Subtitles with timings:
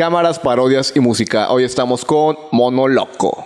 [0.00, 1.50] cámaras, parodias y música.
[1.50, 3.44] Hoy estamos con Mono Loco.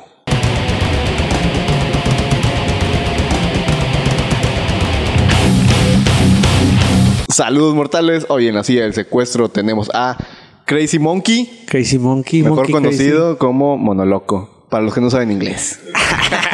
[7.28, 8.26] Saludos mortales.
[8.28, 10.16] Hoy en la silla del secuestro tenemos a
[10.64, 12.44] Crazy Monkey, Crazy Monkey.
[12.44, 15.80] mejor Monkey conocido como Monoloco, para los que no saben inglés.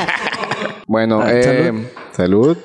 [0.87, 1.85] bueno, Ah, eh, salud.
[2.17, 2.59] salud.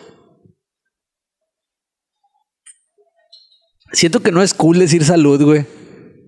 [3.92, 5.66] Siento que no es cool decir salud, güey.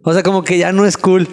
[0.03, 1.27] O sea, como que ya no es cool.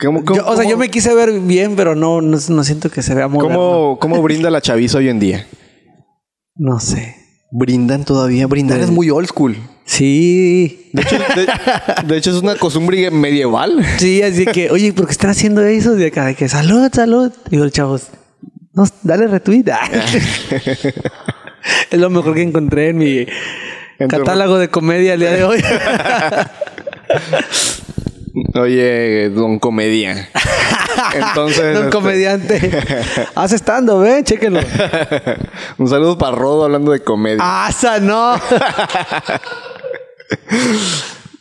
[0.00, 2.64] ¿Cómo, cómo- Yo- o sea, cómo- yo me quise ver bien, pero no, no, no
[2.64, 3.56] siento que se vea moderno.
[3.58, 5.46] ¿Cómo, cómo brinda la chaviza hoy en día?
[6.56, 7.14] No sé.
[7.52, 8.46] Brindan todavía.
[8.48, 9.56] Brindar es muy old school.
[9.84, 10.90] Sí.
[10.92, 13.84] De hecho, de, de hecho, es una costumbre medieval.
[13.98, 15.94] Sí, así que, oye, ¿por qué están haciendo eso?
[15.94, 17.32] De acá, de que salud, salud.
[17.50, 18.08] Digo, el chavos,
[18.74, 19.64] no, dale retweet.
[19.70, 19.88] Ah.
[21.90, 23.18] es lo mejor que encontré en mi
[23.98, 25.62] En tu- catálogo de comedia el día de hoy.
[28.54, 30.28] Oye, don comedia.
[31.14, 31.74] Entonces.
[31.74, 32.84] Don este, comediante.
[33.34, 34.60] Hace estando, ve, chéquenlo.
[35.78, 37.66] un saludo para Rodo hablando de comedia.
[37.66, 38.36] ¡Asa, no!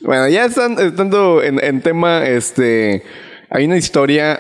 [0.02, 3.03] Bueno, ya están, estando en, en tema, este.
[3.49, 4.39] Hay una historia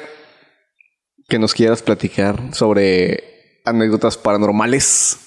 [1.27, 5.17] que nos quieras platicar sobre anécdotas paranormales.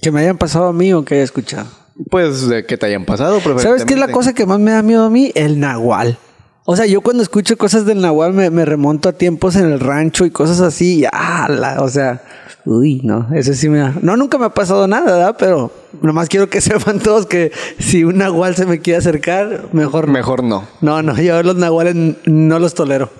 [0.00, 1.81] que me hayan pasado a mí o que haya escuchado.
[2.10, 4.82] Pues de que te hayan pasado, ¿Sabes qué es la cosa que más me da
[4.82, 5.30] miedo a mí?
[5.34, 6.18] El nahual.
[6.64, 9.80] O sea, yo cuando escucho cosas del nahual me, me remonto a tiempos en el
[9.80, 11.00] rancho y cosas así.
[11.00, 12.22] Y, ah, la- o sea,
[12.64, 13.94] uy, no, eso sí me da.
[14.00, 15.36] No, nunca me ha pasado nada, ¿verdad?
[15.38, 20.06] Pero nomás quiero que sepan todos que si un nahual se me quiere acercar, mejor
[20.06, 20.12] no.
[20.12, 20.64] Mejor no.
[20.80, 23.10] No, no, yo los nahuales no los tolero.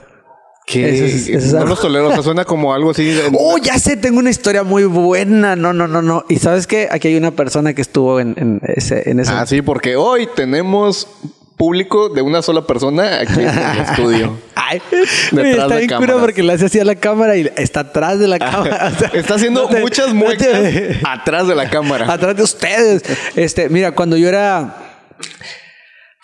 [0.65, 3.05] Que es- es no los tolero, o sea, suena como algo así.
[3.05, 5.57] de- Oh, ya sé, tengo una historia muy buena.
[5.57, 6.25] No, no, no, no.
[6.29, 6.89] Y sabes qué?
[6.91, 9.33] Aquí hay una persona que estuvo en, en ese, en ese.
[9.33, 11.09] Ah, sí, porque hoy tenemos
[11.57, 14.37] público de una sola persona aquí en el estudio.
[14.55, 14.81] Ay,
[15.33, 18.19] Detrás está de bien cura porque le hace así a la cámara y está atrás
[18.19, 18.93] de la cámara.
[18.97, 22.11] O sea, Está haciendo no te- muchas no muecas te- atrás de la cámara.
[22.13, 23.03] atrás de ustedes.
[23.37, 24.77] Este, mira, cuando yo era.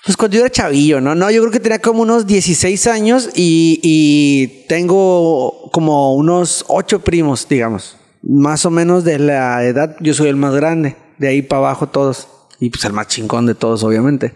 [0.04, 1.14] Pues cuando yo era chavillo, ¿no?
[1.14, 7.00] No, yo creo que tenía como unos 16 años y, y tengo como unos 8
[7.00, 7.97] primos, digamos.
[8.22, 10.97] Más o menos de la edad, yo soy el más grande.
[11.19, 12.28] De ahí para abajo todos.
[12.60, 14.34] Y pues el más chingón de todos, obviamente.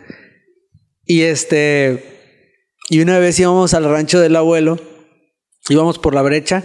[1.04, 2.12] Y este.
[2.88, 4.78] Y una vez íbamos al rancho del abuelo,
[5.68, 6.64] íbamos por la brecha,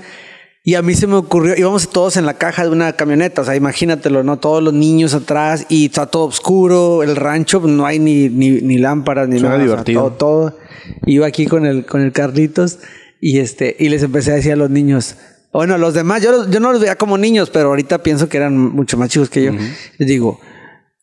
[0.69, 3.45] y a mí se me ocurrió, íbamos todos en la caja de una camioneta, o
[3.45, 4.38] sea, imagínatelo, ¿no?
[4.38, 8.50] Todos los niños atrás, y está todo oscuro, el rancho, pues, no hay ni, ni,
[8.61, 9.63] ni lámparas, ni Suena nada.
[9.63, 10.01] o sea, divertido.
[10.11, 10.11] todo,
[10.51, 10.57] todo.
[11.05, 12.79] Iba aquí con el, con el Carlitos,
[13.22, 15.16] y este, y les empecé a decir a los niños.
[15.53, 18.35] Bueno, los demás, yo, los- yo no los veía como niños, pero ahorita pienso que
[18.35, 19.51] eran mucho más chicos que yo.
[19.97, 20.41] Les digo,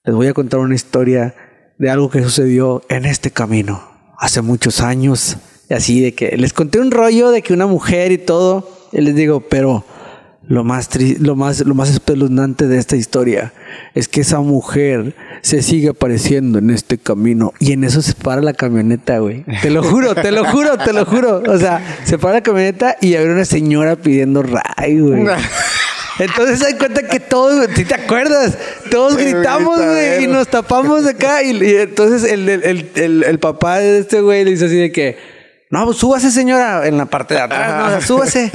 [0.04, 1.34] les voy a contar una historia
[1.78, 3.82] de algo que sucedió en este camino
[4.18, 5.38] hace muchos años.
[5.70, 8.68] Y así de que les conté un rollo de que una mujer y todo.
[8.94, 9.84] Y les digo, pero
[10.46, 13.52] lo más, tri- lo más, lo más espeluznante de esta historia
[13.94, 17.52] es que esa mujer se sigue apareciendo en este camino.
[17.58, 19.44] Y en eso se para la camioneta, güey.
[19.62, 21.42] Te lo juro, te lo juro, te lo juro.
[21.48, 25.22] O sea, se para la camioneta y había una señora pidiendo ray, güey.
[26.20, 28.56] Entonces se da cuenta que todos, si te acuerdas,
[28.90, 31.42] todos gritamos, güey, y nos tapamos de acá.
[31.42, 34.76] Y, y entonces el, el, el, el- el papá de este güey le hizo así
[34.76, 35.16] de que,
[35.74, 38.52] no, pues súbase, señora, en la parte de atrás, no, o sea, súbase.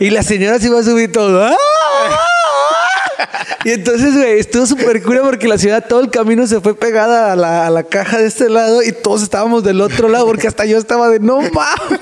[0.00, 1.44] Y la señora se iba a subir todo.
[1.44, 1.56] ¡ah!
[3.66, 7.30] Y entonces, güey, estuvo súper cura porque la ciudad todo el camino se fue pegada
[7.30, 10.48] a la, a la caja de este lado y todos estábamos del otro lado porque
[10.48, 12.00] hasta yo estaba de no mames.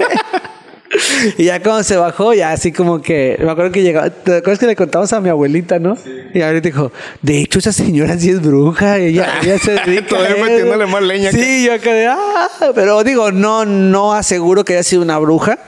[1.39, 4.59] Y ya cuando se bajó, ya así como que, me acuerdo que llegaba, ¿te acuerdas
[4.59, 5.97] que le contamos a mi abuelita, no?
[6.35, 10.31] Y ahorita dijo, de hecho esa señora sí es bruja, ella, ella se dedica Todavía
[10.31, 10.45] a eso".
[10.45, 11.31] metiéndole más leña.
[11.33, 15.59] Sí, yo acá de, ah, pero digo, no, no aseguro que haya sido una bruja.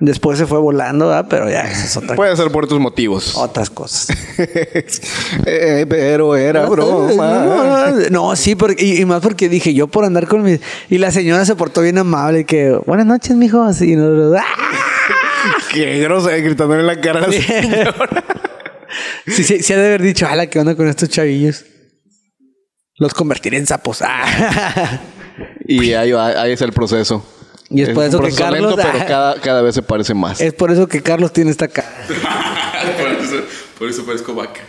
[0.00, 1.26] Después se fue volando, ¿verdad?
[1.28, 3.34] Pero ya, es otra, Puede ser por tus motivos.
[3.36, 4.08] otras cosas.
[5.46, 7.92] Eh, pero era broma.
[8.10, 10.58] No, no, sí, porque, y, y más porque dije yo por andar con mi.
[10.88, 13.62] Y la señora se portó bien amable, que buenas noches, mijo.
[13.62, 14.44] Así, y nosotros, ¡ah!
[15.72, 17.94] Qué grosero gritándole en la cara a la señora.
[19.26, 21.64] Sí, sí, sí, ha de haber dicho, ala, ¿qué onda con estos chavillos?
[22.96, 24.00] Los convertiré en sapos.
[24.02, 25.00] Ah.
[25.66, 27.22] Y ahí va, ahí es el proceso.
[27.70, 30.40] Y es por eso que Carlos- lento, pero cada, cada vez se parece más.
[30.40, 31.88] Es por eso que Carlos tiene esta cara.
[32.98, 33.42] por, eso,
[33.78, 34.60] por eso parezco vaca.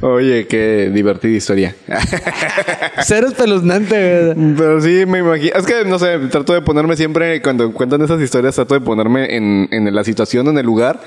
[0.00, 1.76] Oye, qué divertida historia.
[3.04, 4.36] Cero espeluznante, ¿verdad?
[4.56, 5.52] Pero sí, me imagino.
[5.54, 9.36] Es que, no sé, trato de ponerme siempre, cuando cuentan esas historias, trato de ponerme
[9.36, 11.00] en, en la situación, en el lugar.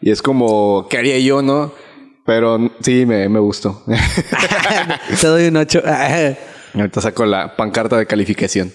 [0.00, 1.72] Y es como, ¿qué haría yo, no?
[2.24, 3.84] Pero sí, me, me gustó.
[5.20, 5.82] Te doy un 8.
[6.74, 8.72] Ahorita saco la pancarta de calificación.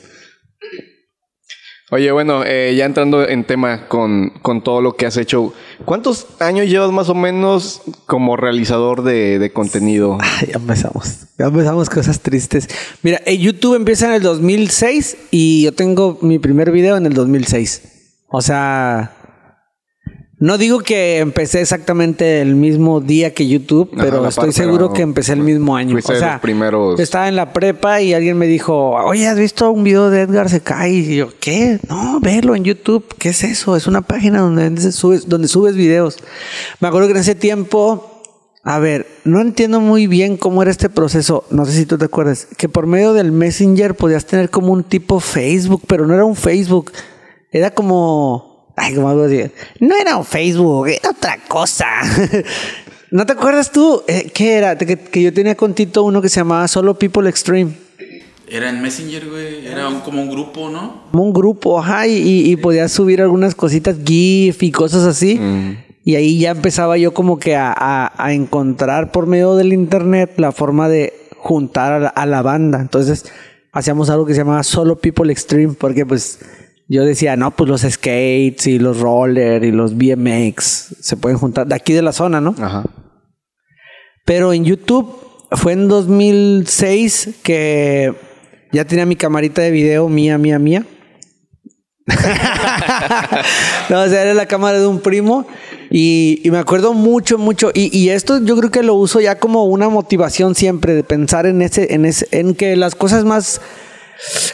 [1.93, 5.53] Oye, bueno, eh, ya entrando en tema con, con todo lo que has hecho,
[5.85, 10.17] ¿cuántos años llevas más o menos como realizador de, de contenido?
[10.19, 11.27] Ay, ya empezamos.
[11.37, 12.67] Ya empezamos cosas tristes.
[13.03, 17.13] Mira, eh, YouTube empieza en el 2006 y yo tengo mi primer video en el
[17.13, 17.83] 2006.
[18.27, 19.15] O sea,
[20.43, 25.01] no digo que empecé exactamente el mismo día que YouTube, Ajá, pero estoy seguro que
[25.01, 25.93] empecé el mismo año.
[25.93, 29.37] fuiste O sea, los primeros- estaba en la prepa y alguien me dijo, oye, ¿has
[29.37, 30.95] visto un video de Edgar Secay?
[30.97, 31.79] Y yo, ¿qué?
[31.87, 33.05] No, verlo en YouTube.
[33.17, 33.77] ¿Qué es eso?
[33.77, 36.17] Es una página donde subes, donde subes videos.
[36.81, 38.09] Me acuerdo que en ese tiempo
[38.65, 41.45] a ver, no entiendo muy bien cómo era este proceso.
[41.51, 42.47] No sé si tú te acuerdas.
[42.57, 46.35] Que por medio del Messenger podías tener como un tipo Facebook, pero no era un
[46.35, 46.91] Facebook.
[47.49, 48.52] Era como.
[48.75, 49.41] Ay, como algo así.
[49.79, 51.85] No era un Facebook, era otra cosa.
[53.11, 54.01] ¿No te acuerdas tú?
[54.07, 54.77] Eh, ¿Qué era?
[54.77, 57.73] Que, que yo tenía con Tito uno que se llamaba Solo People Extreme.
[58.47, 59.67] Era en Messenger, güey.
[59.67, 61.03] Era un- como un grupo, ¿no?
[61.11, 65.39] Como un grupo, ajá, y, y, y podías subir algunas cositas, GIF y cosas así.
[66.03, 70.33] Y ahí ya empezaba yo como que a, a- a encontrar por medio del internet
[70.37, 72.79] la forma de juntar a la, a la banda.
[72.81, 73.25] Entonces
[73.71, 76.39] hacíamos algo que se llamaba Solo People Extreme, porque pues
[76.93, 81.67] yo decía, no, pues los skates y los roller y los BMX se pueden juntar
[81.67, 82.55] de aquí de la zona, ¿no?
[82.59, 82.83] Ajá.
[84.25, 85.15] Pero en YouTube
[85.51, 88.13] fue en 2006 que
[88.71, 90.85] ya tenía mi camarita de video mía, mía, mía.
[93.89, 95.47] no, o sea, era la cámara de un primo
[95.89, 97.71] y, y me acuerdo mucho, mucho.
[97.73, 101.45] Y, y esto yo creo que lo uso ya como una motivación siempre de pensar
[101.45, 103.61] en ese, en ese, en que las cosas más,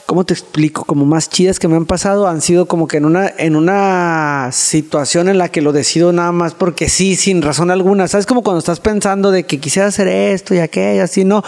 [0.06, 0.84] ¿cómo te explico?
[0.86, 4.50] Como más chidas que me han pasado han sido como que en una, en una
[4.52, 8.08] situación en la que lo decido nada más porque sí, sin razón alguna.
[8.08, 8.26] ¿Sabes?
[8.26, 11.44] Como cuando estás pensando de que quisiera hacer esto y aquello, así, no.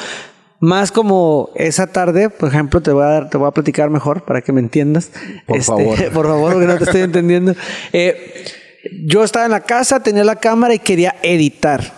[0.59, 4.24] Más como esa tarde, por ejemplo, te voy a dar, te voy a platicar mejor
[4.24, 5.09] para que me entiendas.
[5.47, 5.97] Por favor.
[6.13, 7.56] Por favor, porque no te estoy entendiendo.
[7.94, 8.45] Eh,
[9.06, 11.94] yo estaba en la casa, tenía la cámara y quería editar.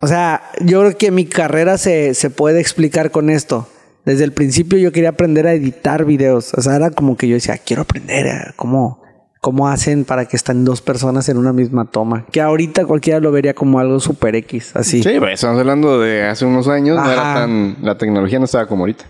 [0.00, 3.68] O sea, yo creo que mi carrera se, se puede explicar con esto.
[4.04, 6.52] Desde el principio yo quería aprender a editar videos.
[6.54, 9.02] O sea, era como que yo decía, quiero aprender a cómo,
[9.40, 12.26] cómo hacen para que estén dos personas en una misma toma.
[12.30, 15.02] Que ahorita cualquiera lo vería como algo super X, así.
[15.02, 17.76] Sí, pues estamos hablando de hace unos años, no era tan.
[17.82, 19.06] La tecnología no estaba como ahorita.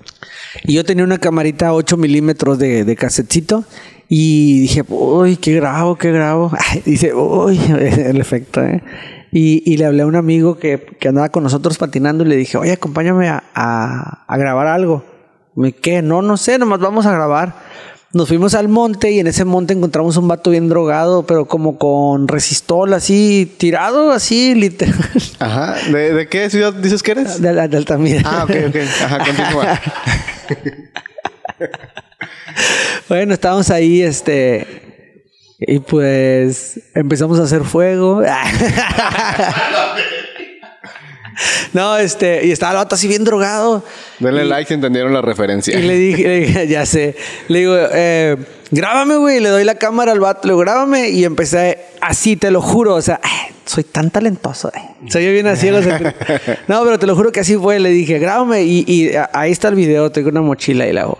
[0.62, 3.64] Y yo tenía una camarita 8 milímetros de, de casetcito.
[4.08, 6.52] Y dije, uy, qué grabo, qué grabo.
[6.84, 8.82] Dice, uy, el efecto, ¿eh?
[9.36, 12.36] Y, y le hablé a un amigo que, que andaba con nosotros patinando y le
[12.36, 15.04] dije, oye, acompáñame a, a- a grabar algo.
[15.56, 16.02] Me ¿qué?
[16.02, 17.54] No, no sé, nomás vamos a grabar.
[18.12, 21.78] Nos fuimos al monte y en ese monte encontramos un vato bien drogado, pero como
[21.78, 24.94] con resistol así, tirado así, literal.
[25.40, 25.74] Ajá.
[25.90, 27.42] ¿De, de qué ciudad dices que eres?
[27.42, 28.22] De, la- de Altamira.
[28.24, 28.76] Ah, ok, ok.
[29.04, 29.80] Ajá, continúa.
[33.08, 34.83] Bueno, estábamos ahí, este.
[35.58, 38.22] Y pues empezamos a hacer fuego.
[41.72, 43.84] no, este, y estaba el vato así bien drogado.
[44.18, 45.78] Denle like si entendieron la referencia.
[45.78, 47.16] Y le dije, le dije, ya sé,
[47.48, 48.36] le digo, eh,
[48.70, 52.50] grábame, güey, le doy la cámara al vato, le digo, grábame y empecé así, te
[52.50, 55.08] lo juro, o sea, ay, soy tan talentoso, eh.
[55.08, 55.68] soy yo bien así.
[55.68, 56.14] sea,
[56.68, 59.74] no, pero te lo juro que así fue, le dije, grábame y, ahí está el
[59.74, 61.18] video, tengo una mochila y la hago.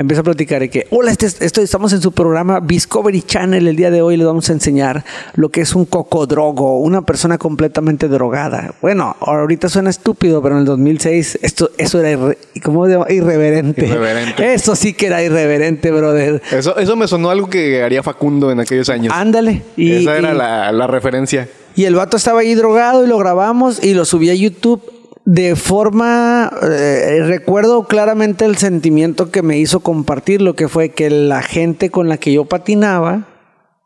[0.00, 3.68] Empiezo a platicar de que, hola, este, esto, estamos en su programa Discovery Channel.
[3.68, 5.04] El día de hoy les vamos a enseñar
[5.34, 8.72] lo que es un cocodrogo, una persona completamente drogada.
[8.80, 13.06] Bueno, ahorita suena estúpido, pero en el 2006 esto, eso era irre- ¿cómo se llama?
[13.10, 13.84] irreverente.
[13.88, 14.54] Irreverente.
[14.54, 16.40] Eso sí que era irreverente, brother.
[16.50, 19.12] Eso, eso me sonó algo que haría Facundo en aquellos años.
[19.14, 19.64] Ándale.
[19.76, 21.46] Y, Esa era y- la, la referencia.
[21.76, 24.80] y el vato estaba ahí drogado y lo grabamos y lo subí a YouTube
[25.24, 26.50] de forma...
[26.62, 31.90] eh, recuerdo claramente el sentimiento que me hizo compartir lo que fue que la gente
[31.90, 33.24] con la que yo patinaba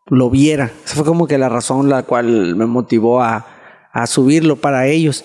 [0.07, 0.71] lo viera.
[0.85, 3.47] Esa fue como que la razón la cual me motivó a,
[3.93, 5.25] a subirlo para ellos.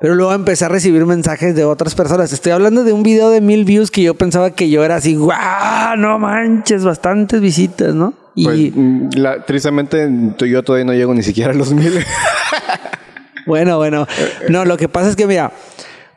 [0.00, 2.32] Pero luego empecé a recibir mensajes de otras personas.
[2.32, 5.14] Estoy hablando de un video de mil views que yo pensaba que yo era así,
[5.14, 5.96] ¡guau!
[5.98, 8.14] No manches, bastantes visitas, ¿no?
[8.34, 8.44] Y...
[8.44, 11.92] Pues, mm, la- tristemente, tú y yo todavía no llego ni siquiera a los mil.
[13.50, 14.06] Bueno, bueno.
[14.48, 15.52] No, lo que pasa es que, mira,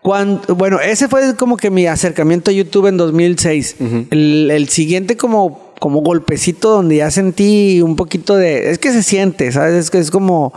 [0.04, 3.78] cuando, bueno, ese fue como que mi acercamiento a YouTube en 2006.
[4.12, 8.70] el, el siguiente como, como golpecito donde ya sentí un poquito de...
[8.70, 9.74] Es que se siente, ¿sabes?
[9.74, 10.54] Es que es como...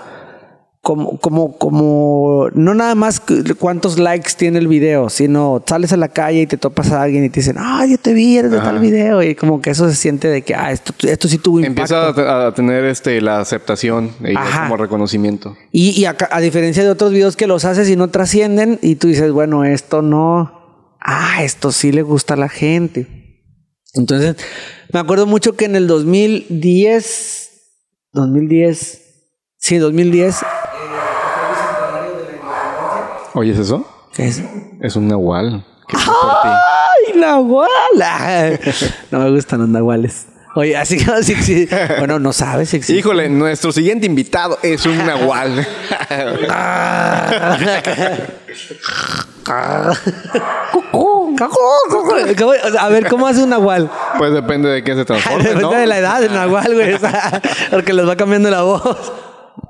[0.87, 5.97] Como, como, como, no nada más cu- cuántos likes tiene el video, sino sales a
[5.97, 8.52] la calle y te topas a alguien y te dicen, ah, yo te vi, eres
[8.52, 11.38] de tal video, y como que eso se siente de que, ah, esto, esto sí
[11.38, 11.81] tuvo impacto.
[11.97, 15.57] Empieza a, te- a tener este la aceptación y como reconocimiento.
[15.73, 18.95] Y, y acá- a, diferencia de otros videos que los haces y no trascienden, y
[18.95, 20.95] tú dices, bueno, esto no.
[21.00, 23.09] Ah, esto sí le gusta a la gente.
[23.95, 24.37] Entonces,
[24.93, 27.50] me acuerdo mucho que en el 2010,
[28.12, 29.02] 2010,
[29.59, 30.37] sí, 2010,
[33.38, 33.85] ¿Oyes eso?
[34.14, 34.43] ¿qué es?
[34.81, 35.62] Es un nahual.
[35.93, 37.69] ¡Ay, nahual!
[39.11, 40.28] No me gustan los nahuales.
[40.55, 41.69] Oye, así que sí.
[41.99, 42.99] Bueno, no sabes si existe.
[42.99, 45.66] Híjole, nuestro siguiente invitado es un nahual.
[52.78, 53.90] A ver, ¿cómo hace un nahual?
[54.16, 55.73] Pues depende de qué se transforme, Depende ¿no?
[55.73, 56.95] de la edad del nahual, güey.
[56.95, 59.12] o sea, porque les va cambiando la voz.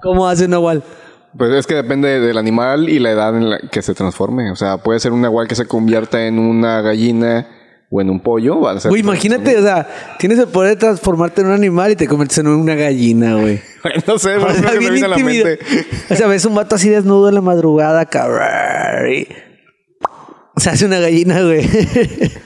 [0.02, 0.85] ¿Cómo hace un nahual?
[1.37, 4.50] Pues es que depende del animal y la edad en la que se transforme.
[4.50, 7.47] O sea, puede ser un nahual que se convierta en una gallina
[7.90, 8.61] o en un pollo.
[8.61, 9.87] va a ser- Güey, imagínate, o sea,
[10.19, 13.61] tienes el poder de transformarte en un animal y te conviertes en una gallina, güey.
[14.07, 15.59] no sé, O sea, me a la mente.
[16.11, 19.12] O sea, ves un vato así desnudo en la madrugada, cabrón.
[19.12, 19.26] y
[20.57, 21.69] Se hace una gallina, güey.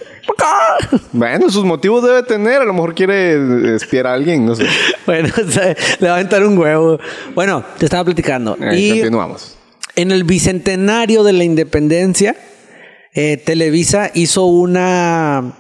[1.12, 2.62] Bueno, sus motivos debe tener.
[2.62, 4.66] A lo mejor quiere espiar a alguien, no sé.
[5.06, 6.98] bueno, o sea, le va a aventar un huevo.
[7.34, 8.56] Bueno, te estaba platicando.
[8.60, 9.56] Eh, y Continuamos.
[9.96, 12.36] en el bicentenario de la independencia,
[13.14, 15.52] eh, Televisa hizo una,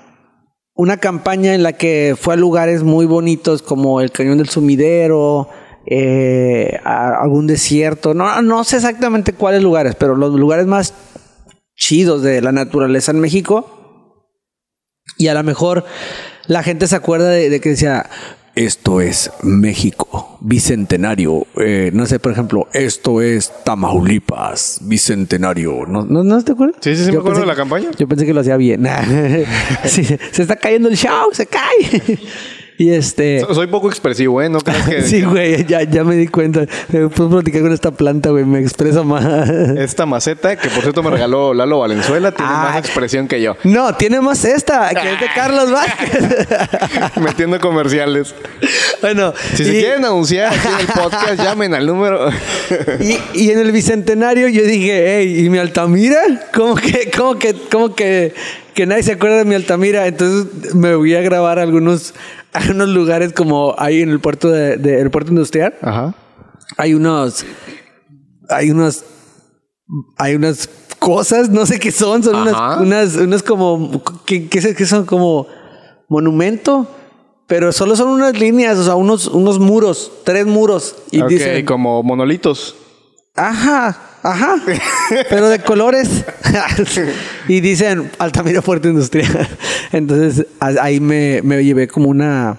[0.74, 5.48] una campaña en la que fue a lugares muy bonitos como el Cañón del Sumidero,
[5.86, 8.14] eh, a algún desierto.
[8.14, 10.94] No, no sé exactamente cuáles lugares, pero los lugares más
[11.74, 13.79] chidos de la naturaleza en México.
[15.20, 15.84] Y a lo mejor
[16.46, 18.08] la gente se acuerda de, de que decía,
[18.54, 21.46] esto es México, bicentenario.
[21.56, 25.84] Eh, no sé, por ejemplo, esto es Tamaulipas, bicentenario.
[25.86, 26.76] ¿No, no, ¿no te acuerdas?
[26.80, 27.90] Sí, sí, sí, me Yo acuerdo pensé- de la campaña.
[27.98, 28.88] Yo pensé que lo hacía bien.
[29.84, 32.18] Sí, se está cayendo el show, se cae.
[32.80, 33.40] Y este...
[33.40, 34.48] So- Soy poco expresivo, ¿eh?
[34.48, 36.64] No creas que Sí, güey, ya, ya me di cuenta.
[36.88, 39.48] Me puedo platicar con esta planta, güey, me expreso más.
[39.78, 42.70] esta maceta, que por cierto me regaló Lalo Valenzuela, tiene Ah.
[42.70, 43.54] más expresión que yo.
[43.64, 46.48] No, tiene más esta, que es de Carlos Vázquez.
[47.20, 48.34] Metiendo comerciales.
[49.02, 52.30] bueno, Si se quieren anunciar aquí en el podcast, llamen al número.
[53.00, 56.20] Y, y en el bicentenario yo dije, hey, ¿y mi Altamira?
[56.54, 58.32] ¿Cómo que, cómo que, cómo que,
[58.74, 60.06] que nadie se acuerda de mi Altamira?
[60.06, 62.14] Entonces me voy a grabar a algunos,
[62.52, 65.74] a lugares como ahí en el puerto de, de- el puerto industrial.
[65.82, 66.14] Ajá.
[66.76, 67.44] Hay unos,
[68.48, 69.04] hay unos,
[70.16, 74.86] hay unas cosas, no sé qué son, son unas, unas, unas como, ¿qué, qué, qué
[74.86, 75.04] son?
[75.06, 75.46] Como
[76.08, 76.86] monumento.
[77.46, 80.94] Pero solo son unas líneas, o sea, unos, unos muros, tres muros.
[81.10, 82.76] Y dicen, como monolitos.
[83.34, 84.56] Ajá, ajá.
[85.28, 86.24] Pero de colores.
[87.48, 89.48] y dicen Altamira Puerto Industrial.
[89.92, 92.58] Entonces ahí me, me llevé como una,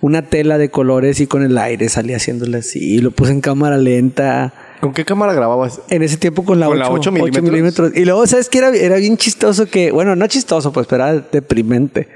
[0.00, 2.78] una tela de colores y con el aire salí haciéndole así.
[2.78, 4.52] Y lo puse en cámara lenta.
[4.80, 5.80] ¿Con qué cámara grababas?
[5.88, 7.92] En ese tiempo con la, ¿Con la 8, 8 milímetros?
[7.94, 8.58] Y luego, ¿sabes qué?
[8.58, 12.08] Era, era bien chistoso que, bueno, no chistoso, pues, pero era deprimente.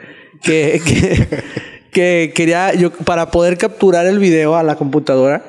[0.43, 1.27] Que, que,
[1.91, 5.43] que quería, yo, para poder capturar el video a la computadora,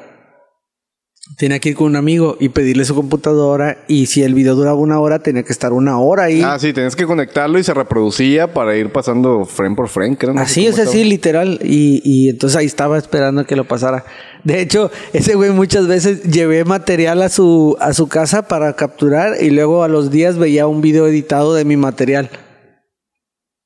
[1.38, 3.78] tenía que ir con un amigo y pedirle su computadora.
[3.88, 6.42] Y si el video duraba una hora, tenía que estar una hora ahí.
[6.42, 10.34] Ah, sí, tenías que conectarlo y se reproducía para ir pasando frame por frame, creo.
[10.34, 10.92] no Así, o sea, estaba.
[10.92, 11.60] sí, literal.
[11.64, 14.04] Y, y entonces ahí estaba esperando que lo pasara.
[14.44, 19.36] De hecho, ese güey muchas veces llevé material a su, a su casa para capturar
[19.42, 22.30] y luego a los días veía un video editado de mi material.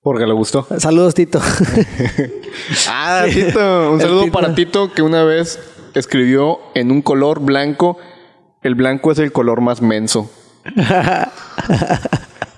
[0.01, 0.67] Porque le gustó.
[0.77, 1.41] Saludos, Tito.
[2.87, 3.91] Ah, Tito.
[3.91, 4.31] Un saludo Tito.
[4.33, 5.59] para Tito que una vez
[5.95, 7.97] escribió en un color blanco.
[8.61, 10.29] El blanco es el color más menso.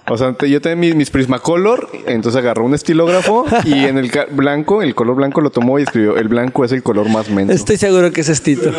[0.10, 4.82] O sea, yo tenía mis, mis Prismacolor, entonces agarró un estilógrafo y en el blanco,
[4.82, 7.52] el color blanco lo tomó y escribió, el blanco es el color más menso.
[7.52, 8.72] Estoy seguro que ese es Tito.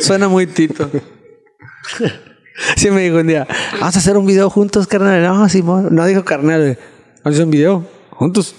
[0.00, 0.90] Suena muy Tito.
[2.76, 3.46] Sí me dijo un día,
[3.78, 5.22] vamos a hacer un video juntos, carnal.
[5.22, 5.94] No, Simón.
[5.94, 6.76] No dijo carnal.
[7.22, 8.54] Vamos a hacer un video juntos.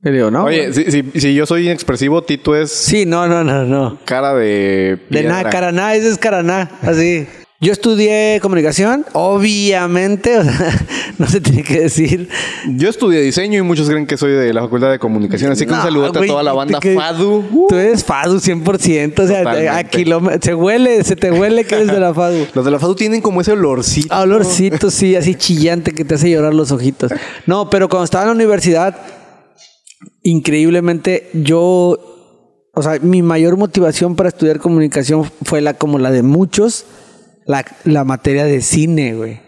[0.00, 0.44] Le digo, no.
[0.44, 3.98] Oye, si, si- si yo soy inexpresivo, Tito es Sí, no, no, no, no.
[4.04, 7.26] cara de De nada, caraná, ese es caraná, así.
[7.60, 10.86] Yo estudié comunicación, obviamente, o sea,
[11.18, 12.28] no se tiene que decir.
[12.76, 15.72] Yo estudié diseño y muchos creen que soy de la Facultad de Comunicación, así que
[15.72, 17.44] un No, saludo a güey, toda la banda que- FADU.
[17.50, 21.74] Uh, Tú eres FADU 100%, o sea, a kilómetros, se huele, se te huele que
[21.74, 22.46] eres de la FADU.
[22.54, 24.14] Los de la FADU tienen como ese olorcito.
[24.14, 27.12] A olorcito, sí, así chillante que te hace llorar los ojitos.
[27.46, 28.96] No, pero cuando estaba en la universidad,
[30.22, 31.98] increíblemente yo,
[32.74, 36.84] o sea, mi mayor motivación para estudiar comunicación fue la como la de muchos,
[37.46, 39.40] la, la materia de cine, güey.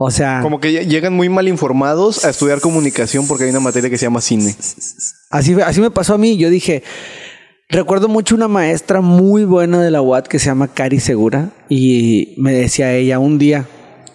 [0.00, 3.90] O sea, Como que llegan muy mal informados a estudiar comunicación porque hay una materia
[3.90, 4.54] que se llama cine.
[5.30, 6.36] así, así me pasó a mí.
[6.36, 6.84] Yo dije,
[7.68, 12.34] recuerdo mucho una maestra muy buena de la UAT que se llama Cari Segura y
[12.38, 13.66] me decía ella un día,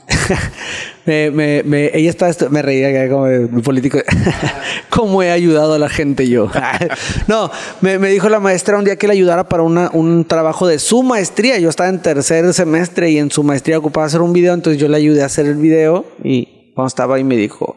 [1.05, 3.99] me, me, me- ella estaba, me reía como mi político.
[4.89, 6.49] ¿Cómo he ayudado a la gente yo?
[7.27, 10.67] no, me, me dijo la maestra un día que le ayudara para una, un trabajo
[10.67, 11.59] de su maestría.
[11.59, 14.87] Yo estaba en tercer semestre y en su maestría ocupaba hacer un video, entonces yo
[14.87, 17.75] le ayudé a hacer el video y cuando estaba ahí me dijo,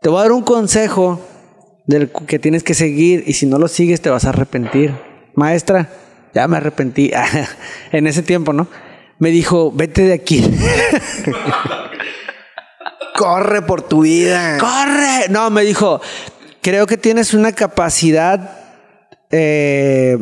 [0.00, 1.20] te voy a dar un consejo
[1.86, 4.94] del que tienes que seguir y si no lo sigues te vas a arrepentir.
[5.34, 5.90] Maestra,
[6.34, 7.10] ya me arrepentí
[7.92, 8.68] en ese tiempo, ¿no?
[9.18, 10.42] Me dijo, vete de aquí.
[13.16, 14.58] Corre por tu vida.
[14.58, 15.28] ¡Corre!
[15.30, 16.00] No, me dijo,
[16.62, 18.58] creo que tienes una capacidad
[19.30, 20.18] eh,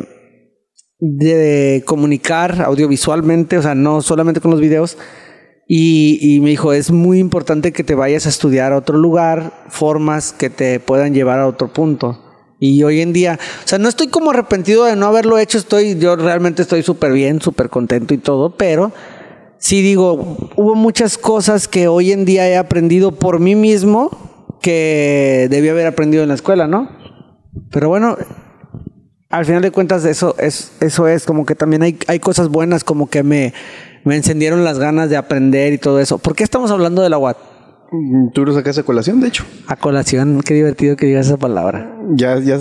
[0.98, 4.98] de comunicar audiovisualmente, o sea, no solamente con los videos.
[5.66, 9.64] Y, y me dijo, es muy importante que te vayas a estudiar a otro lugar,
[9.68, 12.22] formas que te puedan llevar a otro punto.
[12.60, 15.98] Y hoy en día, o sea, no estoy como arrepentido de no haberlo hecho, estoy,
[15.98, 18.92] yo realmente estoy súper bien, súper contento y todo, pero
[19.62, 24.10] sí digo, hubo muchas cosas que hoy en día he aprendido por mí mismo
[24.60, 26.90] que debí haber aprendido en la escuela, ¿no?
[27.70, 28.16] Pero bueno,
[29.30, 32.82] al final de cuentas eso es, eso es como que también hay, hay cosas buenas
[32.82, 33.54] como que me,
[34.04, 36.18] me encendieron las ganas de aprender y todo eso.
[36.18, 37.36] ¿Por qué estamos hablando de la UAT?
[37.92, 39.44] Mm, Tú lo sacaste a colación, de hecho.
[39.68, 41.96] A colación, qué divertido que digas esa palabra.
[42.16, 42.58] Ya, ya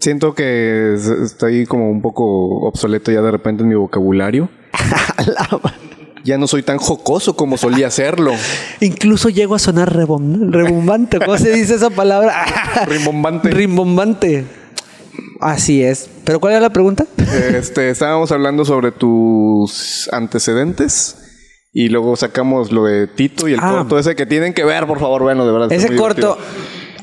[0.00, 4.48] siento que estoy como un poco obsoleto ya de repente en mi vocabulario.
[6.24, 8.32] Ya no soy tan jocoso como solía serlo.
[8.80, 11.18] Incluso llego a sonar rebom- rebumbante.
[11.18, 12.44] ¿Cómo se dice esa palabra?
[12.86, 13.50] Rimbombante.
[13.50, 14.44] Rimbombante.
[15.40, 16.08] Así es.
[16.24, 17.06] ¿Pero cuál era la pregunta?
[17.56, 21.16] Este, estábamos hablando sobre tus antecedentes
[21.72, 23.70] y luego sacamos lo de Tito y el Ah.
[23.78, 25.72] corto ese que tienen que ver, por favor, bueno, de verdad.
[25.72, 26.36] Ese corto.
[26.36, 26.38] divertido.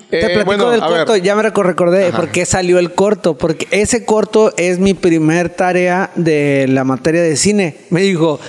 [0.10, 0.90] Te Eh, platico bueno, del ver.
[0.90, 4.94] corto, ya me reco- recordé por qué salió el corto, porque ese corto es mi
[4.94, 7.78] primer tarea de la materia de cine.
[7.90, 8.40] Me dijo,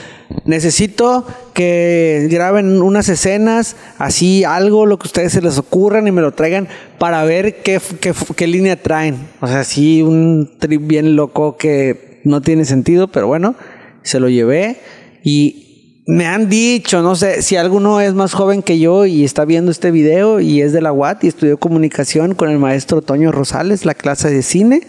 [0.44, 6.23] necesito que graben unas escenas, así algo, lo que ustedes se les ocurran y me
[6.23, 6.68] lo traigan
[6.99, 9.16] para ver qué, qué, qué línea traen.
[9.40, 13.54] O sea, sí, un trip bien loco que no tiene sentido, pero bueno,
[14.02, 14.78] se lo llevé
[15.23, 19.45] y me han dicho, no sé, si alguno es más joven que yo y está
[19.45, 23.30] viendo este video y es de la UAT y estudió comunicación con el maestro Toño
[23.30, 24.80] Rosales, la clase de cine,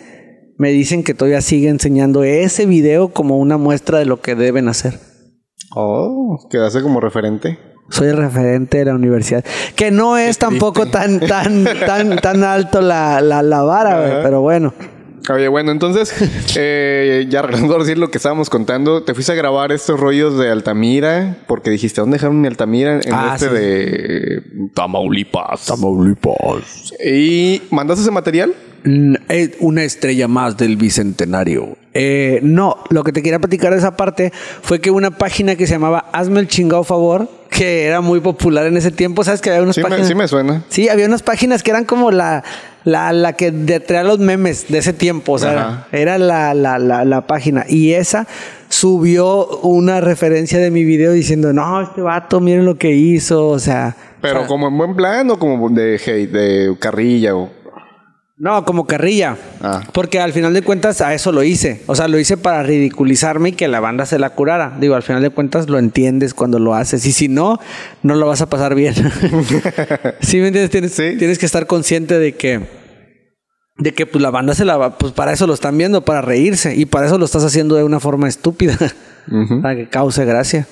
[0.58, 4.70] me dicen que todavía sigue enseñando ese video como una muestra de lo que deben
[4.70, 5.09] hacer.
[5.76, 7.60] Oh, quedaste como referente.
[7.90, 9.44] Soy el referente de la universidad.
[9.76, 14.74] Que no es tampoco tan, tan, tan, tan alto la, la, la vara, pero bueno.
[15.32, 16.14] Oye, bueno, entonces,
[16.58, 20.38] eh, ya regresando a decir lo que estábamos contando, te fuiste a grabar estos rollos
[20.38, 23.00] de Altamira porque dijiste, ¿dónde dejaron mi Altamira?
[23.04, 23.54] En Ah, este sí.
[23.56, 24.42] de
[24.74, 25.66] Tamaulipas.
[25.66, 26.94] Tamaulipas.
[27.04, 28.54] ¿Y mandaste ese material?
[29.28, 31.78] Eh, Una estrella más del bicentenario.
[31.94, 35.68] Eh, no, lo que te quería platicar de esa parte fue que una página que
[35.68, 37.30] se llamaba Hazme el chingado favor,
[37.60, 40.08] que era muy popular en ese tiempo, ¿sabes que había unas Sí me, páginas?
[40.08, 40.64] sí me suena.
[40.70, 42.42] Sí, había unas páginas que eran como la,
[42.86, 45.34] la, la que traía los memes de ese tiempo.
[45.34, 45.88] O sea, Ajá.
[45.92, 47.66] era la, la, la, la página.
[47.68, 48.28] Y esa
[48.70, 53.48] subió una referencia de mi video diciendo, no, este vato, miren lo que hizo.
[53.50, 53.94] O sea.
[54.22, 57.50] Pero o sea, como en buen plan o como de hate, de carrilla o...
[58.42, 59.36] No, como carrilla.
[59.62, 59.82] Ah.
[59.92, 61.82] Porque al final de cuentas a eso lo hice.
[61.88, 64.78] O sea, lo hice para ridiculizarme y que la banda se la curara.
[64.80, 67.06] Digo, al final de cuentas lo entiendes cuando lo haces.
[67.06, 67.60] Y si no,
[68.02, 68.94] no lo vas a pasar bien.
[70.22, 70.70] ¿Sí me entiendes?
[70.70, 71.16] Tienes, Sí.
[71.20, 72.80] tienes que estar consciente de que
[73.78, 76.22] de que pues la banda se la va, pues para eso lo están viendo, para
[76.22, 76.76] reírse.
[76.76, 78.78] Y para eso lo estás haciendo de una forma estúpida.
[79.62, 80.66] Para que cause gracia.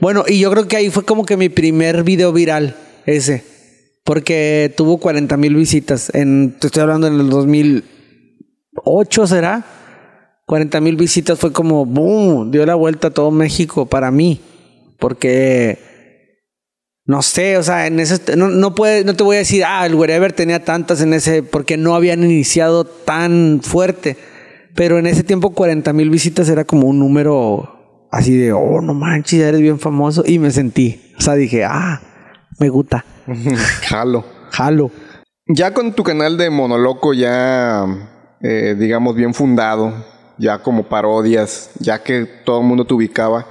[0.00, 3.44] Bueno, y yo creo que ahí fue como que mi primer video viral, ese.
[4.04, 6.10] Porque tuvo 40 mil visitas.
[6.14, 9.64] En, te estoy hablando en el 2008, ¿será?
[10.46, 14.40] 40 mil visitas fue como, boom, dio la vuelta a todo México para mí.
[14.98, 15.78] Porque,
[17.04, 19.86] no sé, o sea, en ese, no, no, puede, no te voy a decir, ah,
[19.86, 24.16] el Wherever tenía tantas en ese, porque no habían iniciado tan fuerte.
[24.74, 28.92] Pero en ese tiempo 40 mil visitas era como un número así de, oh, no
[28.92, 30.24] manches, eres bien famoso.
[30.26, 32.00] Y me sentí, o sea, dije, ah,
[32.60, 33.04] me gusta,
[33.88, 34.24] Jalo.
[34.50, 34.90] jalo.
[35.46, 37.84] Ya con tu canal de Monoloco ya,
[38.40, 39.92] eh, digamos, bien fundado,
[40.38, 43.46] ya como parodias, ya que todo el mundo te ubicaba,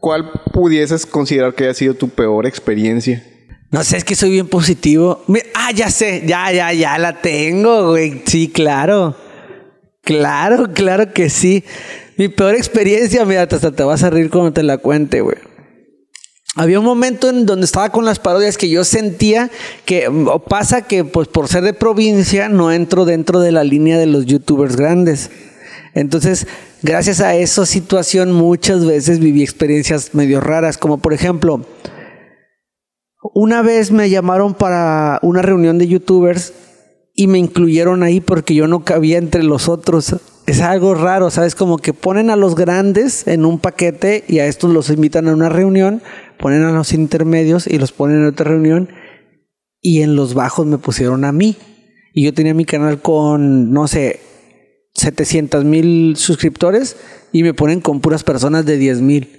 [0.00, 3.22] ¿cuál pudieses considerar que haya sido tu peor experiencia?
[3.70, 5.22] No sé, es que soy bien positivo.
[5.54, 8.22] Ah, ya sé, ya, ya, ya la tengo, güey.
[8.24, 9.14] Sí, claro.
[10.02, 11.64] Claro, claro que sí.
[12.16, 15.36] Mi peor experiencia, mira, hasta te vas a reír cuando te la cuente, güey.
[16.58, 19.48] Había un momento en donde estaba con las parodias que yo sentía
[19.84, 23.96] que mm, pasa que pues por ser de provincia no entro dentro de la línea
[23.96, 25.30] de los youtubers grandes.
[25.94, 26.48] Entonces,
[26.82, 31.64] gracias a esa situación muchas veces viví experiencias medio raras, como por ejemplo,
[33.34, 36.52] Una vez me llamaron para una reunión de youtubers
[37.14, 40.16] y me incluyeron ahí porque yo no cabía entre los otros.
[40.46, 41.54] Es algo raro, ¿sabes?
[41.54, 45.34] Como que ponen a los grandes en un paquete y a estos los invitan a
[45.34, 46.00] una reunión,
[46.38, 48.88] ponen a los intermedios y los ponen en otra reunión
[49.80, 51.56] y en los bajos me pusieron a mí.
[52.12, 54.20] Y yo tenía mi canal con, no sé,
[54.94, 56.96] 700 mil suscriptores
[57.32, 59.34] y me ponen con puras personas de 10 mil.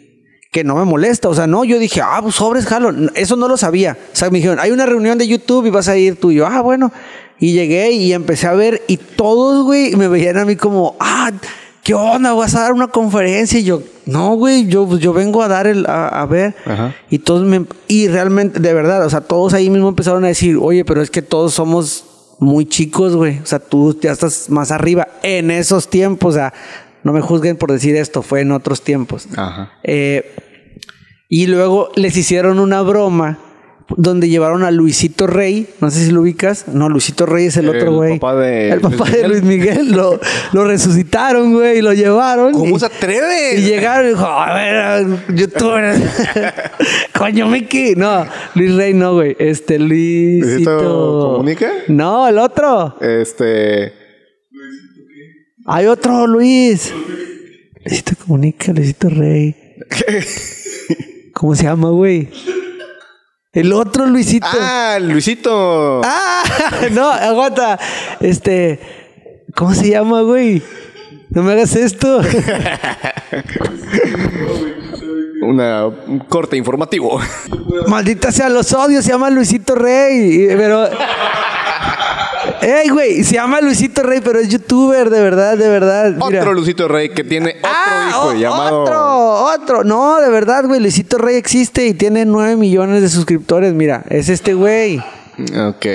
[0.52, 3.48] Que no me molesta, o sea, no, yo dije, ah, pues sobres, jalo, eso no
[3.48, 3.98] lo sabía.
[4.14, 6.32] O sea, me dijeron, hay una reunión de YouTube y vas a ir tú.
[6.32, 6.92] Y yo, ah, bueno.
[7.40, 11.32] Y llegué y empecé a ver y todos, güey, me veían a mí como, ah,
[11.84, 12.34] ¿qué onda?
[12.34, 13.60] ¿Vas a dar una conferencia?
[13.60, 16.56] Y yo, no, güey, yo, yo vengo a dar el, a, a ver.
[16.66, 16.96] Ajá.
[17.10, 20.58] Y todos me, y realmente, de verdad, o sea, todos ahí mismo empezaron a decir,
[20.60, 22.06] oye, pero es que todos somos
[22.40, 23.40] muy chicos, güey.
[23.40, 26.36] O sea, tú ya estás más arriba en esos tiempos.
[26.36, 26.54] O sea,
[27.04, 29.28] no me juzguen por decir esto, fue en otros tiempos.
[29.36, 29.74] Ajá.
[29.84, 30.36] Eh,
[31.28, 33.38] y luego les hicieron una broma
[33.98, 37.70] donde llevaron a Luisito Rey, no sé si lo ubicas, no, Luisito Rey es el,
[37.70, 38.20] El otro güey.
[38.20, 40.20] papá de el papá Luis de Luis Miguel, lo,
[40.54, 42.54] lo resucitaron, güey, y lo llevaron.
[42.54, 43.56] ¿Cómo y, se atreve?
[43.58, 45.96] y llegaron y dijo, a ver, youtuber.
[47.18, 47.96] Coño, Mickey.
[47.96, 48.26] No,
[48.56, 49.36] Luis Rey no, güey.
[49.40, 50.46] Este, Luisito.
[50.48, 51.72] ¿Luisito Comunica?
[51.88, 52.96] No, el otro.
[53.02, 53.94] Este.
[55.66, 56.94] Hay otro, Luis.
[57.86, 59.56] Luisito Comunica, Luisito Rey.
[61.34, 62.30] ¿Cómo se llama, güey?
[63.52, 64.46] El otro Luisito.
[64.48, 66.02] Ah, Luisito.
[66.04, 66.44] Ah,
[66.92, 67.80] no, aguanta.
[68.20, 68.80] Este,
[69.56, 70.62] ¿cómo se llama, güey?
[71.30, 72.22] No me hagas esto.
[75.42, 77.20] Una, un corte informativo.
[77.88, 80.46] Maldita sea los odios, se llama Luisito Rey.
[80.50, 80.88] Pero.
[82.62, 86.14] Ey, güey, se llama Luisito Rey, pero es youtuber, de verdad, de verdad.
[86.28, 86.42] Mira.
[86.42, 88.82] Otro Luisito Rey que tiene otro Ah, hijo o- llamado.
[88.84, 89.84] Otro, otro.
[89.84, 90.80] No, de verdad, güey.
[90.82, 93.74] Luisito Rey existe y tiene 9 millones de suscriptores.
[93.74, 94.98] Mira, es este güey.
[94.98, 95.86] Ok.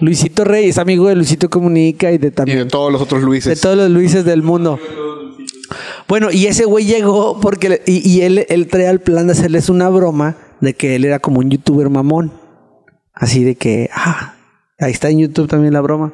[0.00, 2.58] Luisito Rey es amigo de Luisito Comunica y de Y también.
[2.58, 3.60] de todos los otros De Luises.
[3.60, 4.78] todos los Luises del mundo.
[6.08, 9.32] Bueno, y ese güey llegó porque le- y, y él, él traía el plan de
[9.34, 12.32] hacerles una broma de que él era como un youtuber mamón.
[13.14, 14.34] Así de que, ah,
[14.80, 16.12] ahí está en YouTube también la broma.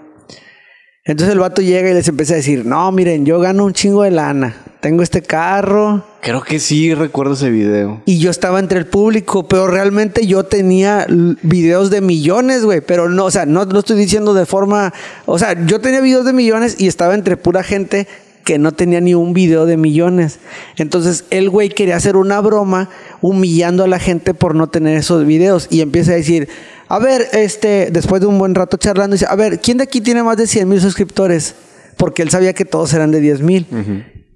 [1.04, 4.02] Entonces el vato llega y les empieza a decir, no, miren, yo gano un chingo
[4.02, 4.56] de lana.
[4.80, 8.02] Tengo este carro, Creo que sí recuerdo ese video.
[8.04, 11.06] y yo estaba entre el público, pero realmente yo tenía
[11.42, 12.80] videos de millones, güey.
[12.80, 14.92] Pero no, o sea, no lo estoy diciendo de forma.
[15.26, 18.08] O sea, yo tenía videos de millones y estaba entre pura gente
[18.42, 20.40] que no tenía ni un video de millones.
[20.76, 25.24] Entonces, el güey quería hacer una broma humillando a la gente por no tener esos
[25.26, 25.68] videos.
[25.70, 26.48] Y empieza a decir,
[26.88, 30.00] a ver, este, después de un buen rato charlando, dice, a ver, ¿quién de aquí
[30.00, 31.54] tiene más de 100 mil suscriptores?
[31.96, 33.66] Porque él sabía que todos eran de 10 mil.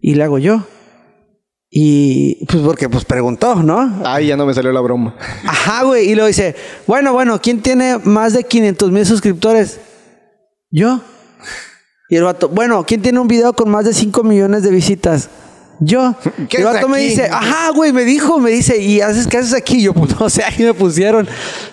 [0.00, 0.64] Y le hago yo.
[1.72, 4.02] Y pues porque pues preguntó, ¿no?
[4.04, 5.14] Ay, ya no me salió la broma.
[5.46, 6.10] Ajá, güey.
[6.10, 6.56] Y luego dice,
[6.88, 9.78] bueno, bueno, ¿quién tiene más de 500 mil suscriptores?
[10.70, 11.00] Yo.
[12.08, 15.28] Y el vato, bueno, ¿quién tiene un video con más de 5 millones de visitas?
[15.80, 16.14] Yo.
[16.48, 19.54] ¿Qué el vato me dice, ajá, güey, me dijo, me dice, ¿y haces qué haces
[19.54, 19.82] aquí?
[19.82, 21.26] Yo, pues no sé, ahí me pusieron.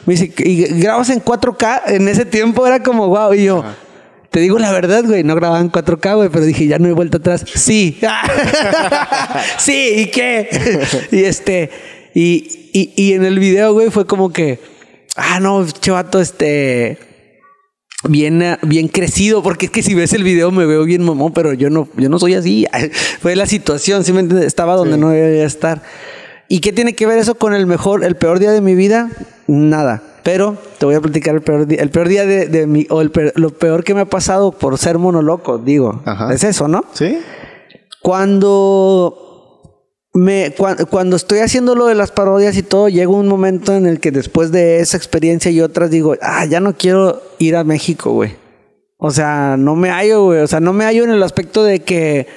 [0.06, 1.82] Me dice, ¿y grabas en 4K?
[1.88, 3.34] En ese tiempo era como, wow.
[3.34, 3.66] Y yo,
[4.32, 6.94] te digo la verdad, güey, no grababa en 4K, güey, pero dije, ya no he
[6.94, 7.44] vuelto atrás.
[7.54, 8.00] Sí.
[9.58, 10.50] sí, ¿y qué?
[11.12, 11.70] y este,
[12.14, 14.60] y, y, y en el video, güey, fue como que,
[15.18, 16.98] ah, no, chavato, este,
[18.04, 21.34] bien, eh, bien crecido, porque es que si ves el video me veo bien mamón,
[21.34, 22.66] pero yo no, yo no soy así.
[23.22, 24.48] Fue la situación, ¿sí me entiendes?
[24.48, 25.82] Estaba donde no debía estar.
[26.50, 29.10] ¿Y qué tiene que ver eso con el mejor, el peor día de mi vida?
[29.48, 30.02] Nada.
[30.24, 33.02] Pero te voy a platicar el peor día, el peor día de, de mi, o
[33.02, 36.02] el peor- lo peor que me ha pasado por ser monoloco, digo.
[36.06, 36.34] Ajá.
[36.34, 36.84] Es eso, ¿no?
[36.94, 37.18] ¿Sí?
[38.02, 39.24] Cuando
[40.14, 43.86] me cua- cuando estoy haciendo lo de las parodias y todo, llega un momento en
[43.86, 47.64] el que después de esa experiencia y otras digo, ah, ya no quiero ir a
[47.64, 48.36] México, güey.
[48.98, 50.40] O sea, no me hallo, güey.
[50.42, 52.28] O sea, no me hallo en el aspecto de que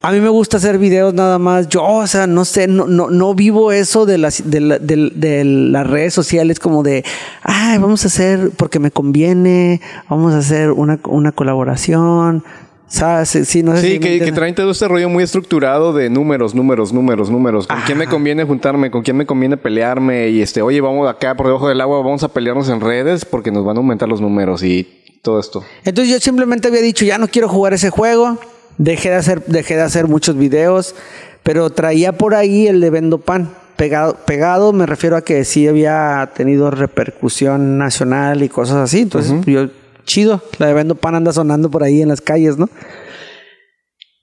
[0.00, 1.68] a mí me gusta hacer videos nada más.
[1.68, 5.10] Yo, o sea, no sé, no, no, no vivo eso de las, de, la- de-
[5.14, 7.04] de las redes sociales como de,
[7.42, 12.44] ay, vamos a hacer porque me conviene, vamos a hacer una, una colaboración.
[12.88, 13.28] ¿Sabes?
[13.28, 16.92] Sí, no sé Sí, que, que traen todo este rollo muy estructurado de números, números,
[16.92, 17.66] números, números.
[17.66, 18.90] ¿Con quién me conviene juntarme?
[18.90, 20.30] ¿Con quién me conviene pelearme?
[20.30, 23.50] Y este, oye, vamos acá por debajo del agua, vamos a pelearnos en redes porque
[23.50, 24.88] nos van a aumentar los números y
[25.22, 25.62] todo esto.
[25.84, 28.38] Entonces yo simplemente había dicho, ya no quiero jugar ese juego,
[28.78, 30.94] dejé de hacer, dejé de hacer muchos videos,
[31.42, 33.50] pero traía por ahí el de Vendo Pan.
[33.76, 39.02] Pegado, pegado me refiero a que sí había tenido repercusión nacional y cosas así.
[39.02, 39.68] Entonces, yo,
[40.08, 42.68] chido, la de Vendo Pan anda sonando por ahí en las calles, ¿no?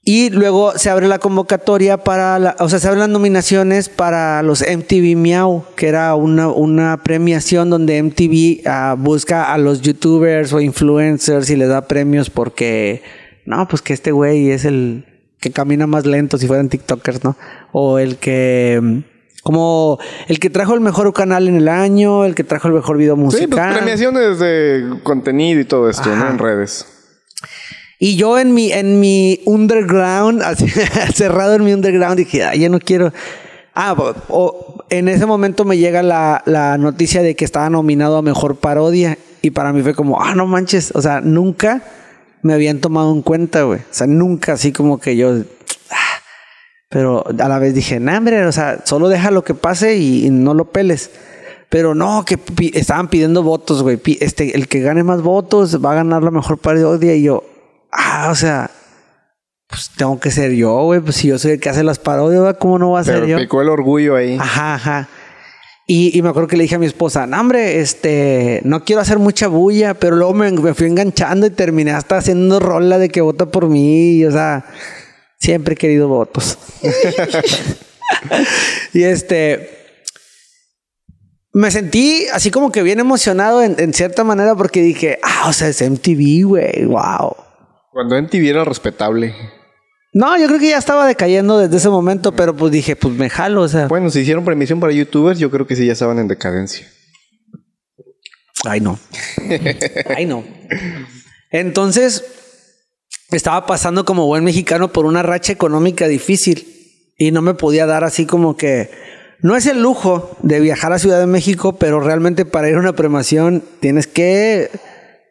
[0.08, 4.44] Y luego se abre la convocatoria para, la, o sea, se abren las nominaciones para
[4.44, 10.54] los MTV Miau, que era una, una premiación donde MTV ah, busca a los youtubers
[10.54, 13.02] o influencers y les da premios porque,
[13.46, 15.06] no, pues que este güey es el
[15.40, 17.36] que camina más lento si fueran TikTokers, ¿no?
[17.72, 19.15] O el que, mm,
[19.46, 22.98] como el que trajo el mejor canal en el año, el que trajo el mejor
[22.98, 23.76] video Sí, pues musical.
[23.76, 26.28] premiaciones de contenido y todo esto, ¿no?
[26.28, 26.88] En redes.
[28.00, 30.68] Y yo en mi, en mi underground, así,
[31.14, 33.14] cerrado en mi underground, dije, "Ay, ya no quiero.
[33.76, 38.18] Ah, o- o- en ese momento me llega la, la noticia de que estaba nominado
[38.18, 39.18] a mejor parodia.
[39.44, 40.92] Y para mí fue como, ah, no manches.
[40.96, 41.84] O sea, nunca
[42.42, 43.80] me habían tomado en cuenta, güey.
[43.82, 45.44] O sea, nunca así como que yo.
[46.90, 50.26] Pero a la vez dije, nah, hombre, o sea, solo deja lo que pase y,
[50.28, 51.10] y no lo peles.
[51.70, 54.00] Pero no, que pi- estaban pidiendo votos, güey.
[54.22, 57.16] Este, el que gane más votos va a ganar la mejor parodia.
[57.16, 57.44] Y yo,
[57.92, 58.70] ah, o sea,
[59.68, 61.00] pues tengo que ser yo, güey.
[61.02, 62.56] Pues si yo soy el que hace las parodias.
[62.60, 63.38] ¿cómo no va a ser yo?
[63.38, 64.38] picó el orgullo ahí.
[64.40, 65.10] Ajá, ajá.
[65.88, 69.02] Y, y me acuerdo que le dije a mi esposa, no, hombre, este, no quiero
[69.04, 73.10] hacer mucha bulla, pero luego me, me fui enganchando y terminé hasta haciendo rola de
[73.10, 74.14] que vota por mí.
[74.18, 74.66] y, o sea,
[75.46, 76.58] siempre he querido votos.
[78.94, 79.70] y este,
[81.54, 85.54] me sentí así como que bien emocionado en, en cierta manera porque dije, ah, o
[85.54, 87.36] sea, es MTV, güey, wow.
[87.92, 89.36] Cuando MTV era respetable.
[90.14, 93.30] No, yo creo que ya estaba decayendo desde ese momento, pero pues dije, pues me
[93.30, 93.88] jalo, o sea.
[93.88, 96.88] Bueno, si hicieron premiación para youtubers, yo creo que sí ya estaban en decadencia.
[98.66, 98.98] Ay, no.
[100.16, 100.44] Ay, no.
[101.52, 102.24] Entonces,
[103.32, 106.68] estaba pasando como buen mexicano por una racha económica difícil
[107.18, 108.90] y no me podía dar así como que
[109.42, 112.80] no es el lujo de viajar a Ciudad de México, pero realmente para ir a
[112.80, 114.70] una premiación tienes que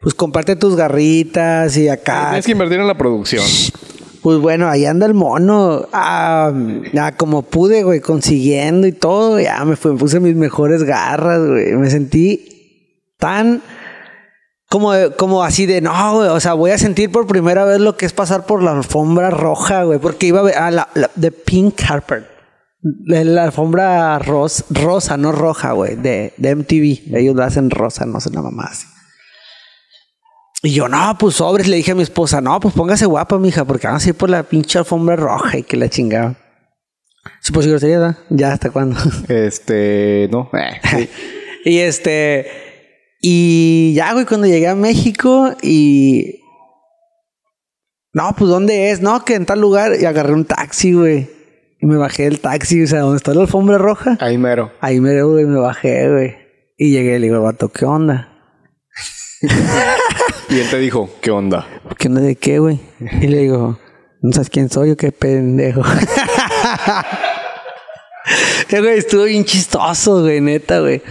[0.01, 2.27] pues comprarte tus garritas y acá.
[2.29, 3.43] Tienes que invertir en la producción.
[4.21, 5.87] Pues bueno, ahí anda el mono.
[5.93, 6.51] Ah,
[6.93, 9.39] ya como pude, güey, consiguiendo y todo.
[9.39, 11.73] Ya me puse mis mejores garras, güey.
[11.73, 13.61] Me sentí tan
[14.79, 16.29] como, como así de no, güey.
[16.29, 19.29] O sea, voy a sentir por primera vez lo que es pasar por la alfombra
[19.29, 19.99] roja, güey.
[19.99, 22.25] Porque iba a ver a la, la de Pink Carpet.
[23.05, 27.17] La, alfombra ros- rosa, no roja, güey, de, de MTV.
[27.17, 28.85] Ellos la hacen rosa, no sé, nada más.
[30.61, 33.65] Y yo, no, pues sobres, le dije a mi esposa, no, pues póngase guapa, mija,
[33.65, 36.35] porque vamos a ir por la pinche alfombra roja y que la chingaba.
[37.41, 38.17] Sí, pues grosería, ¿verdad?
[38.29, 38.97] Ya, ¿hasta cuándo?
[39.29, 40.49] Este, no.
[40.53, 41.09] Eh, sí.
[41.65, 42.45] y este,
[43.27, 46.43] y ya, güey, cuando llegué a México y...
[48.13, 49.01] No, pues ¿dónde es?
[49.01, 49.93] No, que en tal lugar.
[49.99, 51.27] Y agarré un taxi, güey.
[51.81, 54.15] Y me bajé del taxi, o sea, donde está la alfombra roja.
[54.21, 54.73] Ahí mero.
[54.79, 56.35] Ahí me, güey, me bajé, güey.
[56.77, 58.29] Y llegué y le digo, vato, ¿qué onda?
[60.47, 61.65] Y él te dijo, ¿qué onda?
[61.97, 62.79] ¿Qué onda de qué, güey?
[62.99, 63.79] Y le digo,
[64.21, 65.81] ¿no sabes quién soy o qué pendejo?
[68.69, 71.01] Eh, güey, estuvo bien chistoso, güey, neta, güey.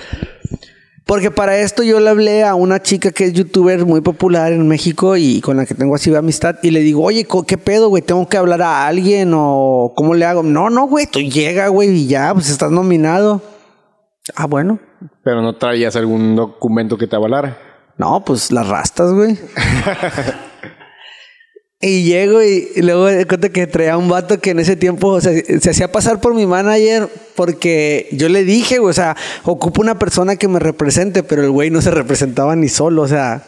[1.07, 4.67] Porque para esto yo le hablé a una chica que es youtuber muy popular en
[4.67, 7.91] México y con la que tengo así de amistad y le digo, oye, ¿qué pedo,
[7.91, 8.03] güey?
[8.03, 10.43] ¿Tengo que hablar a alguien o cómo le hago?
[10.43, 13.43] No, no, güey, tú llega, güey, y ya, pues estás nominado.
[14.35, 14.79] Ah, bueno.
[15.23, 17.59] Pero no traías algún documento que te avalara.
[17.99, 19.39] No, pues las rastas, güey.
[21.87, 25.09] y llego y, y luego me cuenta que traía un vato que en ese tiempo
[25.09, 29.17] o sea, se hacía pasar por mi manager porque yo le dije, güey, o sea,
[29.45, 33.09] ocupo una persona que me represente, pero el güey no se representaba ni solo, o
[33.09, 33.43] sea,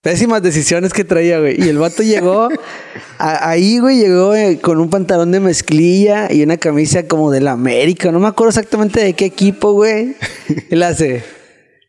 [0.00, 1.62] pésimas decisiones que traía, güey.
[1.62, 2.48] Y el vato llegó
[3.18, 7.48] a- ahí, güey, llegó eh, con un pantalón de mezclilla y una camisa como del
[7.48, 10.16] América, no me acuerdo exactamente de qué equipo, güey.
[10.70, 11.22] Y le hace,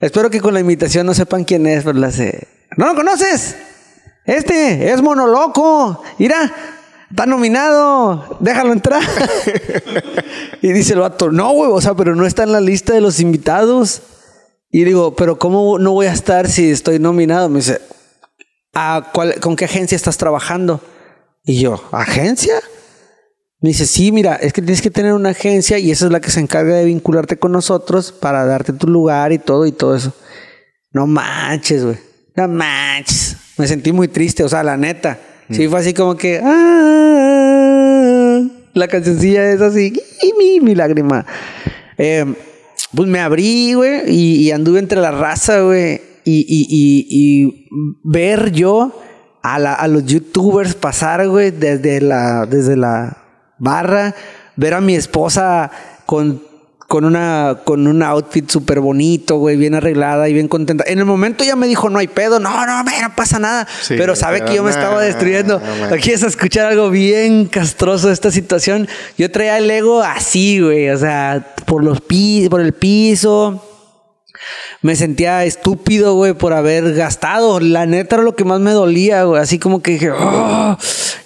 [0.02, 2.48] espero que con la invitación no sepan quién es, pero le hace,
[2.78, 3.56] ¿no lo conoces?
[4.30, 6.04] Este es Monoloco.
[6.20, 6.54] Mira,
[7.10, 8.38] está nominado.
[8.40, 9.02] Déjalo entrar.
[10.62, 13.02] y dice el vato, no, güey, o sea, pero no está en la lista de
[13.02, 14.04] los invitados.
[14.70, 17.50] Y digo, pero ¿cómo no voy a estar si estoy nominado?
[17.50, 17.82] Me dice,
[18.76, 20.80] ¿a cuál, ¿con qué agencia estás trabajando?
[21.44, 22.62] Y yo, ¿agencia?
[23.62, 26.22] Me dice, sí, mira, es que tienes que tener una agencia y esa es la
[26.22, 29.96] que se encarga de vincularte con nosotros para darte tu lugar y todo y todo
[29.96, 30.14] eso.
[30.92, 31.98] No manches, güey.
[32.36, 33.49] No manches.
[33.60, 35.20] Me sentí muy triste, o sea, la neta.
[35.52, 36.40] Sí, fue así como que.
[36.44, 38.42] "Ah",
[38.74, 39.94] la cancioncilla es así.
[40.24, 41.26] Y mi, mi lágrima.
[41.98, 42.26] Eh,
[42.96, 46.02] pues me abrí, güey, y, y anduve entre la raza, güey.
[46.24, 47.68] Y, y, y, y
[48.04, 48.94] ver yo
[49.42, 53.18] a, la- a los youtubers pasar, güey, desde la, desde la
[53.58, 54.16] barra,
[54.56, 55.72] ver a mi esposa
[56.06, 56.42] con
[56.90, 60.84] con una con un outfit súper bonito, güey, bien arreglada y bien contenta.
[60.88, 63.68] En el momento ya me dijo, no hay pedo, no, no, no pasa nada.
[63.84, 65.60] Sí, pero sabe que yo me estaba destruyendo.
[65.60, 65.96] no.
[65.96, 68.88] Aquí es a escuchar algo bien castroso de esta situación.
[69.20, 73.69] Yo traía el ego así, güey, o sea, por los pi por el piso.
[74.82, 77.60] Me sentía estúpido, güey, por haber gastado.
[77.60, 79.42] La neta era lo que más me dolía, güey.
[79.42, 80.78] Así como que dije, "Oh",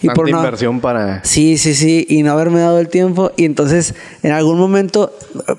[0.02, 1.24] y Tanta por no, inversión para...
[1.24, 3.32] Sí, sí, sí, y no haberme dado el tiempo.
[3.38, 5.12] Y entonces, en algún momento,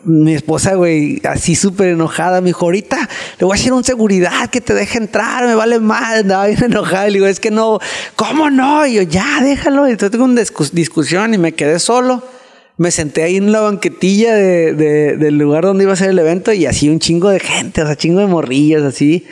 [0.05, 4.51] mi esposa, güey, así súper enojada, me dijo, ahorita le voy a hacer un seguridad
[4.51, 6.19] que te deje entrar, me vale mal.
[6.21, 7.07] Andaba bien enojada.
[7.09, 7.79] Y le digo, es que no,
[8.17, 8.87] ¿cómo no?
[8.87, 9.87] Y yo, ya, déjalo.
[9.88, 12.23] Y entonces tengo una discus- discusión y me quedé solo.
[12.76, 16.18] Me senté ahí en la banquetilla de- de- del lugar donde iba a ser el
[16.18, 19.26] evento y así un chingo de gente, o sea, chingo de morrillas así.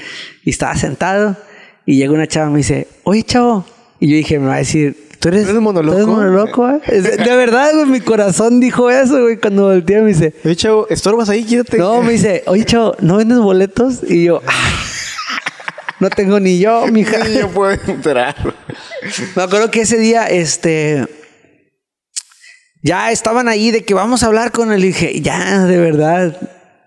[0.45, 1.37] Y estaba sentado
[1.85, 3.65] y llega una chava y me dice, oye, chavo.
[3.99, 5.97] Y yo dije, me va a decir, ¿tú eres, ¿Eres monoloco?
[5.97, 10.09] ¿tú eres monoloco, eh?" De verdad, güey, mi corazón dijo eso, güey, cuando volteé me
[10.09, 11.79] dice, Oye, chavo, estorbas ahí, quítate.
[11.79, 14.01] no, me dice, oye, chavo, ¿no vendes boletos?
[14.09, 14.71] Y yo, "Ah,
[16.01, 17.19] no tengo ni yo, mija.
[17.29, 18.35] Ni yo puedo entrar.
[19.37, 21.07] Me acuerdo que ese día, este,
[22.83, 24.85] ya estaban ahí de que vamos a hablar con él.
[24.85, 26.37] Y dije, ya, de verdad,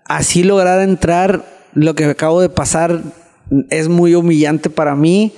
[0.04, 3.00] así lograr entrar, lo que acabo de pasar
[3.70, 5.32] es muy humillante para mí.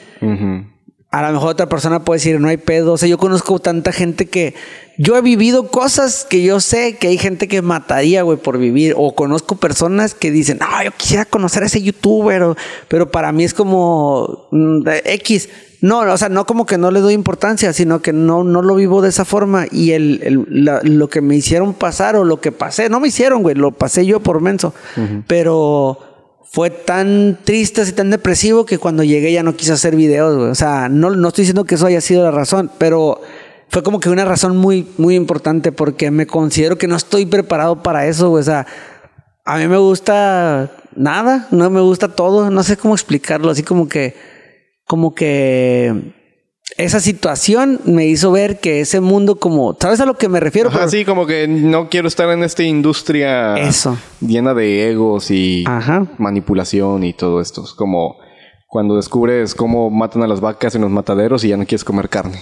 [1.10, 2.92] A lo mejor otra persona puede decir, no hay pedo.
[2.92, 4.54] O sea, yo conozco tanta gente que
[4.98, 8.92] yo he vivido cosas que yo sé que hay gente que mataría, güey, por vivir.
[8.96, 12.42] O conozco personas que dicen, no, yo quisiera conocer a ese youtuber.
[12.42, 12.56] o-
[12.88, 15.48] pero para mí es como mm, X.
[15.80, 18.74] No, o sea, no como que no le doy importancia, sino que no, no lo
[18.74, 19.64] vivo de esa forma.
[19.70, 23.08] Y el, el- la- lo que me hicieron pasar o lo que pasé, no me
[23.08, 24.74] hicieron, güey, lo pasé yo por menso.
[25.26, 26.00] Pero
[26.50, 30.34] fue tan triste y tan depresivo que cuando llegué ya no quise hacer videos.
[30.36, 33.20] O sea, no, no estoy diciendo que eso haya sido la razón, pero
[33.68, 37.82] fue como que una razón muy, muy importante porque me considero que no estoy preparado
[37.82, 38.32] para eso.
[38.32, 38.66] O sea,
[39.44, 43.88] a mí me gusta nada, no me gusta todo, no sé cómo explicarlo, así como
[43.88, 44.16] que,
[44.86, 46.14] como que
[46.76, 50.68] esa situación me hizo ver que ese mundo como, ¿sabes a lo que me refiero?
[50.68, 53.98] Ajá, Pero- sí, como que no quiero estar en esta industria Eso.
[54.20, 56.06] llena de egos y Ajá.
[56.18, 57.64] manipulación y todo esto.
[57.64, 58.16] Es como
[58.68, 62.08] cuando descubres cómo matan a las vacas en los mataderos y ya no quieres comer
[62.08, 62.40] carne.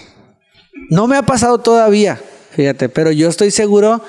[0.91, 4.01] No me ha pasado todavía, fíjate, pero yo estoy seguro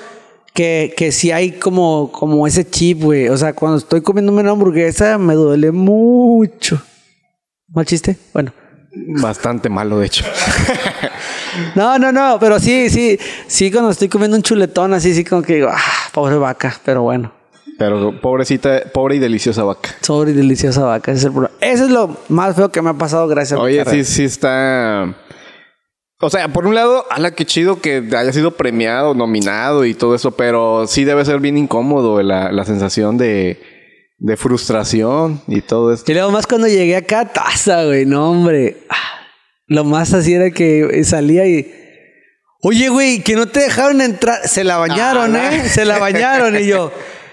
[0.52, 3.28] que, que sí hay como, como ese chip, güey.
[3.28, 6.82] O sea, cuando estoy comiéndome una hamburguesa me duele mucho.
[7.68, 8.16] ¿Mal chiste?
[8.32, 8.52] Bueno.
[9.06, 10.24] Bastante malo, de hecho.
[11.74, 15.42] No, no, no, pero sí, sí, sí, cuando estoy comiendo un chuletón así, sí como
[15.42, 17.32] que digo, ah, pobre vaca, pero bueno.
[17.78, 19.90] Pero pobrecita, pobre y deliciosa vaca.
[20.00, 21.54] Sobre y deliciosa vaca, ese es el problema.
[21.60, 24.04] Eso es lo más feo que me ha pasado gracias a mi Oye, sí, carrera.
[24.04, 25.14] sí está.
[26.20, 30.14] O sea, por un lado, ala, qué chido que haya sido premiado, nominado y todo
[30.16, 33.77] eso, pero sí debe ser bien incómodo la, la sensación de,
[34.18, 36.10] de frustración y todo esto.
[36.10, 38.78] Y luego más cuando llegué acá, taza, güey, no, hombre.
[39.66, 41.74] Lo más así era que salía y.
[42.60, 44.46] Oye, güey, que no te dejaron entrar.
[44.48, 45.68] Se la bañaron, Ah, ¿eh?
[45.68, 46.56] Se la bañaron.
[46.58, 46.92] Y yo.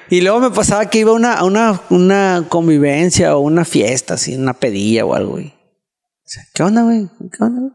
[0.10, 4.36] Y luego me pasaba que iba a una, una, una convivencia o una fiesta, así,
[4.36, 5.48] una pedilla o algo, güey.
[5.48, 7.08] O sea, ¿Qué onda, güey?
[7.32, 7.72] ¿Qué onda, güey?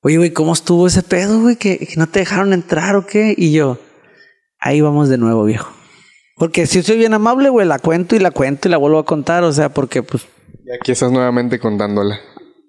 [0.00, 1.56] Oye, güey, ¿cómo estuvo ese pedo, güey?
[1.56, 3.34] ¿Que, que no te dejaron entrar o qué?
[3.36, 3.78] Y yo,
[4.58, 5.70] ahí vamos de nuevo, viejo.
[6.38, 9.04] Porque si soy bien amable, güey, la cuento y la cuento y la vuelvo a
[9.04, 9.44] contar.
[9.44, 10.26] O sea, porque pues
[10.64, 12.20] Y aquí estás nuevamente contándola.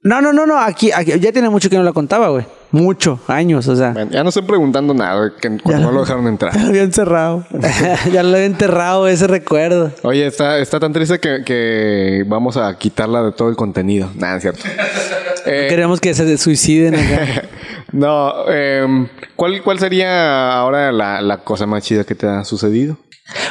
[0.01, 0.57] No, no, no, no.
[0.57, 2.45] Aquí, aquí ya tiene mucho que no la contaba, güey.
[2.71, 3.93] Mucho, años, o sea.
[4.11, 6.53] Ya no estoy preguntando nada, que cuando no lo dejaron entrar.
[6.55, 7.45] Ya lo había encerrado.
[8.13, 9.91] ya lo había enterrado ese recuerdo.
[10.03, 14.09] Oye, está, está tan triste que, que vamos a quitarla de todo el contenido.
[14.15, 14.63] Nada, es cierto.
[15.45, 17.43] Eh, Queremos que se suiciden acá.
[17.91, 22.97] no, em, ¿cuál, ¿cuál sería ahora la, la cosa más chida que te ha sucedido?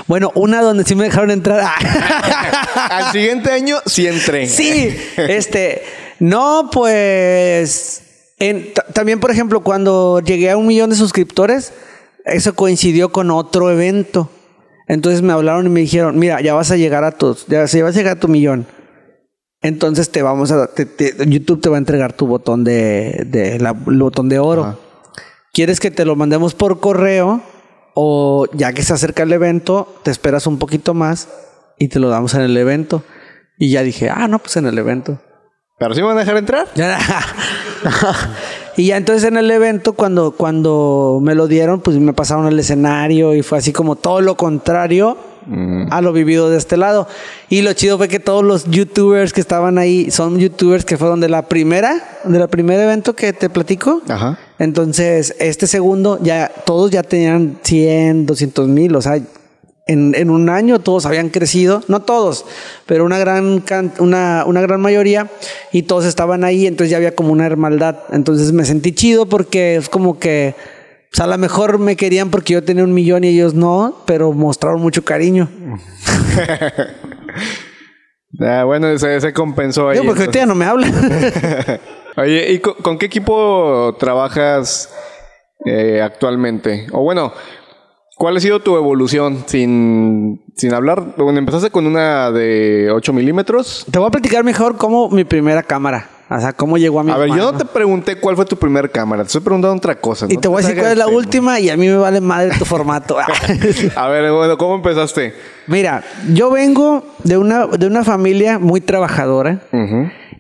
[0.07, 1.65] Bueno, una donde sí me dejaron entrar.
[2.91, 4.47] Al siguiente año sí entré.
[4.47, 5.83] sí, este.
[6.21, 8.35] No, pues.
[8.39, 11.73] en- ta- también, por ejemplo, cuando llegué a un millón de suscriptores,
[12.25, 14.31] eso coincidió con otro evento.
[14.87, 17.83] Entonces me hablaron y me dijeron, mira, ya vas a llegar a tus, ya se
[17.83, 18.67] vas a llegar a tu millón.
[19.61, 23.59] Entonces te vamos a, te- te- YouTube te va a entregar tu botón de, de
[23.59, 24.65] la, el botón de oro.
[24.65, 24.77] Ajá.
[25.53, 27.43] ¿Quieres que te lo mandemos por correo?
[27.95, 31.29] O ya que se acerca el evento, te esperas un poquito más
[31.79, 33.03] y te lo damos en el evento.
[33.59, 35.21] Y ya dije, ah, no, pues en el evento.
[35.79, 36.67] ¿Pero sí me van a dejar entrar?
[36.75, 36.99] Ya.
[38.77, 42.59] y ya entonces en el evento, cuando, cuando me lo dieron, pues me pasaron al
[42.59, 45.17] escenario y fue así como todo lo contrario
[45.91, 47.09] a lo vivido de este lado.
[47.49, 51.21] Y lo chido fue que todos los youtubers que estaban ahí son youtubers que fueron
[51.21, 54.03] de la primera, de la primer evento que te platico.
[54.09, 54.39] Ajá.
[54.59, 59.19] Entonces, este segundo, ya todos ya tenían 100, 200 mil, o sea,
[59.89, 62.45] en, en un año todos habían crecido, no todos,
[62.87, 63.65] pero una gran,
[63.99, 65.29] una, una gran mayoría,
[65.73, 67.97] y todos estaban ahí, entonces ya había como una hermandad.
[68.13, 70.55] Entonces me sentí chido porque es como que,
[71.11, 74.33] pues a lo mejor me querían porque yo tenía un millón y ellos no, pero
[74.33, 75.49] mostraron mucho cariño.
[78.41, 79.97] Ah, bueno, se, se compensó ahí.
[79.97, 80.93] Yo porque ahorita ya no me hablan.
[82.17, 84.93] Oye, ¿y con, con qué equipo trabajas
[85.65, 86.87] eh, actualmente?
[86.93, 87.33] O bueno,
[88.19, 91.15] ¿cuál ha sido tu evolución sin, sin hablar?
[91.17, 93.87] Bueno, empezaste con una de 8 milímetros.
[93.91, 96.11] Te voy a platicar mejor cómo mi primera cámara.
[96.31, 98.57] O sea, cómo llegó a mi A ver, yo no te pregunté cuál fue tu
[98.57, 99.23] primera cámara.
[99.23, 100.27] Te estoy preguntando otra cosa.
[100.29, 102.21] Y te voy a decir cuál es la hagas última y a mí me vale
[102.21, 103.17] madre tu formato.
[103.97, 105.33] A ver, bueno, ¿cómo empezaste?
[105.67, 106.05] Mira,
[106.35, 109.63] yo vengo de una, de una familia muy trabajadora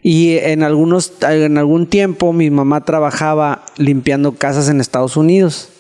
[0.03, 5.71] y en, algunos, en algún tiempo mi mamá trabajaba limpiando casas en Estados Unidos.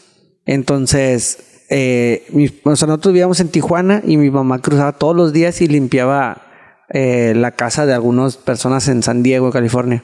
[0.46, 5.68] Entonces, eh, mi- nosotros vivíamos en Tijuana y mi mamá cruzaba todos los días y
[5.68, 6.42] limpiaba
[6.90, 10.02] eh, la casa de algunas personas en San Diego, California.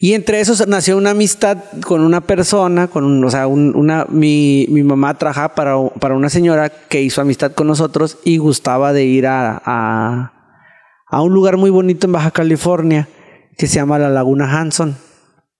[0.00, 4.66] Y entre esos nació una amistad con una persona, con o sea, un- una, mi,
[4.70, 9.04] mi mamá trabajaba para, para una señora que hizo amistad con nosotros y gustaba de
[9.04, 13.08] ir a, a un lugar muy bonito en Baja California
[13.56, 14.96] que se llama la Laguna Hanson.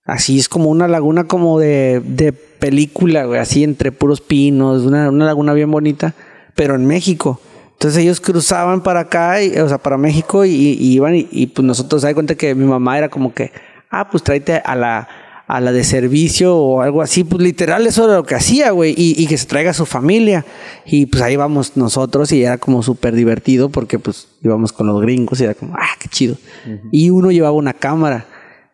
[0.05, 5.09] Así es como una laguna como de, de película, güey, así entre puros pinos, una,
[5.11, 6.15] una laguna bien bonita,
[6.55, 7.41] pero en México.
[7.73, 11.47] Entonces ellos cruzaban para acá, y- o sea, para México y, y iban y, y,
[11.49, 13.51] pues nosotros, ¿sabes cuenta que mi mamá era como que,
[13.91, 15.09] ah, pues tráete a la,
[15.47, 18.95] a la de servicio o algo así, pues literal eso era lo que hacía, güey,
[18.97, 20.45] y, y que se traiga a su familia.
[20.85, 25.01] Y pues ahí vamos nosotros y era como súper divertido porque pues íbamos con los
[25.01, 26.37] gringos y era como, ah, qué chido.
[26.93, 28.27] Y uno llevaba una cámara.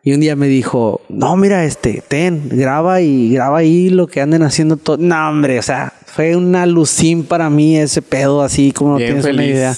[0.03, 4.19] Y un día me dijo, no, mira, este, ten, graba y graba ahí lo que
[4.21, 4.97] anden haciendo todo.
[4.97, 9.25] No, hombre, o sea, fue una lucín para mí ese pedo, así como no tienes
[9.25, 9.75] una idea.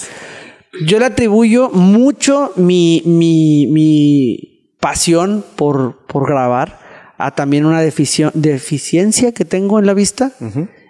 [0.86, 6.80] Yo le atribuyo mucho mi, mi, mi pasión por, por grabar
[7.18, 10.32] a también una deficiencia que tengo en la vista.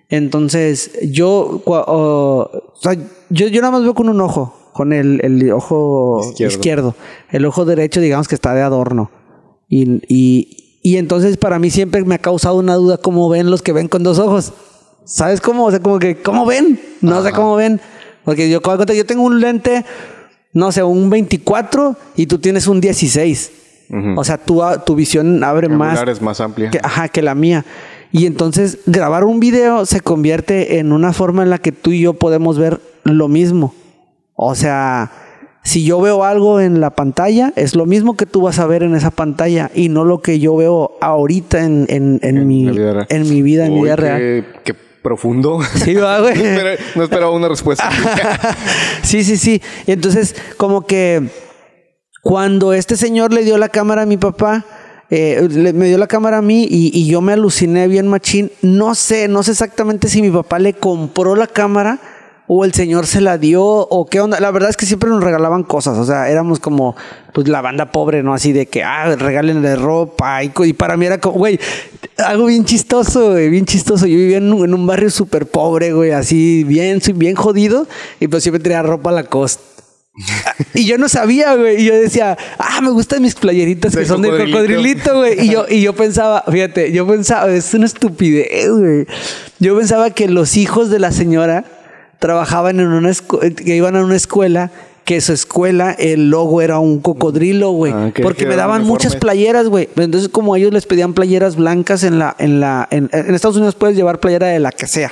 [0.09, 2.93] Entonces, yo, o sea,
[3.29, 6.53] yo, yo nada más veo con un ojo, con el, el ojo Izquierdo.
[6.53, 6.95] izquierdo.
[7.31, 9.09] El ojo derecho, digamos que está de adorno.
[9.73, 13.63] Y, y, y entonces para mí siempre me ha causado una duda cómo ven los
[13.63, 14.53] que ven con dos ojos.
[15.03, 15.65] ¿Sabes cómo?
[15.65, 16.79] O sea, como que, ¿cómo ven?
[17.01, 17.81] No sé cómo ven.
[18.23, 19.83] Porque yo, yo tengo un lente,
[20.53, 23.51] no sé, un 24 y tú tienes un 16.
[23.89, 24.19] Ujú.
[24.19, 26.69] O sea, tu, tu visión abre más Angular es más amplia.
[26.69, 27.65] que, ajá, que la mía.
[28.11, 32.01] Y entonces grabar un video se convierte en una forma en la que tú y
[32.01, 33.73] yo podemos ver lo mismo.
[34.35, 35.11] O sea,
[35.63, 38.83] si yo veo algo en la pantalla, es lo mismo que tú vas a ver
[38.83, 42.69] en esa pantalla y no lo que yo veo ahorita en, en, en En mi,
[42.69, 44.47] vida en mi vida, en mi vida qué- real.
[44.65, 45.59] Qué profundo.
[45.83, 46.35] Sí, va, güey.
[46.35, 47.89] no, esperaba, no esperaba una respuesta.
[49.03, 49.61] sí, sí, sí.
[49.87, 51.29] Y entonces, como que
[52.21, 54.65] cuando este señor le dio la cámara a mi papá,
[55.09, 58.51] eh, le- me dio la cámara a mí y, y yo me aluciné bien machín.
[58.61, 61.99] No sé, no sé exactamente si mi papá le compró la cámara
[62.47, 64.39] o el señor se la dio o qué onda.
[64.39, 66.95] La verdad es que siempre nos regalaban cosas, o sea, éramos como
[67.33, 68.33] pues la banda pobre, ¿no?
[68.33, 71.59] Así de que, ah, regálenle ropa y, para mí era como, güey,
[72.17, 74.05] algo bien chistoso, güey, bien chistoso.
[74.05, 77.87] Yo vivía en un, en un barrio súper pobre, güey, así bien, soy bien jodido
[78.19, 79.63] y pues siempre tenía ropa a la costa.
[80.75, 81.81] Y yo no sabía, güey.
[81.81, 84.59] Y yo decía, ah, me gustan mis playeritas que son de cocodrilito.
[84.59, 85.45] cocodrilito, güey.
[85.45, 89.07] Y yo, y yo pensaba, fíjate, yo pensaba, es una estupidez, güey.
[89.59, 91.65] Yo pensaba que los hijos de la señora
[92.27, 94.71] trabajaban en una escu- que iban a una escuela
[95.03, 98.85] que su escuela el logo era un cocodrilo, güey, Ah, que- porque que me daban
[98.85, 99.89] muchas playeras, güey.
[99.97, 103.75] Entonces como ellos les pedían playeras blancas en la en la en, en Estados Unidos
[103.75, 105.11] puedes llevar playera de la que sea.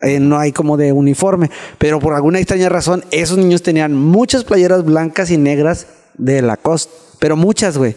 [0.00, 4.44] Eh, no hay como de uniforme, pero por alguna extraña razón esos niños tenían muchas
[4.44, 7.96] playeras blancas y negras de Lacoste, pero muchas, güey.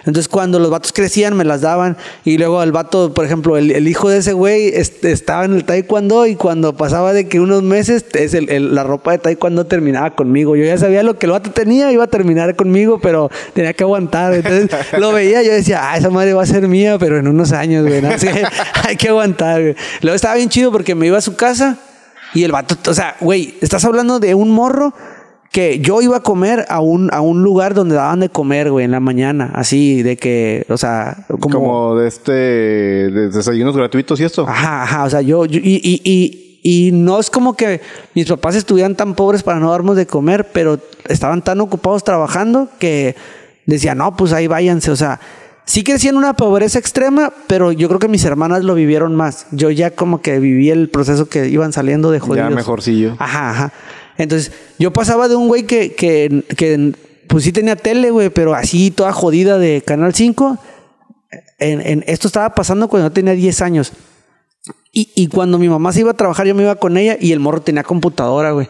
[0.00, 3.88] Entonces cuando los vatos crecían me las daban y luego el vato, por ejemplo, el,
[3.88, 8.04] hijo de ese güey estaba en el taekwondo y cuando pasaba de que unos meses
[8.14, 10.56] es la ropa de taekwondo terminaba conmigo.
[10.56, 13.84] Yo ya sabía lo que el vato tenía, iba a terminar conmigo, pero tenía que
[13.84, 14.34] aguantar.
[14.34, 17.52] Entonces lo veía, yo decía, ah, esa madre va a ser mía, pero en unos
[17.52, 18.04] años, güey.
[18.04, 18.44] Así que
[18.86, 19.76] hay que aguantar, güey.
[20.02, 21.78] Luego estaba bien chido porque me iba a su casa
[22.32, 24.94] y el vato, o sea, güey, estás hablando de un morro
[25.50, 28.84] que yo iba a comer a un, a un lugar donde daban de comer, güey,
[28.84, 29.50] en la mañana.
[29.54, 31.58] Así de que, o sea, como.
[31.58, 34.46] Como de este de desayunos gratuitos y esto.
[34.48, 35.04] Ajá, ajá.
[35.04, 35.44] O sea, yo.
[35.46, 37.80] yo- y, y, y, y no es como que
[38.14, 40.78] mis papás estuvieran tan pobres para no darnos de comer, pero
[41.08, 43.16] estaban tan ocupados trabajando que
[43.66, 44.90] decía, no, pues ahí váyanse.
[44.90, 45.18] O sea,
[45.64, 49.46] sí crecí en una pobreza extrema, pero yo creo que mis hermanas lo vivieron más.
[49.52, 52.50] Yo ya como que viví el proceso que iban saliendo de jodidos.
[52.50, 53.16] Ya mejorcillo.
[53.18, 53.72] Ajá, ajá.
[54.18, 56.92] Entonces, yo pasaba de un güey que, que,
[57.28, 60.58] pues sí tenía tele, güey, pero así toda jodida de Canal 5.
[61.58, 63.92] En, en- esto estaba pasando cuando yo tenía 10 años.
[64.92, 67.32] Y, y cuando mi mamá se iba a trabajar, yo me iba con ella y
[67.32, 68.68] el morro tenía computadora, güey.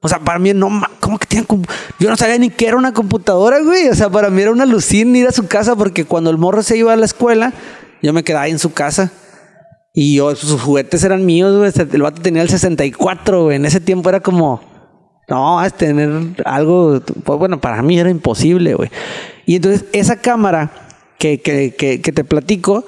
[0.00, 0.68] O sea, para mí, no,
[1.00, 1.66] ¿cómo que compu-
[1.98, 3.88] Yo no sabía ni qué era una computadora, güey.
[3.88, 6.62] O sea, para mí era una lucín ir a su casa porque cuando el morro
[6.62, 7.54] se iba a la escuela,
[8.02, 9.10] yo me quedaba ahí en su casa.
[9.94, 11.72] Y yo, sus juguetes eran míos, güey.
[11.92, 13.56] El vato tenía el 64, güey.
[13.56, 14.60] En ese tiempo era como,
[15.28, 16.10] no, es tener
[16.44, 18.90] algo, pues bueno, para mí era imposible, güey.
[19.46, 20.70] Y entonces esa cámara
[21.18, 22.84] que, que, que, que te platico,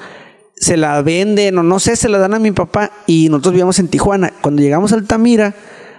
[0.56, 3.78] se la venden o no sé, se la dan a mi papá y nosotros vivíamos
[3.78, 4.32] en Tijuana.
[4.40, 5.54] Cuando llegamos a Altamira,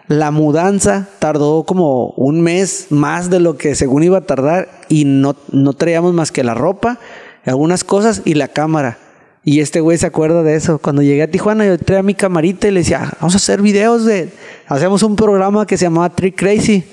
[0.07, 5.05] la mudanza tardó como un mes más de lo que según iba a tardar y
[5.05, 6.99] no, no traíamos más que la ropa,
[7.45, 8.97] algunas cosas y la cámara.
[9.43, 10.79] Y este güey se acuerda de eso.
[10.79, 14.05] Cuando llegué a Tijuana, yo traía mi camarita y le decía, vamos a hacer videos
[14.05, 14.29] de...
[14.67, 16.83] Hacíamos un programa que se llamaba Trick Crazy,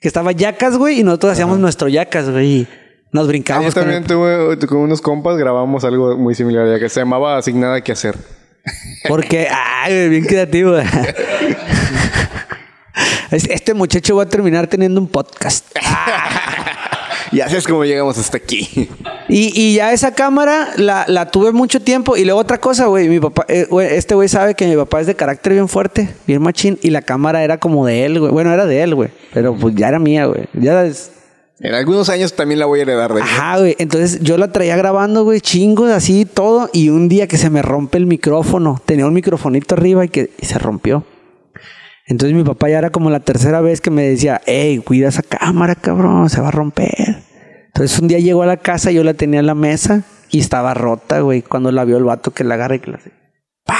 [0.00, 2.46] que estaba Yacas, güey, y nosotros hacíamos nuestro Yacas, güey.
[2.60, 2.68] Y
[3.12, 3.74] nos Ah, yo brincábamos.
[3.74, 7.40] con también el- tuve, con unos compas grabamos algo muy similar, ya que se llamaba
[7.42, 8.16] Sin Nada Que Hacer.
[9.08, 10.76] Porque, ay, bien creativo.
[13.30, 15.66] Es- Este muchacho va a terminar teniendo un podcast.
[17.32, 18.88] Y así es como llegamos hasta aquí.
[19.28, 22.16] Y, y ya esa cámara la, la tuve mucho tiempo.
[22.16, 23.08] Y luego otra cosa, güey.
[23.08, 26.42] Mi papá, eh, este güey sabe que mi papá es de carácter bien fuerte, bien
[26.42, 26.78] machín.
[26.82, 28.32] Y la cámara era como de él, güey.
[28.32, 29.10] Bueno, era de él, güey.
[29.34, 30.48] Pero pues ya era mía, güey.
[30.54, 31.12] Ya es.
[31.60, 33.74] En algunos años también la voy a heredar de Ajá, güey.
[33.78, 36.70] Entonces yo la traía grabando, güey, chingo, así todo.
[36.72, 40.30] Y un día que se me rompe el micrófono, tenía un microfonito arriba y que
[40.40, 41.04] y se rompió.
[42.08, 45.22] Entonces mi papá ya era como la tercera vez que me decía, hey, cuida esa
[45.22, 47.22] cámara, cabrón, se va a romper.
[47.66, 50.74] Entonces un día llegó a la casa, yo la tenía en la mesa y estaba
[50.74, 51.42] rota, güey.
[51.42, 52.98] Cuando la vio el vato que la agarra y que la.
[53.64, 53.76] ¡Pah!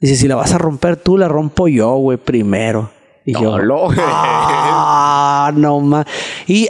[0.00, 2.90] Dice, si la vas a romper tú, la rompo yo, güey, primero.
[3.24, 6.06] Y yo, No, lo- Ah, no más.
[6.46, 6.68] Y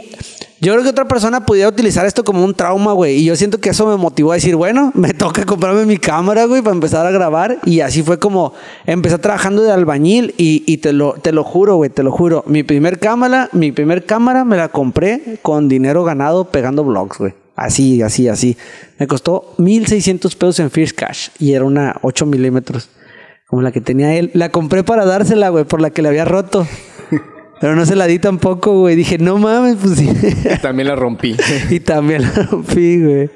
[0.59, 3.17] yo creo que otra persona pudiera utilizar esto como un trauma, güey.
[3.17, 6.45] Y yo siento que eso me motivó a decir, bueno, me toca comprarme mi cámara,
[6.45, 7.59] güey, para empezar a grabar.
[7.65, 8.53] Y así fue como
[8.85, 12.43] empecé trabajando de albañil y, te, lo, te lo juro, güey, te lo juro.
[12.47, 17.33] Mi primer cámara, mi primer cámara me la compré con dinero ganado pegando vlogs, güey.
[17.55, 18.57] Así, así, así.
[18.99, 22.89] Me costó 1600 pesos en First Cash y era una 8 milímetros.
[23.47, 24.29] Como la que tenía él.
[24.33, 26.67] La compré para dársela, güey, por la que le había roto.
[27.59, 28.95] Pero no se la di tampoco, güey.
[28.95, 30.09] Dije, no mames, pues sí.
[30.61, 31.35] También la rompí.
[31.69, 33.29] y también la rompí, güey.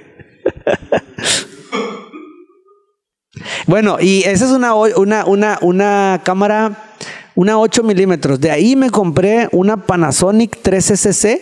[3.66, 6.94] bueno, y esa es una, una, una, una cámara,
[7.36, 8.40] una 8 milímetros.
[8.40, 11.42] De ahí me compré una Panasonic 3SC,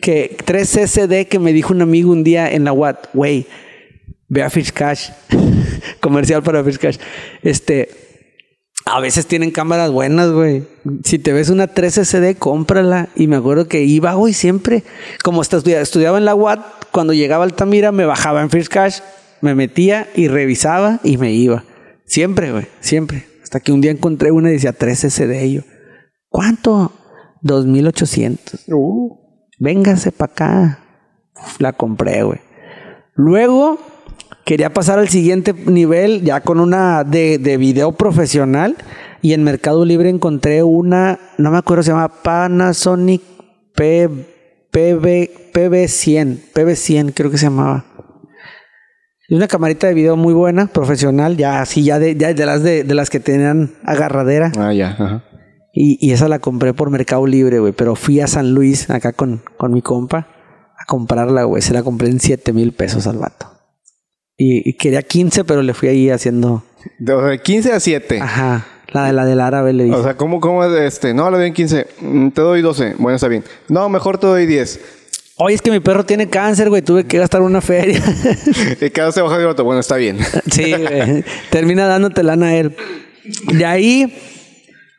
[0.00, 3.46] que 3SD que me dijo un amigo un día en la Watt, güey,
[4.28, 5.10] ve a Fish Cash,
[6.00, 6.96] comercial para Fish Cash.
[7.42, 8.09] Este,
[8.86, 10.64] a veces tienen cámaras buenas, güey.
[11.04, 13.08] Si te ves una 3SD, cómprala.
[13.14, 14.82] Y me acuerdo que iba, güey, siempre.
[15.22, 16.60] Como estudiaba en la UAT,
[16.90, 19.00] cuando llegaba a Altamira, me bajaba en First Cash,
[19.40, 21.64] me metía y revisaba y me iba.
[22.04, 23.26] Siempre, güey, siempre.
[23.42, 25.46] Hasta que un día encontré una y decía 3SD.
[25.46, 25.62] Y yo,
[26.28, 26.92] ¿cuánto?
[27.42, 28.66] 2800.
[29.58, 30.84] Véngase para acá.
[31.58, 32.40] La compré, güey.
[33.14, 33.78] Luego
[34.44, 38.76] quería pasar al siguiente nivel ya con una de, de video profesional
[39.22, 43.22] y en Mercado Libre encontré una, no me acuerdo, se llama Panasonic
[43.74, 44.08] P,
[44.70, 47.84] PB, PB100, PB100 creo que se llamaba.
[49.28, 52.64] Y una camarita de video muy buena, profesional, ya así, ya de, ya de las
[52.64, 54.50] de, de las que tenían agarradera.
[54.58, 54.90] Ah, ya.
[54.90, 55.24] Ajá.
[55.72, 57.72] Y, y esa la compré por Mercado Libre, güey.
[57.72, 60.26] Pero fui a San Luis, acá con, con mi compa,
[60.76, 61.62] a comprarla, güey.
[61.62, 63.49] Se la compré en 7 mil pesos al vato.
[64.42, 66.64] Y, y quería 15, pero le fui ahí haciendo.
[66.98, 68.20] De, o sea, 15 a 7.
[68.22, 68.66] Ajá.
[68.88, 69.94] La de la del árabe le dije.
[69.94, 71.12] O sea, ¿cómo, cómo es este?
[71.12, 71.86] No, le doy en 15.
[72.00, 72.94] Mm, Te doy 12.
[72.96, 73.44] Bueno, está bien.
[73.68, 74.80] No, mejor te doy 10.
[75.36, 76.80] Oye, es que mi perro tiene cáncer, güey.
[76.80, 78.02] Tuve que gastar una feria.
[78.80, 79.66] Y cada vez se baja de otro.
[79.66, 80.16] Bueno, está bien.
[80.50, 81.22] sí, güey.
[81.50, 82.74] Termina dándote lana a él.
[83.52, 84.18] De ahí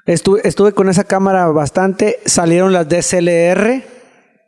[0.06, 2.20] estuve, estuve con esa cámara bastante.
[2.26, 3.82] Salieron las DSLR.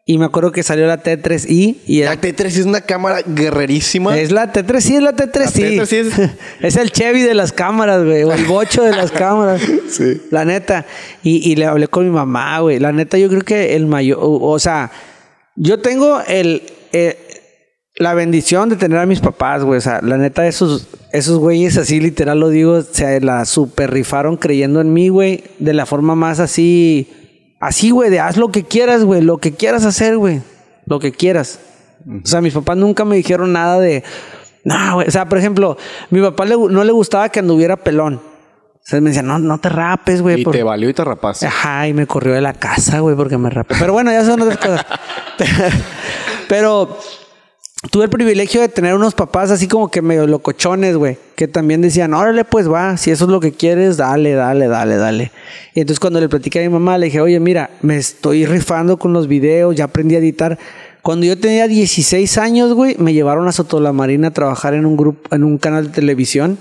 [0.06, 1.78] Y me acuerdo que salió la T3i.
[1.88, 4.20] Y era La T3 es una cámara guerrerísima.
[4.20, 5.62] Es la T3, sí, es la T3, sí.
[5.62, 6.14] T3 sí es-
[6.62, 8.24] Es el Chevy de las cámaras, güey.
[8.24, 9.62] O el bocho de las cámaras.
[9.90, 10.22] Sí.
[10.30, 10.86] La neta.
[11.24, 12.80] Y, y le hablé con mi mamá, güey.
[12.80, 14.18] La neta, yo creo que el mayor.
[14.22, 14.92] O, o sea,
[15.56, 16.64] yo tengo el.
[16.92, 17.18] eh,
[17.96, 19.78] la bendición de tener a mis papás, güey.
[19.78, 24.36] O sea, la neta, esos, esos güeyes, así literal lo digo, se la super rifaron
[24.36, 25.44] creyendo en mí, güey.
[25.60, 27.08] De la forma más así.
[27.66, 29.22] Así, güey, de haz lo que quieras, güey.
[29.22, 30.42] Lo que quieras hacer, güey.
[30.86, 31.60] Lo que quieras.
[32.06, 34.04] O sea, mis papás nunca me dijeron nada de.
[34.66, 35.08] No, güey.
[35.08, 35.78] O sea, por ejemplo,
[36.10, 38.16] mi papá le- no le gustaba que anduviera pelón.
[38.16, 40.42] O sea, me decía, no, no te rapes, güey.
[40.42, 41.48] Y por- te valió y te rapaste.
[41.48, 43.76] Ajá, y me corrió de la casa, güey, porque me rapé.
[43.80, 44.86] Pero bueno, ya son otras cosas.
[46.50, 46.98] Pero
[47.92, 51.82] tuve el privilegio de tener unos papás así como que medio locochones, güey, que también
[51.82, 55.32] decían, órale, pues va, si eso es lo que quieres, dale, dale, dale, dale.
[55.74, 58.98] Y entonces cuando le platiqué a mi mamá, le dije, oye, mira, me estoy rifando
[58.98, 60.58] con los videos, ya aprendí a editar.
[61.02, 65.36] Cuando yo tenía 16 años, güey, me llevaron a Sotolamarina a trabajar en un grupo,
[65.36, 66.58] en un canal de televisión.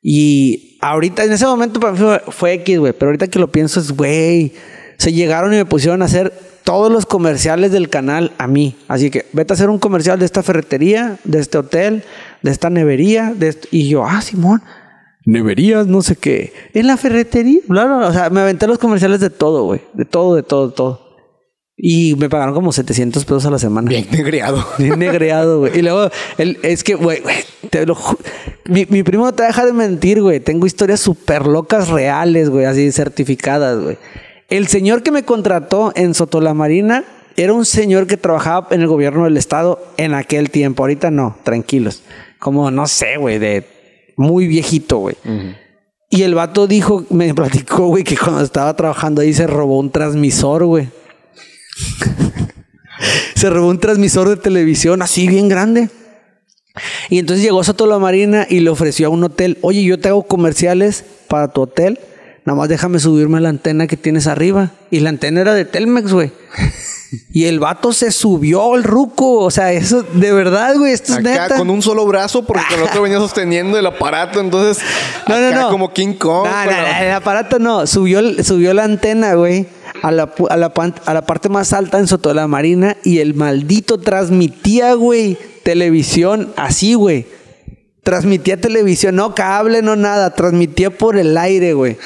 [0.00, 2.94] Y ahorita, en ese momento para mí fue, fue X, güey.
[2.94, 4.54] Pero ahorita que lo pienso es, güey.
[4.96, 6.32] Se llegaron y me pusieron a hacer
[6.64, 8.76] todos los comerciales del canal a mí.
[8.88, 12.02] Así que vete a hacer un comercial de esta ferretería, de este hotel,
[12.42, 13.32] de esta nevería.
[13.36, 13.68] De esto.
[13.70, 14.62] Y yo, ah, Simón,
[15.24, 16.52] neverías, no sé qué.
[16.72, 18.08] En la ferretería, bla, bla, bla.
[18.08, 19.82] O sea, me aventé los comerciales de todo, güey.
[19.92, 21.04] De todo, de todo, de todo.
[21.76, 23.88] Y me pagaron como 700 pesos a la semana.
[23.88, 24.64] Bien negreado.
[24.78, 25.78] Bien negreado, güey.
[25.78, 26.08] Y luego,
[26.38, 27.36] el, es que, güey, güey,
[27.68, 27.96] te lo
[28.66, 30.40] mi, mi primo no te deja de mentir, güey.
[30.40, 33.98] Tengo historias súper locas reales, güey, así certificadas, güey.
[34.54, 37.04] El señor que me contrató en Sotolamarina
[37.36, 40.84] era un señor que trabajaba en el gobierno del estado en aquel tiempo.
[40.84, 42.04] Ahorita no, tranquilos.
[42.38, 43.66] Como, no sé, güey, de
[44.16, 45.16] muy viejito, güey.
[46.08, 49.90] Y el vato dijo, me platicó, güey, que cuando estaba trabajando ahí se robó un
[49.90, 50.88] transmisor, güey.
[53.34, 55.88] se robó un transmisor de televisión así bien grande.
[57.10, 59.98] Y entonces llegó a Soto la Marina y le ofreció a un hotel, oye, yo
[59.98, 61.98] te hago comerciales para tu hotel,
[62.44, 64.70] nada más déjame subirme a la antena que tienes arriba.
[64.90, 66.32] Y la antena era de Telmex, güey.
[67.32, 71.18] Y el vato se subió el ruco, o sea, eso de verdad, güey, esto es
[71.18, 71.56] Acá neta.
[71.58, 74.82] con un solo brazo porque con el otro venía sosteniendo el aparato, entonces
[75.28, 75.70] No, no, acá no.
[75.70, 76.44] como King Kong.
[76.48, 77.86] No, no, pero- no, el aparato no.
[77.86, 79.66] Subió, subió la antena, güey,
[80.02, 80.72] a la, a, la,
[81.06, 85.38] a la parte más alta en Soto de la Marina y el maldito transmitía, güey,
[85.62, 87.26] televisión así, güey.
[88.02, 90.34] Transmitía televisión, no cable, no nada.
[90.34, 91.96] Transmitía por el aire, güey.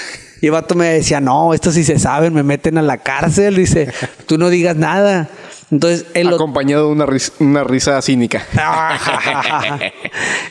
[0.40, 3.56] Y el vato me decía, no, esto sí se saben, me meten a la cárcel.
[3.56, 3.92] Dice,
[4.26, 5.28] tú no digas nada.
[5.70, 8.46] Entonces, el, acompañado de una, ris- una risa cínica.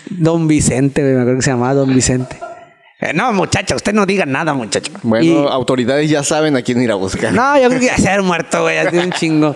[0.09, 2.37] Don Vicente, güey, me acuerdo que se llamaba Don Vicente.
[2.99, 4.91] Eh, no, muchacha, usted no diga nada, muchacho.
[5.03, 7.33] Bueno, Y- autoridades ya saben a quién ir a buscar.
[7.33, 9.55] no, yo creo que ya se ha muerto, güey, hace un chingo.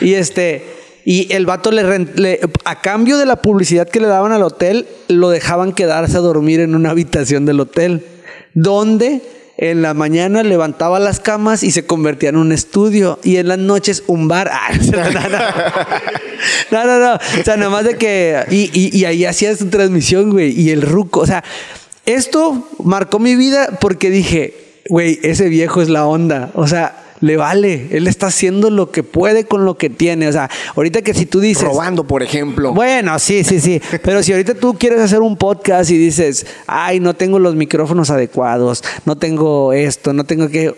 [0.00, 0.64] Y este,
[1.04, 4.86] y el vato le, le- a cambio de la publicidad que le daban al hotel,
[5.08, 8.04] lo dejaban quedarse a dormir en una habitación del hotel,
[8.54, 9.20] donde
[9.58, 13.58] en la mañana levantaba las camas y se convertía en un estudio y en las
[13.58, 14.50] noches un bar.
[14.60, 14.70] Ah,
[16.70, 17.14] no, no, no.
[17.14, 20.70] O sea, nada más de que y, y, y ahí hacía su transmisión, güey, y
[20.70, 21.42] el ruco, o sea,
[22.06, 24.54] esto marcó mi vida porque dije,
[24.88, 26.50] güey, ese viejo es la onda.
[26.54, 27.88] O sea, le vale.
[27.90, 30.28] Él está haciendo lo que puede con lo que tiene.
[30.28, 31.64] O sea, ahorita que si tú dices.
[31.64, 32.72] Robando, por ejemplo.
[32.72, 33.80] Bueno, sí, sí, sí.
[34.02, 38.10] Pero si ahorita tú quieres hacer un podcast y dices, ay, no tengo los micrófonos
[38.10, 40.74] adecuados, no tengo esto, no tengo que.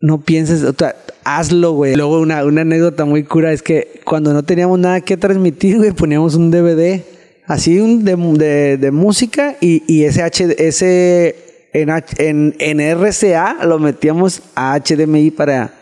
[0.00, 1.96] No pienses, o sea, hazlo, güey.
[1.96, 5.92] Luego, una, una anécdota muy cura es que cuando no teníamos nada que transmitir, güey,
[5.92, 7.00] poníamos un DVD,
[7.46, 11.43] así un de, de, de música y, y ese, H, ese
[11.74, 15.74] en, H- en, en RCA lo metíamos a HDMI para, para,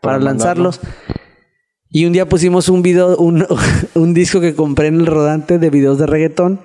[0.00, 0.80] Para lanzarlos.
[1.90, 3.46] Y un día pusimos un video, un,
[3.94, 6.60] un disco que compré en el rodante de videos de reggaetón.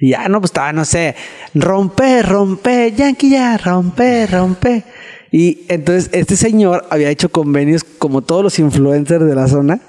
[0.00, 1.16] Y ya, no, pues estaba, no sé,
[1.54, 4.84] rompe, rompe, Yankee ya, rompe, rompe.
[5.32, 9.80] Y entonces este señor había hecho convenios, como todos los influencers de la zona,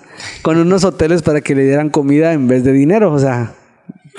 [0.41, 3.13] con unos hoteles para que le dieran comida en vez de dinero.
[3.13, 3.53] O sea,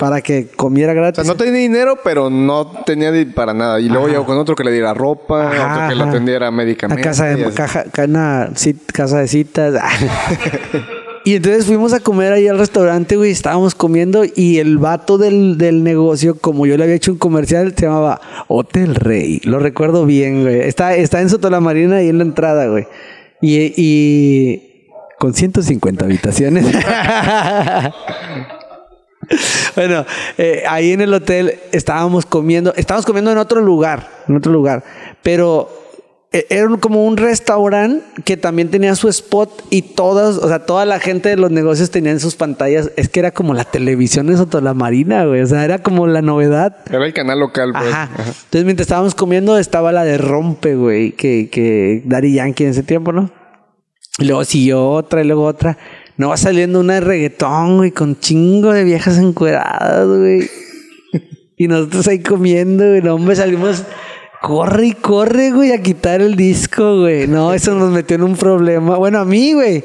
[0.01, 1.23] para que comiera O gratis.
[1.23, 3.79] sea, no tenía dinero, pero no tenía para nada.
[3.79, 6.09] Y luego llegó con otro que le diera ropa, Ajá, otro que le ajá.
[6.09, 7.05] atendiera A medicamentos.
[7.05, 8.49] casa y de caja, cana-
[8.93, 9.75] casa de citas.
[11.23, 13.29] y entonces fuimos a comer ahí al restaurante, güey.
[13.29, 17.71] Estábamos comiendo y el vato del, del negocio, como yo le había hecho un comercial,
[17.77, 19.39] se llamaba Hotel Rey.
[19.43, 20.61] Lo recuerdo bien, güey.
[20.61, 22.87] Está, está en Soto la Marina ahí en la entrada, güey.
[23.39, 24.87] Y, y
[25.19, 26.65] con 150 habitaciones.
[29.75, 30.05] Bueno,
[30.37, 34.83] eh, ahí en el hotel estábamos comiendo, estábamos comiendo en otro lugar, en otro lugar,
[35.23, 35.69] pero
[36.33, 40.85] eh, era como un restaurante que también tenía su spot y todas, o sea, toda
[40.85, 44.37] la gente de los negocios tenían sus pantallas, es que era como la televisión de
[44.37, 46.77] Soto la Marina, güey, o sea, era como la novedad.
[46.89, 47.93] Era el canal local, pues.
[47.93, 48.09] Ajá.
[48.17, 52.83] Entonces, mientras estábamos comiendo, estaba la de Rompe, güey, que, que Daddy Yankee en ese
[52.83, 53.29] tiempo, ¿no?
[54.17, 55.77] Y luego siguió otra y luego otra.
[56.21, 60.47] No va saliendo una de reggaetón, güey, con chingo de viejas encueradas, güey.
[61.57, 63.01] Y nosotros ahí comiendo, güey.
[63.01, 63.83] No, hombre, salimos.
[64.39, 67.27] Corre y corre, güey, a quitar el disco, güey.
[67.27, 68.97] No, eso nos metió en un problema.
[68.97, 69.83] Bueno, a mí, güey.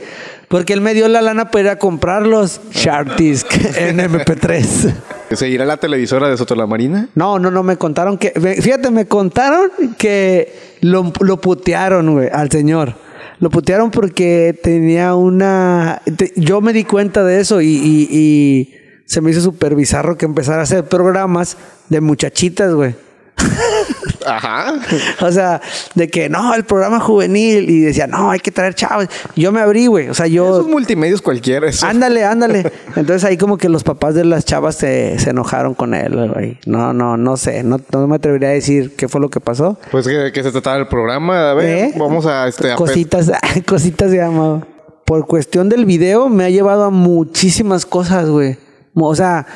[0.49, 2.61] Porque él me dio la lana para ir a comprarlos.
[2.70, 3.47] Sharpdisk
[3.78, 4.93] en MP3.
[5.30, 7.09] ¿Seguirá la televisora de Soto la Marina?
[7.14, 8.32] No, no, no, me contaron que.
[8.61, 13.06] Fíjate, me contaron que lo, lo putearon, güey, al señor.
[13.39, 16.01] Lo putearon porque tenía una.
[16.37, 18.70] yo me di cuenta de eso y
[19.07, 21.57] se me hizo súper bizarro que empezara a hacer programas
[21.89, 22.95] de muchachitas, güey.
[24.27, 24.74] Ajá.
[25.20, 25.61] O sea,
[25.95, 29.07] de que no, el programa juvenil y decía, no, hay que traer chavos.
[29.35, 30.09] Yo me abrí, güey.
[30.09, 30.45] O sea, yo.
[30.61, 31.68] Esos multimedios cualquiera.
[31.68, 31.87] eso.
[31.87, 32.70] Ándale, ándale.
[32.97, 36.59] Entonces ahí como que los papás de las chavas se, se enojaron con él, güey.
[36.66, 37.62] No, no, no sé.
[37.62, 39.79] No, no me atrevería a decir qué fue lo que pasó.
[39.91, 41.51] Pues que, que se trataba el programa.
[41.51, 41.93] A ver, ¿Eh?
[41.97, 42.72] vamos a este.
[42.72, 43.31] a- Cositas,
[43.66, 44.66] cositas se llama.
[45.05, 48.59] Por cuestión del video me ha llevado a muchísimas cosas, güey.
[48.95, 49.47] O sea,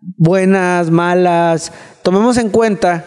[0.00, 1.72] buenas, malas.
[2.02, 3.04] Tomemos en cuenta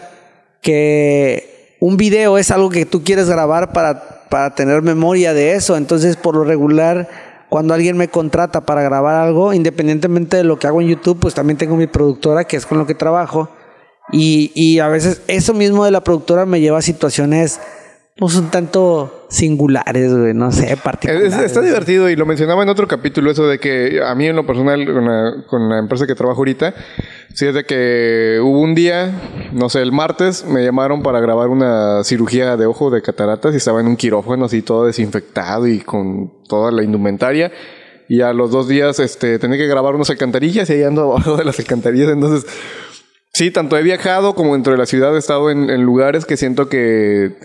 [0.66, 5.76] que un video es algo que tú quieres grabar para, para tener memoria de eso.
[5.76, 7.08] Entonces, por lo regular,
[7.48, 11.34] cuando alguien me contrata para grabar algo, independientemente de lo que hago en YouTube, pues
[11.34, 13.48] también tengo mi productora, que es con lo que trabajo.
[14.10, 17.60] Y, y a veces eso mismo de la productora me lleva a situaciones,
[18.18, 21.34] pues un tanto singulares, güey, no sé, Es- particulares.
[21.34, 24.46] está divertido y lo mencionaba en otro capítulo eso de que a mí en lo
[24.46, 26.74] personal con la, con la empresa que trabajo ahorita,
[27.34, 29.10] sí es de que hubo un día,
[29.52, 33.58] no sé, el martes me llamaron para grabar una cirugía de ojo de cataratas y
[33.58, 37.52] estaba en un quirófano así todo desinfectado y con toda la indumentaria.
[38.08, 41.36] Y a los dos días este, tenía que grabar unas alcantarillas y ahí ando abajo
[41.36, 42.08] de las alcantarillas.
[42.10, 42.46] Entonces,
[43.32, 46.38] Sí, tanto he viajado como dentro de la ciudad he estado en, en lugares que
[46.38, 47.36] siento que,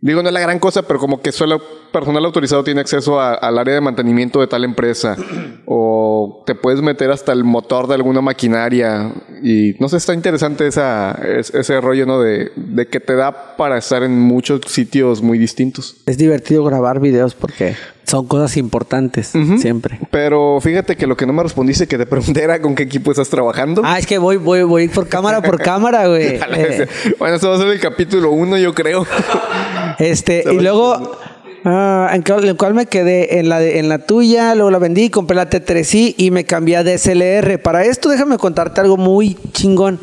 [0.00, 1.60] digo, no es la gran cosa, pero como que solo
[1.92, 5.16] personal autorizado tiene acceso a- al área de mantenimiento de tal empresa.
[5.70, 9.12] O te puedes meter hasta el motor de alguna maquinaria.
[9.42, 12.20] Y no sé, está interesante esa, es- ese rollo, ¿no?
[12.20, 15.96] De, de que te da para estar en muchos sitios muy distintos.
[16.06, 17.76] Es divertido grabar videos porque
[18.08, 20.00] son cosas importantes, siempre.
[20.10, 23.10] Pero fíjate que lo que no me respondiste que te pregunté era con qué equipo
[23.10, 23.82] estás trabajando.
[23.84, 26.38] Ah, es que voy, voy, voy por cámara por cámara, güey.
[26.58, 26.86] Eh,
[27.18, 29.06] bueno, eso va a ser el capítulo uno, yo creo.
[29.98, 31.18] Este, y luego,
[31.64, 35.10] ah, en en cuál me quedé en la, de- en la tuya, luego la vendí,
[35.10, 37.58] compré la T3i y me cambié a DSLR.
[37.60, 39.98] Para esto, déjame contarte algo muy chingón.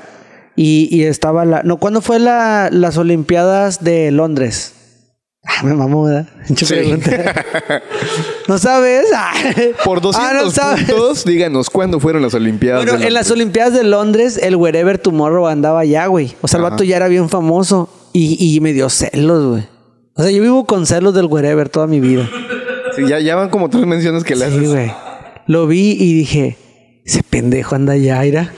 [0.55, 1.63] Y, y estaba la...
[1.63, 4.73] No, ¿cuándo fue la, las Olimpiadas de Londres?
[5.43, 6.27] Ah, me mamó, ¿verdad?
[6.55, 6.75] Sí.
[8.47, 9.07] ¿No sabes?
[9.15, 9.33] Ah.
[9.83, 10.83] Por 200 Ah, no sabes.
[10.85, 12.83] puntos, díganos cuándo fueron las Olimpiadas.
[12.83, 13.31] Bueno, de en las?
[13.31, 16.35] Olimpiadas de Londres, el Wherever Tomorrow andaba allá, güey.
[16.41, 19.63] O sea, el vato ya era bien famoso y, y me dio celos, güey.
[20.15, 22.29] O sea, yo vivo con celos del Wherever toda mi vida.
[22.95, 24.69] Sí, ya, ya van como tres menciones que le Sí, haces.
[24.69, 24.91] güey.
[25.47, 26.57] Lo vi y dije,
[27.05, 28.53] ese pendejo anda allá, mira.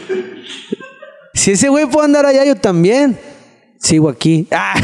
[1.34, 3.18] Si ese güey puede andar allá, yo también.
[3.80, 4.48] Sigo aquí.
[4.52, 4.76] Ah,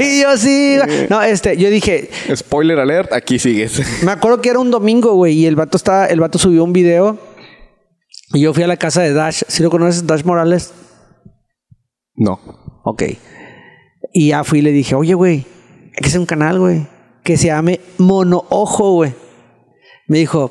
[0.00, 0.84] y yo sigo.
[1.08, 3.80] No, este, yo dije, Spoiler alert, aquí sigues.
[4.04, 6.72] me acuerdo que era un domingo, güey, y el vato estaba, el vato subió un
[6.72, 7.18] video
[8.32, 9.42] y yo fui a la casa de Dash.
[9.48, 10.72] ¿Sí lo conoces, Dash Morales?
[12.16, 12.38] No.
[12.84, 13.02] Ok.
[14.12, 15.46] Y ya fui y le dije, oye, güey,
[15.86, 16.86] hay que hacer un canal, güey,
[17.22, 19.12] que se llame Mono Ojo, güey.
[20.08, 20.50] Me dijo,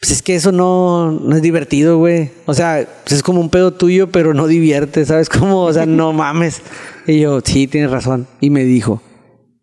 [0.00, 2.30] pues es que eso no, no es divertido, güey.
[2.46, 5.28] O sea, pues es como un pedo tuyo, pero no divierte, ¿sabes?
[5.28, 6.62] Como, o sea, no mames.
[7.06, 8.26] Y yo, sí, tienes razón.
[8.40, 9.00] Y me dijo,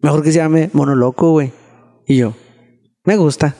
[0.01, 1.51] mejor que se llame Mono Loco, güey.
[2.07, 2.33] Y yo,
[3.03, 3.55] me gusta.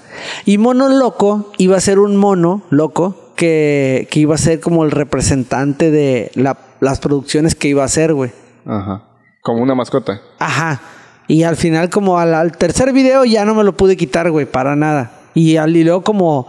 [0.46, 4.86] Y Mono Loco iba a ser un mono loco que, que iba a ser como
[4.86, 8.32] el representante de la- las producciones que iba a hacer, güey.
[8.66, 9.05] Ajá.
[9.46, 10.22] Como una mascota.
[10.40, 10.82] Ajá.
[11.28, 14.48] Y al final, como al, al tercer video, ya no me lo pude quitar, güey,
[14.48, 15.12] para nada.
[15.36, 16.48] Y, al, y luego como,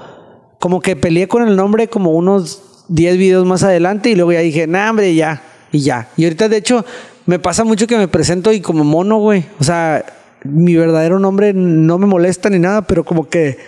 [0.58, 4.40] como que peleé con el nombre como unos 10 videos más adelante y luego ya
[4.40, 5.42] dije, nah, hombre, ya.
[5.72, 6.08] Y ya.
[6.16, 6.86] Y ahorita, de hecho,
[7.26, 9.44] me pasa mucho que me presento y como mono, güey.
[9.60, 10.02] O sea,
[10.42, 13.58] mi verdadero nombre no me molesta ni nada, pero como que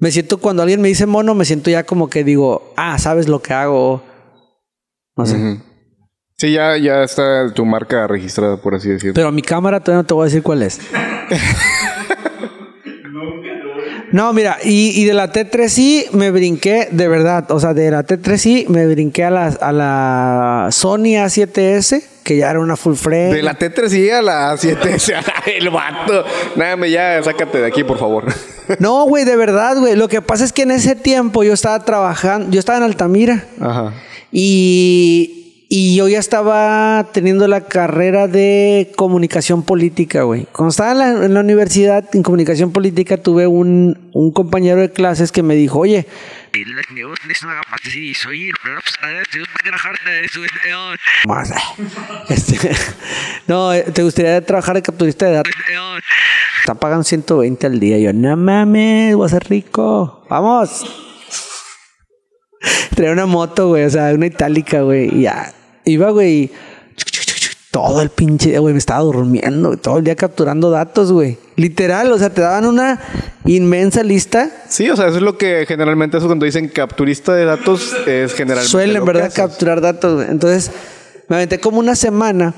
[0.00, 3.28] me siento cuando alguien me dice mono, me siento ya como que digo, ah, sabes
[3.28, 4.02] lo que hago.
[5.16, 5.60] No sé.
[6.44, 9.14] Sí, ya, ya está tu marca registrada, por así decirlo.
[9.14, 10.78] Pero mi cámara todavía no te voy a decir cuál es.
[14.12, 18.04] No, mira, y, y de la T3i me brinqué, de verdad, o sea, de la
[18.04, 23.34] T3i me brinqué a la, a la Sony A7S, que ya era una full frame.
[23.36, 24.96] De la T3 a la 7
[25.56, 26.26] el vato.
[26.56, 28.26] Nada, me ya, sácate de aquí, por favor.
[28.78, 29.94] No, güey, de verdad, güey.
[29.94, 33.44] Lo que pasa es que en ese tiempo yo estaba trabajando, yo estaba en Altamira.
[33.60, 33.92] Ajá.
[34.32, 35.43] Y,
[35.76, 40.46] y yo ya estaba teniendo la carrera de comunicación política, güey.
[40.52, 44.92] Cuando estaba en la, en la universidad en comunicación política tuve un, un compañero de
[44.92, 46.06] clases que me dijo, oye,
[51.26, 51.52] más,
[52.28, 52.70] este,
[53.48, 55.52] no, eh, ¿te gustaría trabajar de capturista de datos?
[56.66, 57.98] Te pagan 120 al día.
[57.98, 60.24] Yo, no mames, voy a ser rico.
[60.30, 60.84] Vamos.
[62.94, 65.12] Traía una moto, güey, o sea, una itálica, güey.
[65.12, 65.52] Y ya.
[65.84, 66.50] Iba, güey.
[67.70, 69.76] Todo el pinche día, güey, me estaba durmiendo.
[69.76, 71.38] Todo el día capturando datos, güey.
[71.56, 73.00] Literal, o sea, te daban una
[73.44, 74.48] inmensa lista.
[74.68, 78.32] Sí, o sea, eso es lo que generalmente eso cuando dicen capturista de datos es
[78.34, 78.70] generalmente.
[78.70, 79.26] Suelen, lo que ¿verdad?
[79.26, 79.36] haces.
[79.36, 80.30] Capturar datos, güey.
[80.30, 80.70] Entonces,
[81.28, 82.54] me aventé como una semana.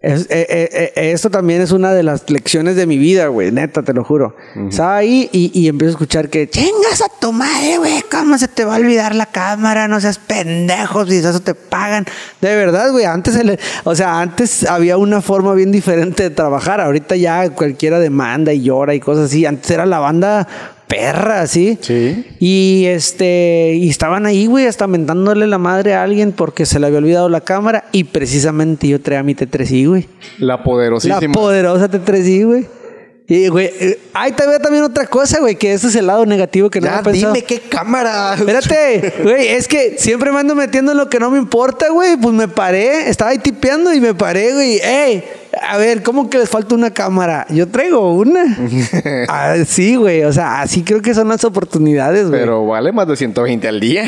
[0.00, 3.50] Es- eh, eh, eh, esto también es una de las lecciones de mi vida, güey.
[3.50, 4.36] Neta, te lo juro.
[4.68, 8.04] Estaba ahí y, y empiezo a escuchar que chingas a tu madre, güey.
[8.08, 9.88] ¿Cómo se te va a olvidar la cámara?
[9.88, 12.06] No seas pendejos, si eso te pagan.
[12.40, 13.06] De verdad, güey.
[13.06, 16.80] Antes, se le- o sea, antes había una forma bien diferente de trabajar.
[16.80, 19.46] Ahorita ya cualquiera demanda y llora y cosas así.
[19.46, 20.46] Antes era la banda
[20.88, 21.78] perra, ¿sí?
[21.80, 22.24] Sí.
[22.40, 26.86] Y este, y estaban ahí, güey, hasta mentándole la madre a alguien porque se le
[26.86, 27.84] había olvidado la cámara.
[27.92, 30.08] Y precisamente yo traía mi T3i, güey.
[30.38, 31.20] La poderosísima.
[31.20, 32.66] La poderosa T3i, güey.
[33.30, 36.24] Y, güey, eh, ahí te veo también otra cosa, güey, que ese es el lado
[36.24, 37.34] negativo que no ya, pensado.
[37.34, 38.34] dime qué cámara.
[38.34, 42.16] Espérate, güey, es que siempre me ando metiendo en lo que no me importa, güey.
[42.16, 44.78] Pues me paré, estaba ahí tipeando y me paré, güey.
[44.82, 45.24] ¡Ey!
[45.62, 47.46] A ver, ¿cómo que les falta una cámara?
[47.50, 48.44] Yo traigo una.
[49.28, 50.24] Ah, sí, güey.
[50.24, 52.40] O sea, así creo que son las oportunidades, güey.
[52.40, 54.06] Pero vale más de 120 al día.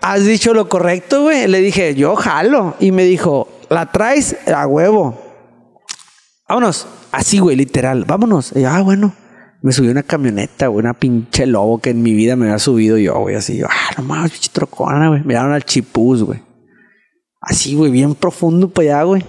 [0.00, 1.46] Has dicho lo correcto, güey.
[1.46, 2.74] Le dije, yo jalo.
[2.80, 4.36] Y me dijo, ¿la traes?
[4.52, 5.20] A huevo.
[6.48, 6.86] Vámonos.
[7.12, 8.04] Así, güey, literal.
[8.06, 8.52] Vámonos.
[8.54, 9.14] Y yo, ah, bueno.
[9.62, 12.98] Me subí una camioneta, güey, una pinche lobo que en mi vida me había subido
[12.98, 13.56] yo, güey, así.
[13.56, 15.22] Yo, ah, no mames, pinche trocona, güey.
[15.22, 16.42] Me dieron al chipús, güey.
[17.40, 19.24] Así, güey, bien profundo para allá, güey.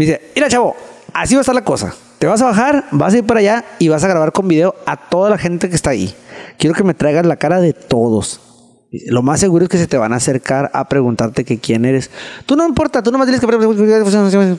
[0.00, 0.74] Me dice, mira, chavo,
[1.12, 1.94] así va a estar la cosa.
[2.18, 4.74] Te vas a bajar, vas a ir para allá y vas a grabar con video
[4.86, 6.14] a toda la gente que está ahí.
[6.56, 8.40] Quiero que me traigas la cara de todos.
[9.08, 12.10] Lo más seguro es que se te van a acercar a preguntarte que quién eres.
[12.46, 14.56] Tú no importa, tú nomás tienes que...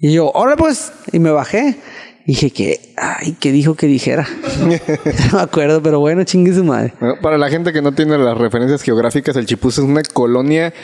[0.00, 1.78] Y yo, ahora pues, y me bajé.
[2.26, 4.26] Dije que, ay, ¿qué dijo que dijera?
[4.58, 6.92] no me acuerdo, pero bueno, chingue su madre.
[7.22, 10.74] Para la gente que no tiene las referencias geográficas, el Chipús es una colonia.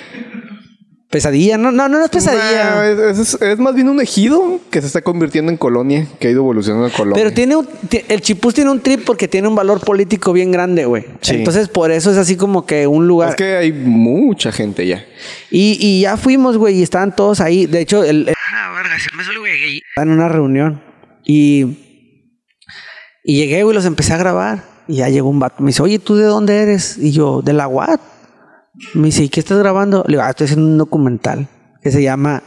[1.10, 2.74] Pesadilla, no, no, no es pesadilla.
[2.74, 6.28] Nah, es, es- es más bien un ejido que se está convirtiendo en colonia, que
[6.28, 7.14] ha ido evolucionando en colonia.
[7.22, 7.66] Pero tiene un,
[8.08, 11.06] el chipús tiene un trip porque tiene un valor político bien grande, güey.
[11.22, 11.36] Sí.
[11.36, 13.30] Entonces, por eso es así como que un lugar.
[13.30, 15.02] Es que hay mucha gente ya.
[15.50, 17.64] Y, y ya fuimos, güey, y estaban todos ahí.
[17.64, 18.34] De hecho, el, el-
[19.88, 20.82] estaba en una reunión.
[21.24, 21.78] Y,
[23.24, 24.62] y llegué, güey, los empecé a grabar.
[24.86, 25.62] Y ya llegó un vato.
[25.62, 26.98] Me dice, oye, ¿tú de dónde eres?
[26.98, 28.00] Y yo, de la UAT.
[28.94, 30.04] Me dice, ¿y qué estás grabando?
[30.06, 31.48] Le digo, ah, estoy haciendo un documental
[31.82, 32.42] que se llama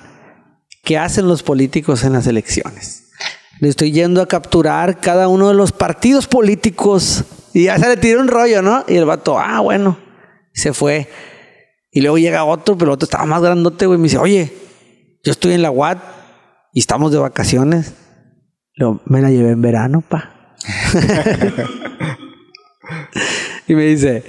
[0.83, 3.11] ¿Qué hacen los políticos en las elecciones?
[3.59, 7.23] Le estoy yendo a capturar cada uno de los partidos políticos.
[7.53, 8.83] Y ya se le tiró un rollo, ¿no?
[8.87, 9.99] Y el vato, ah, bueno.
[10.53, 11.07] Se fue.
[11.91, 13.99] Y luego llega otro, pero el otro estaba más grandote, güey.
[13.99, 14.51] Me dice, oye,
[15.23, 15.99] yo estoy en la UAT
[16.73, 17.93] y estamos de vacaciones.
[18.75, 20.55] Digo, me la llevé en verano, pa.
[23.67, 24.23] y me dice,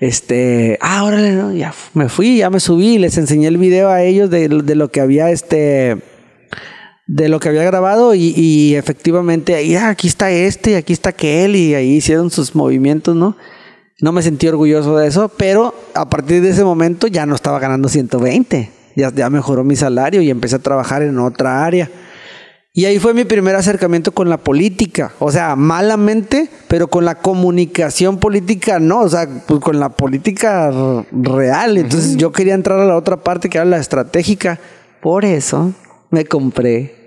[0.00, 3.90] este, ah, órale, no, ya me fui, ya me subí y les enseñé el video
[3.90, 5.98] a ellos de, de lo que había, este,
[7.06, 10.92] de lo que había grabado y, y efectivamente ahí, ah, aquí está este y aquí
[10.92, 13.36] está aquel y ahí hicieron sus movimientos, ¿no?
[14.00, 17.58] No me sentí orgulloso de eso, pero a partir de ese momento ya no estaba
[17.58, 18.70] ganando 120.
[18.96, 21.90] Ya, ya mejoró mi salario y empecé a trabajar en otra área.
[22.72, 25.12] Y ahí fue mi primer acercamiento con la política.
[25.18, 29.00] O sea, malamente, pero con la comunicación política no.
[29.00, 30.70] O sea, pues con la política
[31.10, 31.78] real.
[31.78, 34.60] Entonces yo quería entrar a la otra parte que era la estratégica.
[35.00, 35.72] Por eso
[36.10, 37.00] me compré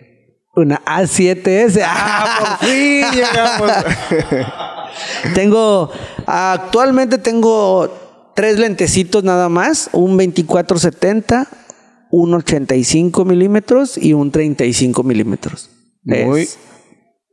[0.55, 1.81] una A7S.
[1.85, 3.71] ¡Ah, por fin llegamos!
[5.33, 5.89] Tengo,
[6.27, 11.47] actualmente tengo tres lentecitos nada más, un 24-70,
[12.15, 15.71] un 85 milímetros y un 35 milímetros.
[16.03, 16.59] Muy Es-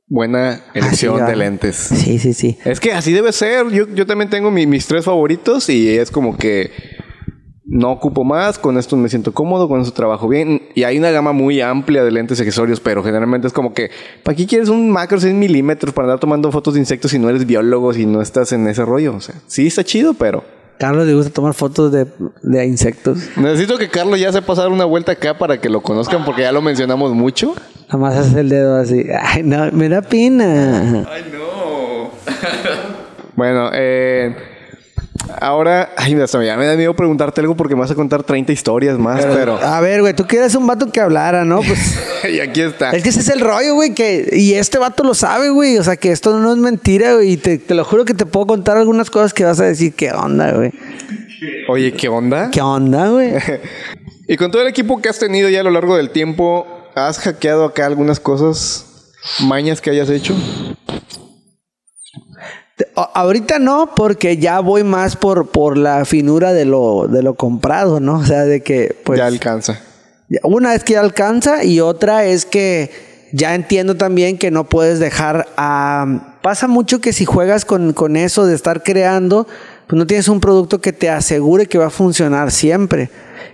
[0.08, 1.76] buena elección de lentes.
[1.76, 2.56] Sí, sí, sí.
[2.64, 3.68] Es que así debe ser.
[3.68, 6.70] Yo, yo también tengo mi- mis tres favoritos y es como que
[7.66, 10.62] no ocupo más, con estos me siento cómodo, con eso trabajo bien.
[10.74, 13.90] y hay una gama muy amplia de lentes y accesorios, pero generalmente es como que,
[14.24, 17.28] ¿para qué quieres un macro 6 milímetros para andar tomando fotos de insectos si no
[17.28, 19.14] eres biólogo, si no estás en ese rollo?
[19.14, 20.42] O sea, sí está chido, pero...
[20.80, 22.06] Carlos le gusta tomar fotos de,
[22.40, 23.18] de insectos.
[23.36, 26.24] Necesito que Carlos ya se pase a dar una vuelta acá para que lo conozcan
[26.24, 27.54] porque ya lo mencionamos mucho.
[27.88, 29.04] Nada más hace el dedo así.
[29.20, 31.06] Ay, no, me da pena.
[31.06, 32.10] Ay, no.
[33.36, 34.34] Bueno, eh,
[35.40, 38.52] ahora, ay, hasta ya me da miedo preguntarte algo porque me vas a contar 30
[38.52, 39.58] historias más, pero...
[39.62, 41.60] A ver, güey, tú quieres un vato que hablara, ¿no?
[41.62, 41.98] Pues
[42.32, 42.90] y aquí está.
[42.90, 45.84] es que ese es el rollo, güey, que y este vato lo sabe, güey, o
[45.84, 48.46] sea, que esto no es mentira, güey, y te, te lo juro que te puedo
[48.46, 50.72] contar algunas cosas que vas a decir, ¿qué onda, güey?
[51.68, 52.50] Oye, ¿qué onda?
[52.50, 53.32] ¿Qué onda, güey?
[54.30, 56.64] Y con todo el equipo que has tenido ya a lo largo del tiempo,
[56.94, 58.86] ¿has hackeado acá algunas cosas,
[59.40, 60.36] mañas que hayas hecho?
[62.94, 68.00] Ahorita no, porque ya voy más por, por la finura de lo, de lo comprado,
[68.00, 68.18] ¿no?
[68.18, 69.18] O sea, de que, pues.
[69.18, 69.80] ya alcanza.
[70.42, 72.90] Una es que ya alcanza y otra es que
[73.32, 76.36] ya entiendo también que no puedes dejar a...
[76.42, 79.46] Pasa mucho que si juegas con, con eso de estar creando,
[79.86, 83.10] pues no tienes un producto que te asegure que va a funcionar siempre.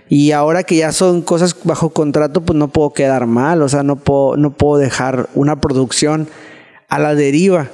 [0.09, 3.61] Y ahora que ya son cosas bajo contrato, pues no puedo quedar mal.
[3.61, 6.27] O sea, no puedo, no puedo dejar una producción
[6.87, 7.69] a la deriva.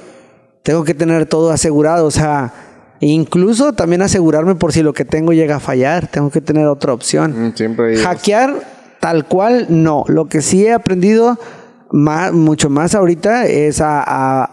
[0.64, 2.06] Tengo que tener todo asegurado.
[2.06, 2.52] O sea,
[2.98, 6.08] incluso también asegurarme por si lo que tengo llega a fallar.
[6.08, 7.48] Tengo que tener otra opción.
[7.50, 8.54] Mm, Siempre Hackear
[8.98, 10.04] tal cual, no.
[10.08, 11.38] Lo que sí he aprendido
[11.92, 14.50] más, mucho más ahorita es a, a-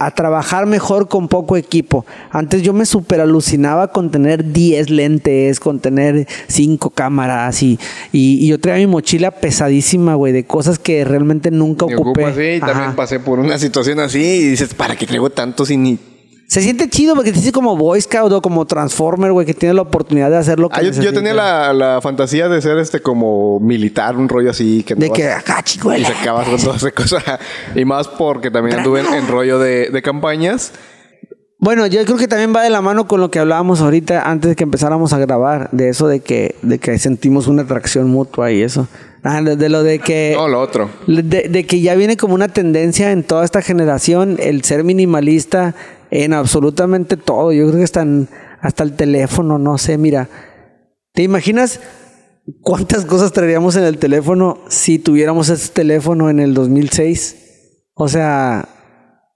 [0.00, 2.06] a trabajar mejor con poco equipo.
[2.30, 7.78] Antes yo me super alucinaba con tener 10 lentes, con tener 5 cámaras y,
[8.10, 12.22] y, y yo traía mi mochila pesadísima, güey, de cosas que realmente nunca Me ocupé.
[12.22, 15.66] ocupas, sí, y también pasé por una situación así y dices, ¿para qué traigo tanto
[15.66, 15.98] si ni...?
[16.50, 19.76] Se siente chido porque te sientes como Boy Scout o como Transformer, güey, que tienes
[19.76, 22.76] la oportunidad de hacer lo que Ah, yo, yo tenía la, la fantasía de ser
[22.78, 24.82] este como militar, un rollo así.
[24.82, 26.08] Que De que acá, Y chicuela.
[26.08, 27.22] se acabas con toda esa cosa.
[27.76, 30.72] Y más porque también anduve en, en rollo de, de campañas.
[31.58, 34.48] Bueno, yo creo que también va de la mano con lo que hablábamos ahorita antes
[34.48, 38.50] de que empezáramos a grabar, de eso de que, de que sentimos una atracción mutua
[38.50, 38.88] y eso.
[39.22, 40.32] Ah, de, de lo de que...
[40.34, 40.90] No, lo otro.
[41.06, 45.76] De, de que ya viene como una tendencia en toda esta generación el ser minimalista
[46.10, 47.52] en absolutamente todo.
[47.52, 48.28] Yo creo que en-
[48.60, 50.28] hasta el teléfono, no sé, mira.
[51.12, 51.80] ¿Te imaginas
[52.60, 57.36] cuántas cosas traeríamos en el teléfono si tuviéramos ese teléfono en el 2006?
[57.94, 58.68] O sea,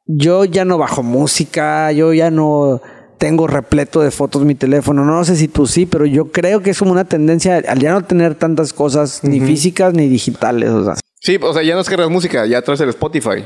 [0.06, 2.80] yo ya no bajo música, yo ya no
[3.18, 5.04] tengo repleto de fotos mi teléfono.
[5.04, 7.92] No sé si tú sí, pero yo creo que es como una tendencia al ya
[7.92, 10.70] no tener tantas cosas ni físicas ni digitales.
[10.70, 10.94] O sea.
[11.20, 13.44] Sí, o sea, ya no descargas música, ya traes el Spotify.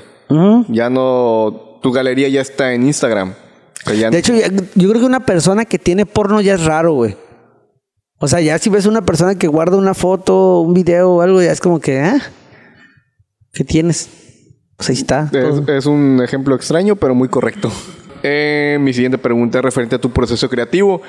[0.69, 1.79] Ya no...
[1.83, 3.35] Tu galería ya está en Instagram.
[3.87, 6.65] O sea, ya- De hecho, yo creo que una persona que tiene porno ya es
[6.65, 7.17] raro, güey.
[8.21, 11.41] O sea, ya si ves una persona que guarda una foto, un video o algo,
[11.41, 12.15] ya es como que, ¿eh?
[13.53, 14.09] ¿Qué tienes?
[14.77, 15.31] Pues ahí está.
[15.69, 17.71] es un ejemplo extraño, pero muy correcto.
[18.25, 21.01] Eh, mi siguiente pregunta es referente a tu proceso creativo.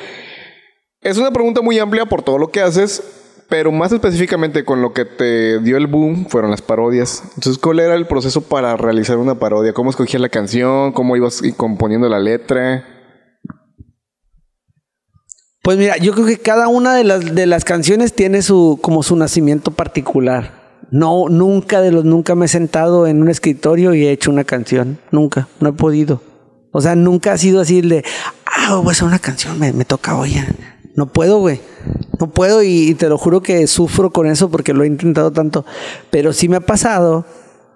[1.01, 3.01] Es una pregunta muy amplia por todo lo que haces,
[3.49, 7.23] pero más específicamente con lo que te dio el boom fueron las parodias.
[7.35, 9.73] Entonces, ¿cuál era el proceso para realizar una parodia?
[9.73, 10.91] ¿Cómo escogías la canción?
[10.93, 12.85] ¿Cómo ibas componiendo la letra?
[15.63, 19.01] Pues mira, yo creo que cada una de las, de las canciones tiene su, como
[19.01, 20.59] su nacimiento particular.
[20.91, 24.43] No, nunca de los nunca me he sentado en un escritorio y he hecho una
[24.43, 24.99] canción.
[25.11, 26.21] Nunca, no he podido.
[26.71, 28.05] O sea, nunca ha sido así el de,
[28.45, 30.35] ah, voy a hacer una canción, me, me toca hoy.
[30.99, 31.05] Ya".
[31.05, 31.59] No puedo, güey.
[32.19, 35.31] No puedo y, y te lo juro que sufro con eso porque lo he intentado
[35.31, 35.65] tanto.
[36.11, 37.25] Pero sí me ha pasado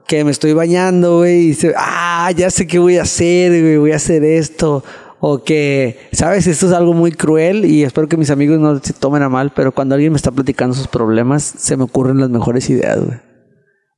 [0.07, 3.77] que me estoy bañando, güey, y dice, ah, ya sé qué voy a hacer, güey,
[3.77, 4.83] voy a hacer esto.
[5.19, 8.91] O que, sabes, esto es algo muy cruel y espero que mis amigos no se
[8.91, 12.29] tomen a mal, pero cuando alguien me está platicando sus problemas, se me ocurren las
[12.29, 13.19] mejores ideas, güey.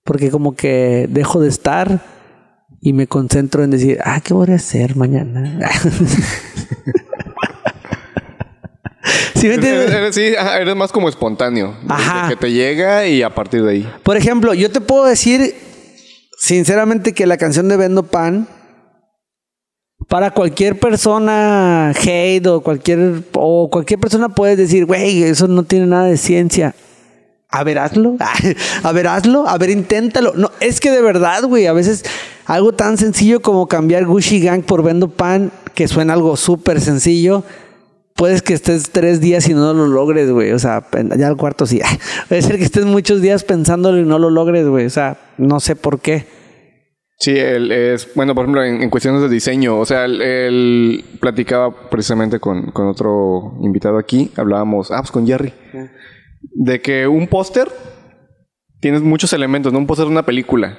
[0.04, 2.02] Porque como que dejo de estar
[2.80, 5.60] y me concentro en decir, ah, ¿qué voy a hacer mañana?
[9.36, 9.92] ¿Sí me entiendes?
[9.92, 11.76] Eres- sí, eres más como espontáneo.
[11.88, 12.30] Ajá.
[12.30, 13.94] que te llega y a partir de ahí.
[14.04, 15.56] Por ejemplo, yo te puedo decir
[16.38, 18.48] sinceramente que la canción de Vendo Pan
[20.08, 25.88] para cualquier persona hate o cualquier o cualquier persona puedes decir, güey, eso no tiene
[25.88, 26.76] nada de ciencia.
[27.50, 28.18] A ver, hazlo.
[28.84, 29.48] A ver, hazlo.
[29.48, 30.34] A ver, inténtalo.
[30.36, 32.04] No, es que de verdad, güey, a veces
[32.46, 37.44] algo tan sencillo como cambiar Gucci Gang por Vendo Pan, que suena algo súper sencillo,
[38.16, 40.52] puedes que estés tres días y no lo logres, güey.
[40.52, 40.88] O sea,
[41.18, 41.82] ya al cuarto sí.
[42.30, 44.86] Puede ser que estés muchos días pensándolo y no lo logres, güey.
[44.86, 46.26] O sea, no sé por qué.
[47.18, 51.06] Sí, él es, bueno, por ejemplo, en, en cuestiones de diseño, o sea, él, él
[51.22, 55.54] platicaba precisamente con, con otro invitado aquí, hablábamos, ah, pues con Jerry,
[56.52, 57.70] de que un póster
[58.82, 60.78] tienes muchos elementos, no puedo hacer una película.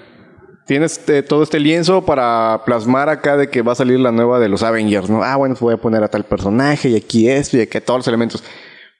[0.67, 4.41] Tienes eh, todo este lienzo para plasmar acá de que va a salir la nueva
[4.41, 5.23] de los Avengers, ¿no?
[5.23, 8.09] Ah, bueno, voy a poner a tal personaje y aquí esto y aquí todos los
[8.09, 8.43] elementos.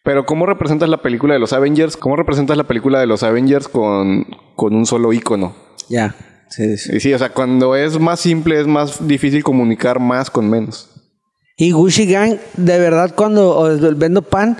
[0.05, 1.97] Pero ¿cómo representas la película de los Avengers?
[1.97, 5.57] ¿Cómo representas la película de los Avengers con, con un solo icono?
[5.89, 6.15] Ya.
[6.49, 6.97] Sí, sí.
[6.97, 10.89] Y sí, o sea, cuando es más simple es más difícil comunicar más con menos.
[11.57, 14.57] Y Gucci Gang, de verdad, cuando vendo pan,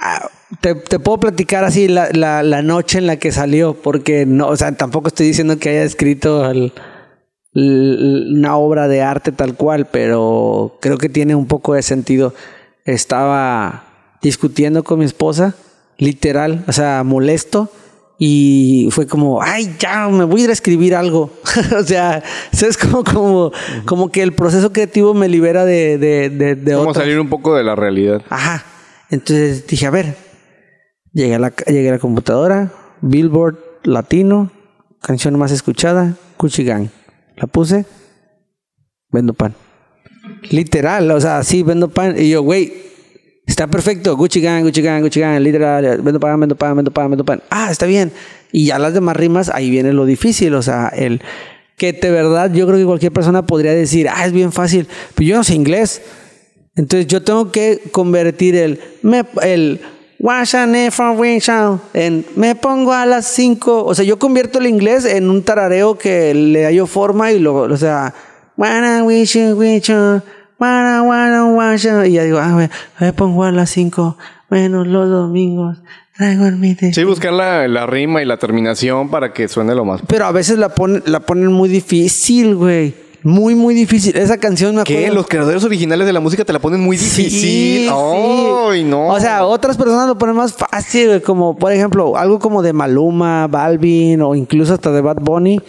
[0.00, 0.28] ah,
[0.60, 4.48] te, te puedo platicar así la, la, la noche en la que salió, porque no,
[4.48, 6.72] o sea, tampoco estoy diciendo que haya escrito el-
[7.54, 12.34] el- una obra de arte tal cual, pero creo que tiene un poco de sentido.
[12.84, 13.84] Estaba
[14.22, 15.54] discutiendo con mi esposa,
[15.98, 17.70] literal, o sea, molesto.
[18.18, 21.30] Y fue como, ay, ya, me voy a ir a escribir algo.
[21.78, 22.22] o sea,
[22.52, 23.52] es como, como,
[23.84, 27.54] como que el proceso creativo me libera de, de, de, de Como salir un poco
[27.54, 28.22] de la realidad.
[28.30, 28.64] Ajá.
[29.10, 30.16] Entonces dije, a ver,
[31.12, 34.50] llegué a la, llegué a la computadora, Billboard Latino,
[35.00, 36.88] canción más escuchada, Gucci Gang.
[37.36, 37.84] La puse,
[39.10, 39.54] vendo pan.
[40.50, 42.14] Literal, o sea, sí, vendo pan.
[42.18, 42.72] Y yo, güey,
[43.46, 47.10] está perfecto, Gucci Gang, Gucci Gang, Gucci Gang, literal, vendo pan, vendo pan, vendo pan,
[47.10, 47.42] vendo pan.
[47.50, 48.12] Ah, está bien.
[48.52, 51.20] Y ya las demás rimas, ahí viene lo difícil, o sea, el
[51.76, 55.28] que de verdad yo creo que cualquier persona podría decir, ah, es bien fácil, pero
[55.28, 56.02] yo no sé inglés.
[56.74, 59.80] Entonces yo tengo que convertir el me, el
[61.92, 63.84] en me pongo a las 5.
[63.84, 67.54] O sea, yo convierto el inglés en un tarareo que le hallo forma y lo,
[67.54, 68.14] o sea.
[72.06, 74.16] Y ya digo, ah, me, me pongo a las 5,
[74.48, 75.78] menos los domingos,
[76.16, 79.84] traigo el mi Sí, buscar la, la rima y la terminación para que suene lo
[79.84, 80.00] más.
[80.06, 83.05] Pero a veces la ponen, la ponen muy difícil, güey.
[83.22, 84.16] Muy, muy difícil.
[84.16, 85.00] Esa canción me acuerdo.
[85.02, 85.10] ¿Qué?
[85.10, 87.40] Los creadores originales de la música te la ponen muy Sí, difícil.
[87.40, 87.88] sí.
[87.90, 89.08] ¡Ay, no!
[89.08, 93.46] O sea, otras personas lo ponen más fácil, como por ejemplo, algo como de Maluma,
[93.48, 95.60] Balvin o incluso hasta de Bad Bunny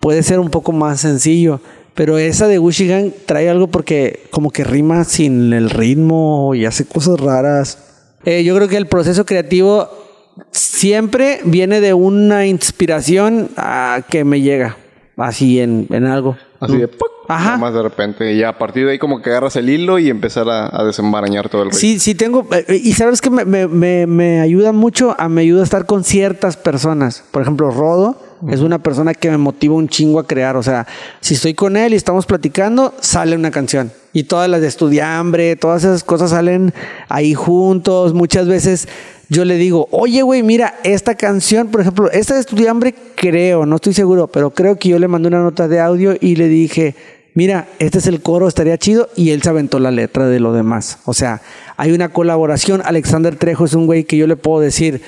[0.00, 1.60] puede ser un poco más sencillo.
[1.94, 6.64] Pero esa de Gucci Gang trae algo porque como que rima sin el ritmo y
[6.64, 7.78] hace cosas raras.
[8.24, 9.88] Eh, yo creo que el proceso creativo
[10.52, 14.76] siempre viene de una inspiración ah, que me llega
[15.16, 16.36] así en, en algo.
[16.60, 17.08] Así de ¡puc!
[17.28, 17.56] Ajá.
[17.58, 18.32] Más de repente.
[18.34, 21.48] Y a partir de ahí como que agarras el hilo y empezar a, a desembarañar
[21.48, 21.78] todo el ritmo.
[21.78, 22.46] Sí, sí tengo.
[22.52, 25.84] eh, Y sabes que me, me, me, me ayuda mucho, a, me ayuda a estar
[25.86, 27.22] con ciertas personas.
[27.30, 30.56] Por ejemplo, Rodo es una persona que me motiva un chingo a crear.
[30.56, 30.86] O sea,
[31.20, 33.92] si estoy con él y estamos platicando, sale una canción.
[34.14, 36.72] Y todas las de Estudiambre, todas esas cosas salen
[37.10, 38.14] ahí juntos.
[38.14, 38.88] Muchas veces
[39.28, 43.76] yo le digo, oye, güey, mira, esta canción, por ejemplo, esta de Estudiambre, creo, no
[43.76, 46.94] estoy seguro, pero creo que yo le mandé una nota de audio y le dije,
[47.34, 50.52] mira, este es el coro, estaría chido, y él se aventó la letra de lo
[50.52, 50.98] demás.
[51.04, 51.42] O sea,
[51.76, 52.80] hay una colaboración.
[52.84, 55.02] Alexander Trejo es un güey que yo le puedo decir,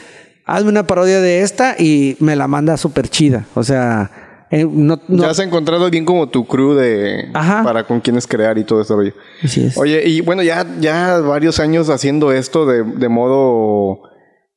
[0.45, 3.47] hazme una parodia de esta y me la manda súper chida.
[3.55, 4.11] O sea,
[4.51, 7.31] eh, no, no- Ya has encontrado bien como tu crew de...
[7.35, 7.63] Ajá.
[7.65, 9.15] Para con quienes crear y todo ese rollo.
[9.43, 9.79] Así es.
[9.79, 14.03] Oye, y bueno, ya, ya varios años haciendo esto de, de modo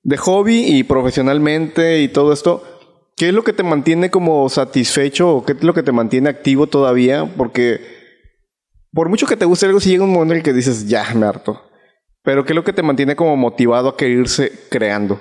[0.04, 2.64] de hobby y profesionalmente y todo esto.
[3.16, 6.30] ¿Qué es lo que te mantiene como satisfecho o qué es lo que te mantiene
[6.30, 7.32] activo todavía?
[7.38, 7.80] Porque
[8.92, 11.06] por mucho que te guste algo, si llega un momento en el que dices, ya,
[11.16, 11.62] me harto.
[12.24, 15.20] Pero ¿qué es lo que te mantiene como motivado a quererse creando?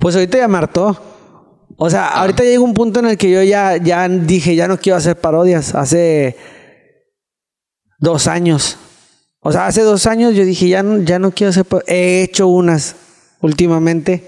[0.00, 0.96] Pues ahorita ya me hartó.
[1.76, 4.78] O sea, ahorita llega un punto en el que yo ya, ya dije, ya no
[4.78, 5.74] quiero hacer parodias.
[5.74, 6.36] Hace
[7.98, 8.76] dos años.
[9.40, 12.22] O sea, hace dos años yo dije, ya no, ya no quiero hacer pa- He
[12.22, 12.96] hecho unas
[13.40, 14.24] últimamente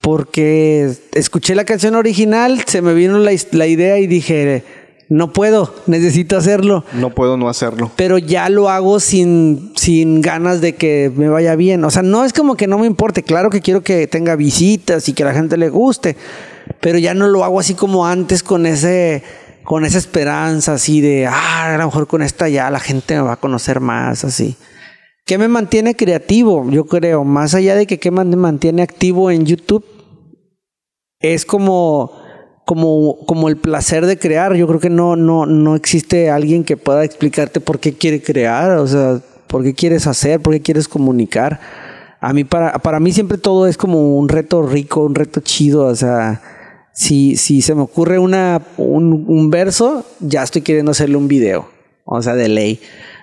[0.00, 4.64] porque escuché la canción original, se me vino la, la idea y dije,
[5.08, 7.90] no puedo, necesito hacerlo No puedo no hacerlo.
[7.96, 11.84] pero ya lo hago sin, sin ganas de que me vaya bien.
[11.84, 13.22] O sea, no es como que no me importe.
[13.22, 16.16] Claro que quiero que tenga visitas y que la gente le guste,
[16.80, 19.22] pero ya no lo hago así como antes con ese
[19.64, 23.22] con esa esperanza así de, ah, a lo mejor con esta ya la gente me
[23.22, 24.56] va a conocer más, así.
[25.24, 26.68] ¿Qué me mantiene creativo?
[26.70, 29.84] Yo creo, más allá de que qué me mantiene activo en YouTube,
[31.20, 32.12] es como,
[32.66, 34.54] como, como el placer de crear.
[34.54, 38.78] Yo creo que no, no, no existe alguien que pueda explicarte por qué quiere crear,
[38.78, 41.60] o sea, por qué quieres hacer, por qué quieres comunicar.
[42.20, 45.86] A mí, para, para mí siempre todo es como un reto rico, un reto chido,
[45.86, 46.42] o sea,
[46.92, 51.68] si, si se me ocurre una, un, un verso, ya estoy queriendo hacerle un video,
[52.04, 52.80] o sea, de ley.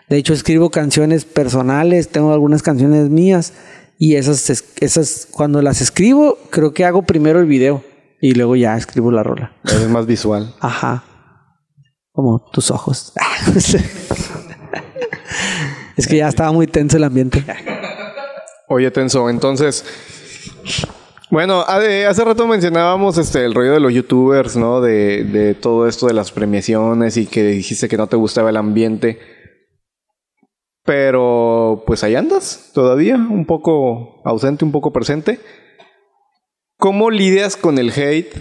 [0.09, 3.53] De hecho, escribo canciones personales, tengo algunas canciones mías
[3.97, 7.83] y esas, es- esas cuando las escribo, creo que hago primero el video
[8.21, 9.53] y luego ya escribo la rola.
[9.65, 10.53] Es más visual.
[10.61, 11.03] Ajá.
[12.11, 13.13] Como tus ojos.
[15.95, 17.43] es que ya estaba muy tenso el ambiente.
[18.67, 19.83] Oye, Tenso, entonces,
[21.31, 24.81] Bueno, hace rato mencionábamos este el rollo de los youtubers, ¿no?
[24.81, 28.57] De, de todo esto de las premiaciones y que dijiste que no te gustaba el
[28.57, 29.19] ambiente.
[30.89, 35.39] Pero pues ahí andas todavía, un poco ausente, un poco presente.
[36.79, 38.33] ¿Cómo lidias con el hate?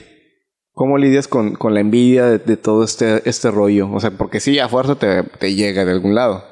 [0.72, 3.92] ¿Cómo lidias con, con la envidia de, de todo este, este rollo?
[3.92, 6.42] O sea, porque sí, a fuerza te, te llega de algún lado.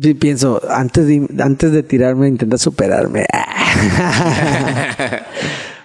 [0.00, 3.26] Sí, pienso, antes de, antes de tirarme, intenta superarme.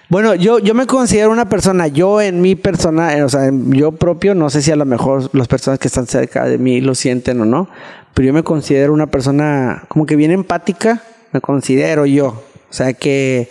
[0.08, 3.72] bueno, yo, yo me considero una persona, yo en mi persona, eh, o sea, en
[3.72, 6.80] yo propio, no sé si a lo mejor las personas que están cerca de mí
[6.80, 7.68] lo sienten o no,
[8.16, 11.02] pero yo me considero una persona como que bien empática,
[11.32, 12.28] me considero yo.
[12.28, 13.50] O sea, que,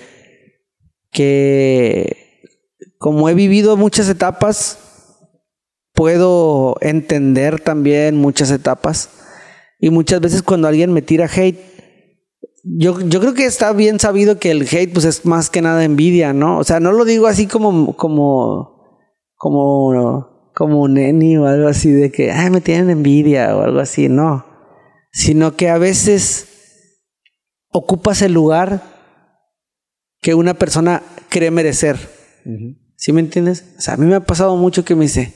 [1.12, 2.42] que
[2.98, 4.80] como he vivido muchas etapas,
[5.94, 9.12] puedo entender también muchas etapas.
[9.80, 11.60] Y muchas veces cuando alguien me tira hate,
[12.64, 15.84] yo, yo creo que está bien sabido que el hate pues es más que nada
[15.84, 16.58] envidia, ¿no?
[16.58, 18.82] O sea, no lo digo así como, como,
[19.36, 23.80] como, como un neni o algo así de que, ay, me tienen envidia o algo
[23.80, 24.55] así, no.
[25.16, 26.48] Sino que a veces
[27.72, 28.84] ocupas el lugar
[30.22, 31.98] que una persona cree merecer.
[32.98, 33.64] ¿Sí me entiendes?
[33.78, 35.34] O sea, a mí me ha pasado mucho que me dice,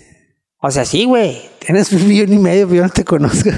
[0.62, 3.52] o sea, sí, güey, tienes un millón y medio, pero yo no te conozco.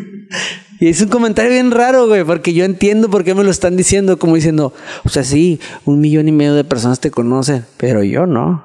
[0.80, 3.76] y es un comentario bien raro, güey, porque yo entiendo por qué me lo están
[3.76, 4.72] diciendo, como diciendo,
[5.04, 8.64] o sea, sí, un millón y medio de personas te conocen, pero yo no.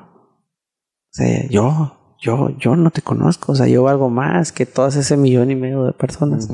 [1.11, 4.95] O sea, yo, yo, yo no te conozco, o sea, yo valgo más que todas
[4.95, 6.47] ese millón y medio de personas.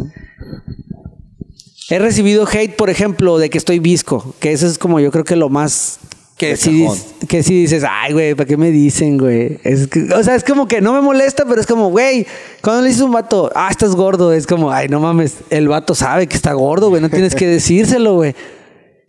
[1.90, 5.24] He recibido hate, por ejemplo, de que estoy visco, que eso es como yo creo
[5.26, 6.00] que lo más
[6.38, 9.60] que dis- que sí dices, ay, güey, ¿para qué me dicen, güey?
[9.64, 12.26] Es que- o sea, es como que no me molesta, pero es como, güey,
[12.64, 15.68] cuando le dices a un vato, ah, estás gordo, es como, ay, no mames, el
[15.68, 18.36] vato sabe que está gordo, güey, no tienes que decírselo, güey.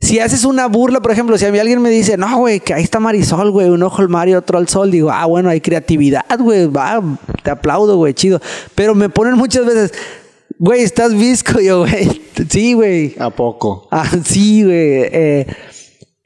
[0.03, 2.75] Si haces una burla, por ejemplo, si a mí alguien me dice, no, güey, que
[2.75, 5.49] ahí está Marisol, güey, un ojo al mar y otro al sol, digo, ah, bueno,
[5.49, 7.01] hay creatividad, güey, va,
[7.45, 8.41] te aplaudo, güey, chido.
[8.75, 9.95] Pero me ponen muchas veces,
[10.59, 12.21] güey, estás visco, yo, güey,
[12.51, 13.15] sí, güey.
[13.19, 13.87] ¿A poco?
[13.93, 14.75] Ah, sí, güey.
[14.75, 15.47] eh,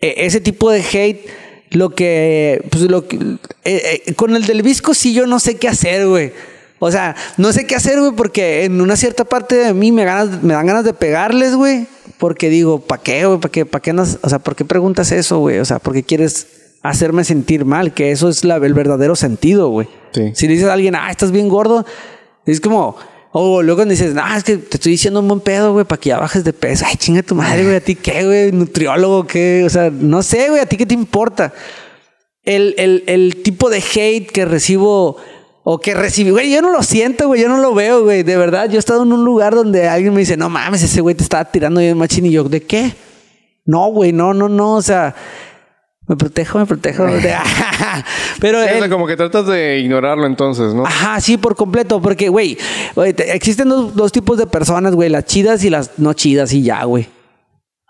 [0.00, 1.26] eh, ese tipo de hate,
[1.70, 3.16] lo que, pues lo que,
[3.64, 6.32] eh, eh, con el del visco sí yo no sé qué hacer, güey.
[6.86, 10.04] O sea, no sé qué hacer, güey, porque en una cierta parte de mí me,
[10.04, 11.86] ganas, me dan ganas de pegarles, güey.
[12.18, 13.38] Porque digo, ¿para qué, güey?
[13.38, 15.58] ¿Para qué, para qué nos, o sea, ¿por qué preguntas eso, güey?
[15.58, 16.46] O sea, ¿por qué quieres
[16.82, 17.92] hacerme sentir mal?
[17.92, 19.88] Que eso es la- el verdadero sentido, güey.
[20.12, 20.32] Sí.
[20.34, 21.84] Si le dices a alguien, ah, estás bien gordo,
[22.46, 22.96] es como,
[23.32, 26.08] o luego dices, ah, es que te estoy diciendo un buen pedo, güey, para que
[26.08, 26.86] ya bajes de peso.
[26.88, 30.48] Ay, chinga tu madre, güey, a ti qué, güey, nutriólogo, qué, o sea, no sé,
[30.48, 31.52] güey, a ti qué te importa.
[32.44, 35.16] El, el, el tipo de hate que recibo
[35.68, 38.36] o que recibí, güey, yo no lo siento, güey, yo no lo veo, güey, de
[38.36, 38.68] verdad.
[38.70, 41.24] Yo he estado en un lugar donde alguien me dice, no mames, ese güey te
[41.24, 42.92] estaba tirando bien machín y yo, ¿de qué?
[43.64, 45.12] No, güey, no, no, no, o sea,
[46.06, 47.04] me protejo, me protejo.
[48.40, 50.86] Pero Sí, o el- como que tratas de ignorarlo entonces, ¿no?
[50.86, 52.56] Ajá, sí, por completo, porque, güey,
[52.94, 56.52] güey, te- existen dos, dos tipos de personas, güey, las chidas y las no chidas
[56.52, 57.08] y ya, güey.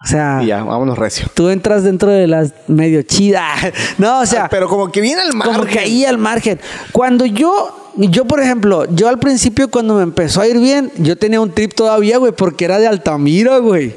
[0.07, 1.27] O sea, Y ya, vámonos recio.
[1.35, 3.43] tú entras dentro de las medio chidas.
[3.99, 5.49] No, o sea, Pero como que viene al mar.
[5.49, 6.61] como que ahí al margen.
[6.93, 11.17] Cuando yo, yo por ejemplo, yo al principio cuando me empezó a ir bien, yo
[11.19, 13.97] tenía un trip todavía, güey, porque era de Altamira, güey.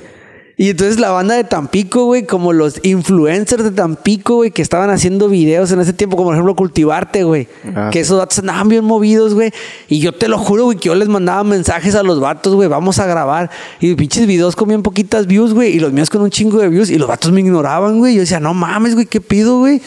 [0.62, 4.90] Y entonces la banda de Tampico, güey, como los influencers de Tampico, güey, que estaban
[4.90, 7.48] haciendo videos en ese tiempo, como por ejemplo Cultivarte, güey.
[7.74, 9.54] Ah, que esos vatos andaban bien movidos, güey.
[9.88, 12.68] Y yo te lo juro, güey, que yo les mandaba mensajes a los vatos, güey,
[12.68, 13.50] vamos a grabar.
[13.80, 15.78] Y pinches videos con bien poquitas views, güey.
[15.78, 16.90] Y los míos con un chingo de views.
[16.90, 18.16] Y los vatos me ignoraban, güey.
[18.16, 19.82] Yo decía, no mames, güey, ¿qué pido, güey?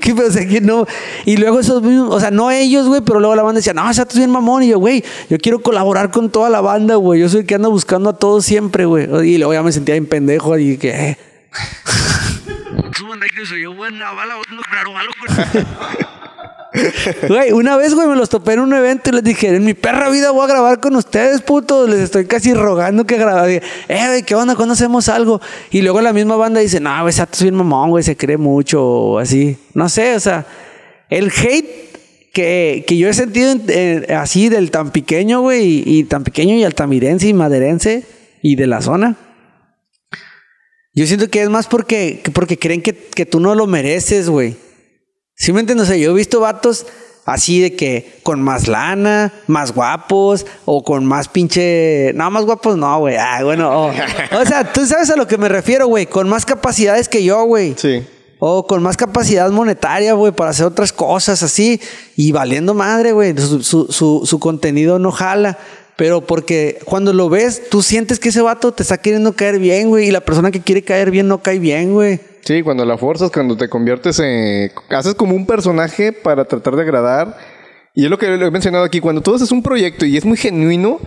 [0.00, 0.86] ¿Qué o sea, que no?
[1.24, 3.88] Y luego esos mismos, o sea, no ellos, güey, pero luego la banda decía, no,
[3.90, 4.62] ese vato es bien mamón.
[4.62, 7.20] Y yo, güey, yo quiero colaborar con toda la banda, güey.
[7.20, 9.08] Yo soy el que anda buscando a todos siempre, güey.
[9.28, 11.18] Y luego ya me sentía bien pendejo y que, eh.
[17.28, 19.74] Güey, una vez, güey, me los topé en un evento y les dije, en mi
[19.74, 21.88] perra vida voy a grabar con ustedes, putos.
[21.88, 23.60] Les estoy casi rogando que graben.
[23.88, 24.54] Eh, güey, ¿qué onda?
[24.54, 25.40] ¿Cuándo hacemos algo?
[25.70, 28.36] Y luego la misma banda dice, no, güey, Sato es bien mamón, güey, se cree
[28.36, 29.56] mucho o así.
[29.74, 30.46] No sé, o sea,
[31.08, 36.04] el hate que, que yo he sentido en- en- así del tan pequeño, güey, y,
[36.04, 38.04] tan pequeño y altamirense y maderense
[38.42, 39.16] y de la zona.
[40.94, 44.28] Yo siento que es más porque, que porque creen que, que tú no lo mereces,
[44.28, 44.56] güey.
[45.40, 45.88] ¿Sí me entiendes?
[45.88, 46.84] O sea, yo he visto vatos
[47.24, 52.12] así de que con más lana, más guapos o con más pinche...
[52.14, 53.16] No, más guapos no, güey.
[53.16, 53.86] Ah, bueno.
[53.86, 56.04] O, o sea, tú sabes a lo que me refiero, güey.
[56.04, 57.74] Con más capacidades que yo, güey.
[57.74, 58.04] Sí.
[58.38, 61.80] O con más capacidad monetaria, güey, para hacer otras cosas así.
[62.16, 63.34] Y valiendo madre, güey.
[63.38, 65.56] Su, su, su, su contenido no jala.
[65.96, 69.88] Pero porque cuando lo ves, tú sientes que ese vato te está queriendo caer bien,
[69.88, 70.08] güey.
[70.08, 72.20] Y la persona que quiere caer bien no cae bien, güey.
[72.42, 74.70] Sí, cuando la forzas, cuando te conviertes en...
[74.90, 77.36] Haces como un personaje para tratar de agradar.
[77.94, 79.00] Y es lo que he mencionado aquí.
[79.00, 80.98] Cuando tú haces un proyecto y es muy genuino,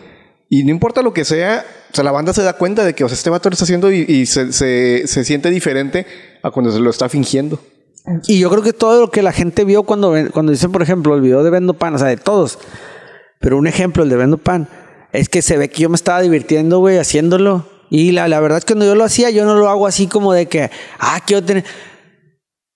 [0.50, 3.04] y no importa lo que sea, o sea, la banda se da cuenta de que
[3.04, 6.06] o sea, este vato lo está haciendo y, se, se, se siente diferente
[6.44, 7.60] a cuando se lo está fingiendo.
[8.28, 11.16] Y yo creo que todo lo que la gente vio cuando, cuando dicen, por ejemplo,
[11.16, 12.60] el video de Vendo Pan, o sea, de todos.
[13.40, 14.68] Pero un ejemplo, el de Vendo Pan,
[15.12, 17.66] es que se ve que yo me estaba divirtiendo, güey, haciéndolo.
[17.96, 20.08] Y la, la verdad es que cuando yo lo hacía, yo no lo hago así
[20.08, 21.64] como de que, ah, quiero tener.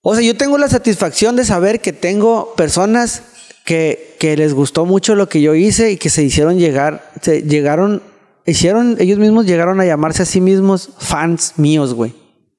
[0.03, 3.23] O sea, yo tengo la satisfacción de saber que tengo personas
[3.65, 7.41] que, que les gustó mucho lo que yo hice y que se hicieron llegar, se
[7.41, 8.03] llegaron,
[8.45, 12.13] hicieron, ellos mismos llegaron a llamarse a sí mismos fans míos, güey.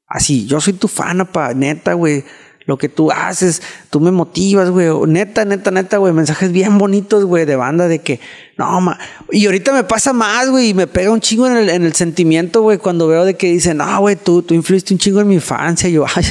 [0.09, 2.25] Así, yo soy tu fan, apa, neta, güey.
[2.69, 4.91] Lo que tú haces, tú me motivas, güey.
[5.07, 6.13] Neta, neta, neta, güey.
[6.13, 8.21] Mensajes bien bonitos, güey, de banda de que,
[8.59, 8.99] no, ma.
[9.33, 11.95] Y ahorita me pasa más, güey, y me pega un chingo en el, en el
[11.95, 15.29] sentimiento, güey, cuando veo de que dicen, no, güey, tú, tú influiste un chingo en
[15.29, 15.89] mi infancia.
[15.89, 16.27] Yo, ay.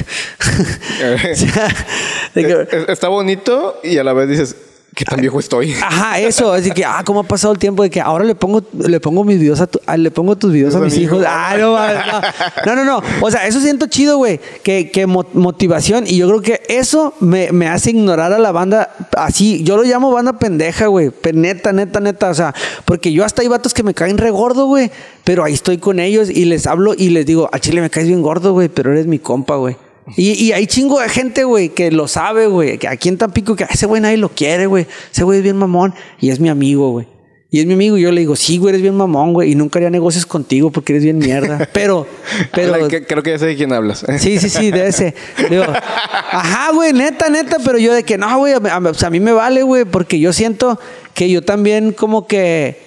[2.87, 4.55] Está bonito y a la vez dices,
[4.97, 5.73] ¿qué tan viejo estoy?
[5.83, 8.63] Ajá, eso, así que, ah, cómo ha pasado el tiempo de que ahora le pongo,
[8.73, 11.23] le pongo mis videos a tu- ah, le pongo tus videos a mis hijos.
[11.27, 13.07] Ah, no, no, no, no, no.
[13.21, 14.39] O sea, eso siento chido, güey.
[14.63, 16.05] Que, que mo- motivación.
[16.07, 19.63] Y yo creo que eso me, me hace ignorar a la banda así.
[19.63, 21.11] Yo lo llamo banda pendeja, güey.
[21.33, 22.29] Neta, neta, neta.
[22.31, 22.55] O sea,
[22.85, 24.89] porque yo hasta hay vatos que me caen re gordo, güey.
[25.23, 28.07] Pero ahí estoy con ellos y les hablo y les digo, a Chile me caes
[28.07, 29.75] bien gordo, güey, pero eres mi compa, güey.
[30.15, 32.77] Y, y hay chingo de gente, güey, que lo sabe, güey.
[32.77, 34.87] Que aquí en Tampico, que "Ah, ese güey nadie lo quiere, güey.
[35.11, 35.93] Ese güey es bien mamón.
[36.19, 37.07] Y es mi amigo, güey.
[37.49, 37.97] Y es mi amigo.
[37.97, 39.51] Y yo le digo, sí, güey, eres bien mamón, güey.
[39.51, 41.67] Y nunca haría negocios contigo porque eres bien mierda.
[41.73, 42.07] Pero,
[42.53, 42.87] pero.
[42.87, 44.05] Que- creo que ya sé de quién hablas.
[44.19, 45.13] Sí, sí, sí, de ese.
[45.49, 48.93] Digo, ajá, güey, neta, neta, pero yo de que no, güey, a, a mí- o
[48.93, 50.79] sea, a mí me vale, güey, porque yo siento
[51.13, 52.77] que yo también como que,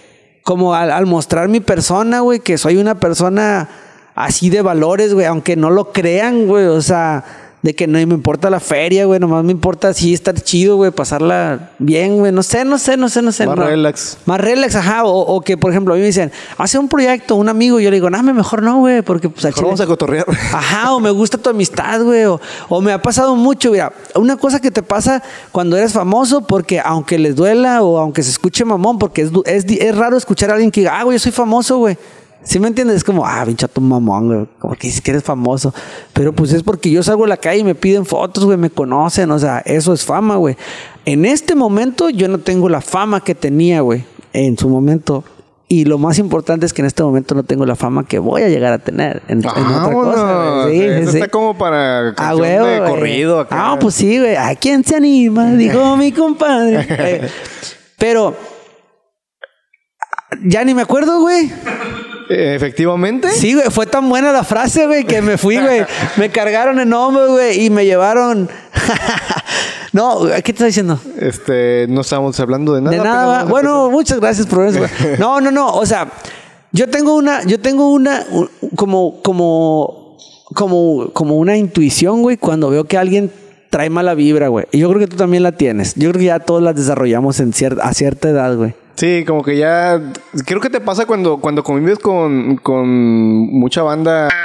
[0.43, 3.69] como al, al mostrar mi persona, güey, que soy una persona
[4.15, 7.25] así de valores, güey, aunque no lo crean, güey, o sea,
[7.63, 10.91] de que no me importa la feria, güey, nomás me importa así estar chido, güey,
[10.91, 13.47] pasarla bien, güey, no sé, no sé, no sé, no sé.
[13.47, 13.67] Más no.
[13.67, 14.19] relax.
[14.25, 17.37] Más relax, ajá, o, o que, por ejemplo, a mí me dicen, hace un proyecto,
[17.37, 19.81] un amigo, y yo le digo, no, mejor no, güey, porque pues al Mejor vamos
[19.81, 20.27] a cotorrear.
[20.53, 22.25] Ajá, o me gusta tu amistad, güey.
[22.25, 23.93] O, o me ha pasado mucho, mira.
[24.15, 25.23] Una cosa que te pasa
[25.53, 29.65] cuando eres famoso, porque aunque les duela o aunque se escuche mamón, porque es, es,
[29.67, 31.99] es raro escuchar a alguien que diga, ah, güey, yo soy famoso, güey.
[32.43, 32.97] ¿Sí me entiendes?
[32.97, 34.49] Es como, ah, pinche tu mamón, güey.
[34.59, 35.75] Como que dices que eres famoso.
[36.15, 38.71] Pero pues es porque yo salgo a la calle y me piden fotos, güey, me
[38.71, 39.31] conocen.
[39.31, 40.57] O sea, eso es fama, güey.
[41.05, 44.05] En este momento yo no tengo la fama que tenía, güey.
[44.33, 45.23] En su momento.
[45.69, 48.43] Y lo más importante es que en este momento no tengo la fama que voy
[48.43, 50.67] a llegar a tener en, en otra cosa.
[50.69, 51.19] Sí, Eso sí, sí.
[51.19, 52.91] está como para A canción huevo, de güey.
[52.91, 53.39] corrido.
[53.39, 53.57] acá.
[53.73, 54.35] Ah, pues sí, güey.
[54.35, 55.45] ¿A quién se anima?
[55.53, 56.87] Dijo mi compadre.
[56.99, 57.29] Eh,
[57.99, 58.35] pero
[60.43, 61.53] ya ni me acuerdo, güey.
[62.31, 63.29] Eh, Efectivamente.
[63.33, 65.85] Sí, güey, fue tan buena la frase, güey, que me fui, güey.
[66.17, 68.49] Me cargaron en hombro, güey, y me llevaron.
[69.93, 71.01] no, ¿qué te está diciendo?
[71.19, 72.97] Este, no estábamos hablando de nada.
[72.97, 73.45] de nada.
[73.45, 74.79] Bueno, muchas gracias por eso.
[74.79, 74.91] güey.
[75.19, 75.75] No, no, no.
[75.75, 76.09] O sea,
[76.71, 78.25] yo tengo una, yo tengo una,
[78.77, 80.17] como, como,
[80.55, 83.33] como, como una intuición, güey, cuando veo que alguien
[83.71, 84.67] trae mala vibra, güey.
[84.71, 85.95] Y yo creo que tú también la tienes.
[85.97, 88.75] Yo creo que ya todos la desarrollamos en cierta, a cierta edad, güey.
[89.01, 89.99] Sí, como que ya.
[90.45, 94.29] Creo que te pasa cuando, cuando convives con, con mucha banda.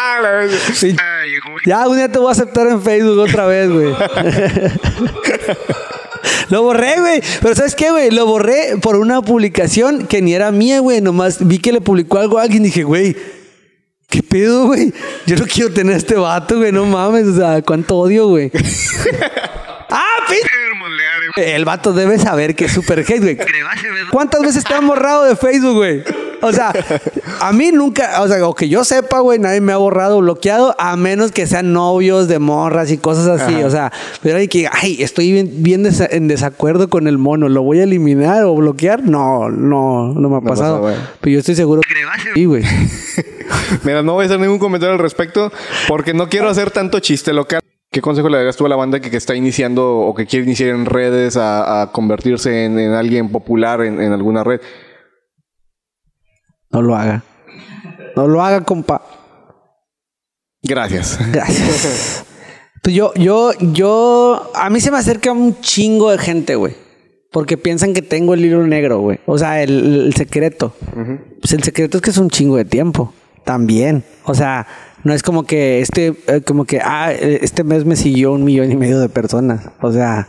[0.00, 0.80] Ah, la vez.
[1.66, 3.94] Ya, un día te voy a aceptar en Facebook otra vez, güey.
[6.50, 7.20] Lo borré, güey.
[7.42, 8.10] Pero ¿sabes qué, güey?
[8.10, 11.00] Lo borré por una publicación que ni era mía, güey.
[11.00, 13.16] Nomás vi que le publicó algo a alguien y dije, güey,
[14.08, 14.92] ¿qué pedo, güey?
[15.26, 16.72] Yo no quiero tener a este vato, güey.
[16.72, 17.26] No mames.
[17.26, 18.50] O sea, cuánto odio, güey.
[21.36, 23.38] El vato debe saber que es super hate, güey.
[24.10, 26.02] ¿Cuántas veces te han borrado de Facebook, güey?
[26.40, 26.72] O sea,
[27.40, 30.20] a mí nunca, o sea, o que yo sepa, güey, nadie me ha borrado o
[30.20, 33.54] bloqueado, a menos que sean novios de morras y cosas así.
[33.64, 33.90] O sea,
[34.22, 37.80] pero hay que, ay, estoy bien, bien desa- en desacuerdo con el mono, ¿lo voy
[37.80, 39.02] a eliminar o bloquear?
[39.02, 40.94] No, no, no me ha No pasa, pasado.
[41.20, 42.62] pero yo estoy seguro que sí, güey.
[43.82, 45.52] Mira, no voy a hacer ningún comentario al respecto
[45.88, 47.60] porque no quiero hacer tanto chiste local.
[47.90, 50.44] ¿Qué consejo le darías tú a la banda que, que está iniciando o que quiere
[50.44, 54.60] iniciar en redes a, a convertirse en, en alguien popular en, en alguna red?
[56.70, 57.24] No lo haga.
[58.14, 59.02] No lo haga, compa.
[60.62, 61.18] Gracias.
[61.32, 62.24] Gracias.
[62.82, 66.74] Pues yo, yo, yo, a mí se me acerca un chingo de gente, güey.
[67.30, 69.20] Porque piensan que tengo el libro negro, güey.
[69.26, 70.74] O sea, el, el secreto.
[71.40, 73.12] Pues el secreto es que es un chingo de tiempo.
[73.44, 74.04] También.
[74.24, 74.66] O sea,
[75.04, 78.44] no es como que este, eh, como que, ah, eh, este mes me siguió un
[78.44, 79.70] millón y medio de personas.
[79.80, 80.26] O sea,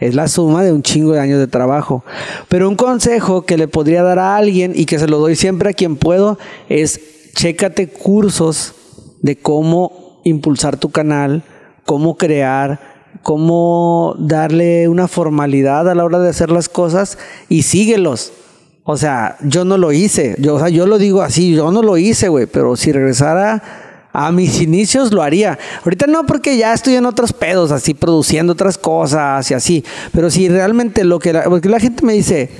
[0.00, 2.04] es la suma de un chingo de años de trabajo.
[2.48, 5.70] Pero un consejo que le podría dar a alguien y que se lo doy siempre
[5.70, 6.38] a quien puedo
[6.68, 8.74] es chécate cursos
[9.22, 11.42] de cómo impulsar tu canal,
[11.84, 12.80] cómo crear,
[13.22, 17.18] cómo darle una formalidad a la hora de hacer las cosas
[17.48, 18.32] y síguelos.
[18.84, 20.34] O sea, yo no lo hice.
[20.38, 22.46] Yo, o sea, yo lo digo así, yo no lo hice, güey.
[22.46, 25.58] Pero si regresara a mis inicios, lo haría.
[25.84, 29.84] Ahorita no, porque ya estoy en otros pedos, así produciendo otras cosas y así.
[30.12, 32.50] Pero si realmente lo que la, porque la gente me dice,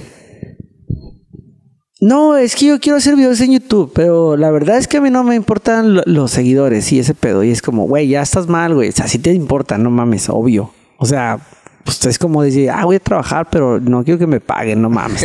[2.00, 5.00] no, es que yo quiero hacer videos en YouTube, pero la verdad es que a
[5.00, 7.42] mí no me importan lo- los seguidores y ese pedo.
[7.42, 8.90] Y es como, güey, ya estás mal, güey.
[8.90, 10.72] O sea, te importa, no mames, obvio.
[11.00, 11.40] O sea,
[11.84, 14.90] pues es como decir, ah, voy a trabajar, pero no quiero que me paguen, no
[14.90, 15.24] mames.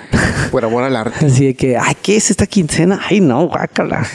[0.50, 1.26] Por amor al arte.
[1.26, 3.00] Así de que, ay, ¿qué es esta quincena?
[3.08, 4.06] Ay, no, guácala.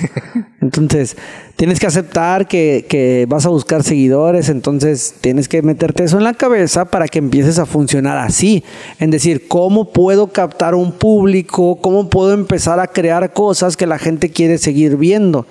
[0.62, 1.16] Entonces,
[1.56, 6.24] tienes que aceptar que, que vas a buscar seguidores, entonces tienes que meterte eso en
[6.24, 8.64] la cabeza para que empieces a funcionar así.
[9.00, 11.80] En decir, ¿cómo puedo captar un público?
[11.82, 15.46] ¿Cómo puedo empezar a crear cosas que la gente quiere seguir viendo?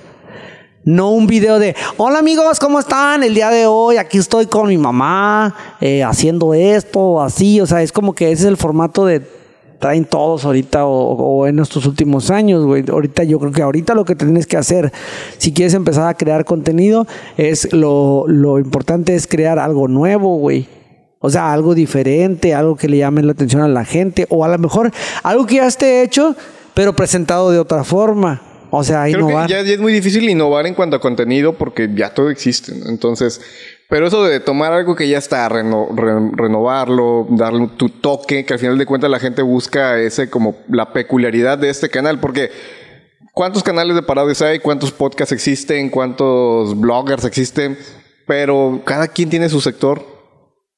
[0.84, 3.22] No un video de, hola amigos, ¿cómo están?
[3.22, 7.60] El día de hoy aquí estoy con mi mamá eh, haciendo esto, así.
[7.60, 9.22] O sea, es como que ese es el formato de
[9.78, 12.84] traen todos ahorita o, o en estos últimos años, güey.
[12.88, 14.92] Ahorita yo creo que ahorita lo que tienes que hacer,
[15.38, 17.06] si quieres empezar a crear contenido,
[17.36, 20.66] es lo, lo importante es crear algo nuevo, güey.
[21.20, 24.48] O sea, algo diferente, algo que le llame la atención a la gente, o a
[24.48, 24.90] lo mejor
[25.22, 26.34] algo que ya esté hecho,
[26.74, 28.51] pero presentado de otra forma.
[28.74, 29.46] O sea, Creo innovar.
[29.46, 32.72] que ya, ya es muy difícil innovar en cuanto a contenido porque ya todo existe.
[32.74, 32.88] ¿no?
[32.88, 33.40] Entonces,
[33.90, 38.54] pero eso de tomar algo que ya está, reno- re- renovarlo, darle tu toque, que
[38.54, 42.50] al final de cuentas la gente busca ese como la peculiaridad de este canal, porque
[43.34, 44.58] ¿cuántos canales de parodias hay?
[44.60, 45.90] ¿Cuántos podcasts existen?
[45.90, 47.76] ¿Cuántos bloggers existen?
[48.26, 50.02] Pero cada quien tiene su sector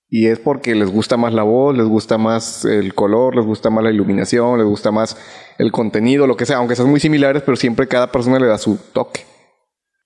[0.08, 3.70] y es porque les gusta más la voz, les gusta más el color, les gusta
[3.70, 5.16] más la iluminación, les gusta más
[5.58, 8.58] el contenido, lo que sea, aunque sean muy similares, pero siempre cada persona le da
[8.58, 9.22] su toque.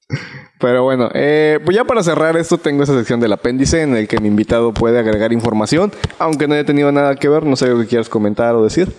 [0.60, 4.08] Pero bueno, eh, pues ya para cerrar esto tengo esa sección del apéndice en el
[4.08, 7.68] que mi invitado puede agregar información, aunque no haya tenido nada que ver, no sé
[7.68, 8.92] lo que quieras comentar o decir.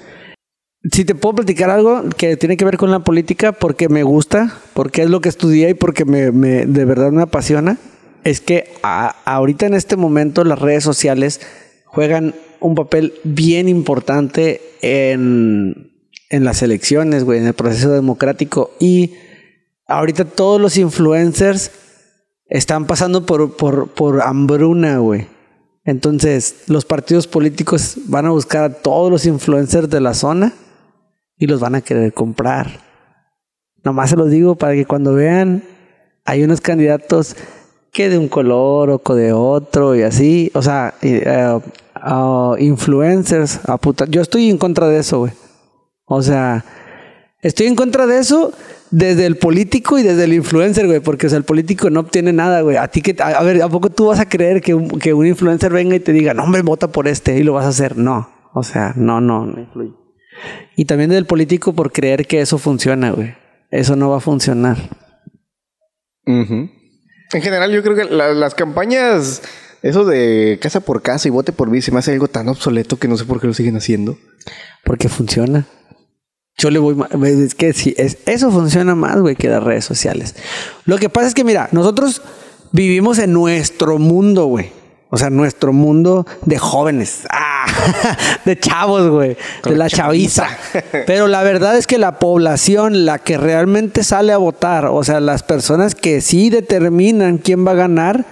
[0.89, 4.53] Si te puedo platicar algo que tiene que ver con la política porque me gusta,
[4.73, 7.77] porque es lo que estudié y porque me, me- de verdad me apasiona,
[8.23, 11.41] es que a- ahorita en este momento las redes sociales
[11.85, 15.93] juegan un papel bien importante en,
[16.29, 18.71] en las elecciones, güey, en el proceso democrático.
[18.79, 19.15] Y
[19.87, 21.71] ahorita todos los influencers
[22.47, 25.27] están pasando por, por, por hambruna, güey.
[25.85, 30.53] Entonces, los partidos políticos van a buscar a todos los influencers de la zona
[31.37, 32.81] y los van a querer comprar.
[33.83, 35.63] Nomás se los digo para que cuando vean,
[36.25, 37.35] hay unos candidatos
[37.91, 41.59] que de un color o de otro y así, o sea, eh,
[42.59, 44.05] influencers, a puta.
[44.05, 45.33] Yo estoy en contra de eso, güey.
[46.05, 46.65] O sea,
[47.41, 48.51] estoy en contra de eso
[48.91, 52.33] desde el político y desde el influencer, güey, porque o sea, el político no obtiene
[52.33, 52.77] nada, güey.
[52.77, 55.27] A ti que, a, ver, ¿a poco tú vas a creer que un, que un
[55.27, 57.97] influencer venga y te diga, no, hombre, vota por este y lo vas a hacer?
[57.97, 59.93] No, o sea, no, no, no influye.
[60.75, 63.35] Y también del político por creer que eso funciona, güey.
[63.71, 64.77] Eso no va a funcionar.
[66.25, 66.69] Ujú.
[67.33, 69.41] En general, yo creo que la- las campañas,
[69.81, 72.97] eso de casa por casa y vote por mí, se me hace algo tan obsoleto
[72.97, 74.17] que no sé por qué lo siguen haciendo.
[74.83, 75.67] Porque funciona.
[76.57, 79.85] Yo le voy ma- Es que sí, es, eso funciona más, güey, que las redes
[79.85, 80.35] sociales.
[80.85, 82.21] Lo que pasa es que, mira, nosotros
[82.71, 84.71] vivimos en nuestro mundo, güey.
[85.11, 87.21] O sea, nuestro mundo de jóvenes.
[87.61, 89.37] Ah, de chavos, güey.
[89.63, 90.47] De la chaviza.
[91.05, 95.19] Pero la verdad es que la población, la que realmente sale a votar, o sea,
[95.19, 98.25] las personas que sí determinan quién va a ganar,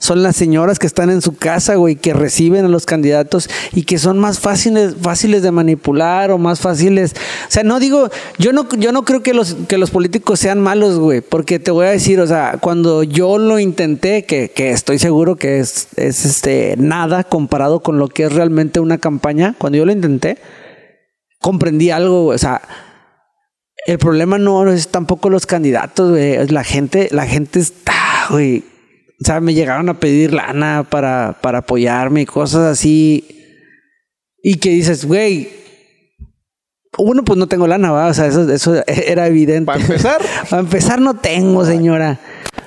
[0.00, 3.82] son las señoras que están en su casa, güey, que reciben a los candidatos y
[3.82, 7.14] que son más fáciles, fáciles de manipular o más fáciles.
[7.46, 8.08] O sea, no digo,
[8.38, 11.70] yo no, yo no creo que los, que los políticos sean malos, güey, porque te
[11.70, 15.88] voy a decir, o sea, cuando yo lo intenté, que, que estoy seguro que es,
[15.96, 20.38] es este nada comparado con lo que es realmente una campaña, cuando yo lo intenté,
[21.40, 22.62] comprendí algo, güey, o sea,
[23.86, 26.34] el problema no es tampoco los candidatos, güey.
[26.34, 28.64] Es la gente, la gente está, güey.
[29.22, 33.24] O sea, me llegaron a pedir lana para, para apoyarme y cosas así.
[34.42, 35.50] Y que dices, güey.
[36.98, 38.08] Uno, pues no tengo lana, ¿va?
[38.08, 39.66] O sea, eso, eso era evidente.
[39.66, 40.20] Para empezar.
[40.50, 42.18] Para empezar, no tengo, señora.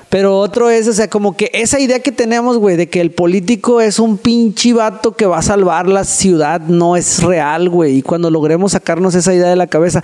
[0.08, 3.10] Pero otro es, o sea, como que esa idea que tenemos, güey, de que el
[3.10, 7.96] político es un pinche vato que va a salvar la ciudad, no es real, güey.
[7.98, 10.02] Y cuando logremos sacarnos esa idea de la cabeza,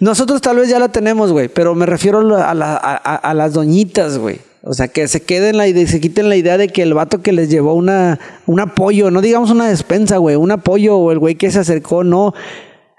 [0.00, 3.34] nosotros tal vez ya la tenemos, güey, pero me refiero a, la- a- a- a
[3.34, 4.40] las doñitas, güey.
[4.68, 7.22] O sea, que se queden la idea, se quiten la idea de que el vato
[7.22, 11.20] que les llevó una, un apoyo, no digamos una despensa, güey, un apoyo o el
[11.20, 12.34] güey que se acercó, no,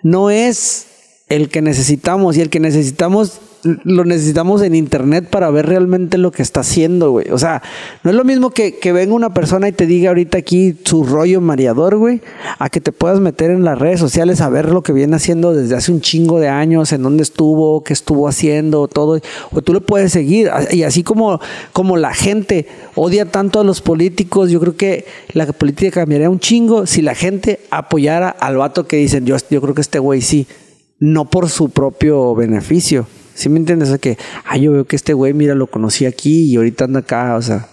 [0.01, 0.87] no es
[1.27, 3.41] el que necesitamos y el que necesitamos
[3.83, 7.29] lo necesitamos en internet para ver realmente lo que está haciendo, güey.
[7.31, 7.61] O sea,
[8.03, 11.03] no es lo mismo que, que venga una persona y te diga ahorita aquí su
[11.03, 12.21] rollo mareador, güey,
[12.59, 15.53] a que te puedas meter en las redes sociales a ver lo que viene haciendo
[15.53, 19.19] desde hace un chingo de años, en dónde estuvo, qué estuvo haciendo, todo.
[19.51, 20.49] O tú lo puedes seguir.
[20.71, 21.39] Y así como,
[21.73, 26.39] como la gente odia tanto a los políticos, yo creo que la política cambiaría un
[26.39, 30.21] chingo si la gente apoyara al vato que dicen, yo, yo creo que este güey
[30.21, 30.47] sí
[30.99, 33.07] no por su propio beneficio.
[33.37, 33.91] ¿Sí me entiendes?
[33.91, 37.01] O que, ah, yo veo que este güey, mira, lo conocí aquí y ahorita anda
[37.01, 37.67] acá, o sea.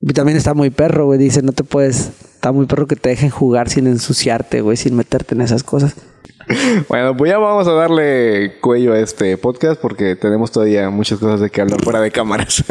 [0.00, 1.18] Y también está muy perro, güey.
[1.18, 2.12] Dice, no te puedes.
[2.34, 5.96] Está muy perro que te dejen jugar sin ensuciarte, güey, sin meterte en esas cosas.
[6.88, 11.40] Bueno, pues ya vamos a darle cuello a este podcast porque tenemos todavía muchas cosas
[11.40, 12.64] de que hablar fuera de cámaras.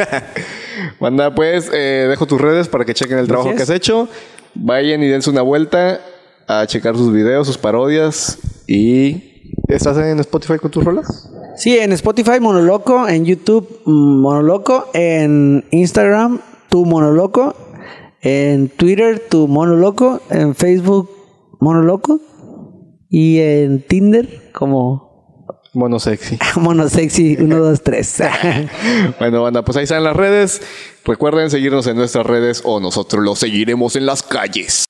[0.99, 4.09] Manda, pues, eh, dejo tus redes para que chequen el trabajo que has hecho.
[4.55, 6.01] Vayan y dense una vuelta
[6.47, 9.31] a checar sus videos, sus parodias y
[9.67, 11.29] ¿Estás en Spotify con tus rolas?
[11.61, 17.55] Sí, en Spotify Monoloco, en YouTube Monoloco, en Instagram Tu Monoloco,
[18.19, 21.11] en Twitter Tu Monoloco, en Facebook
[21.59, 22.19] Monoloco
[23.11, 25.11] y en Tinder como
[25.73, 26.39] Mono sexy.
[26.59, 28.23] Mono sexy 1, 2, 3.
[29.19, 30.63] bueno, banda, pues ahí están las redes.
[31.05, 34.85] Recuerden seguirnos en nuestras redes o nosotros los seguiremos en las calles.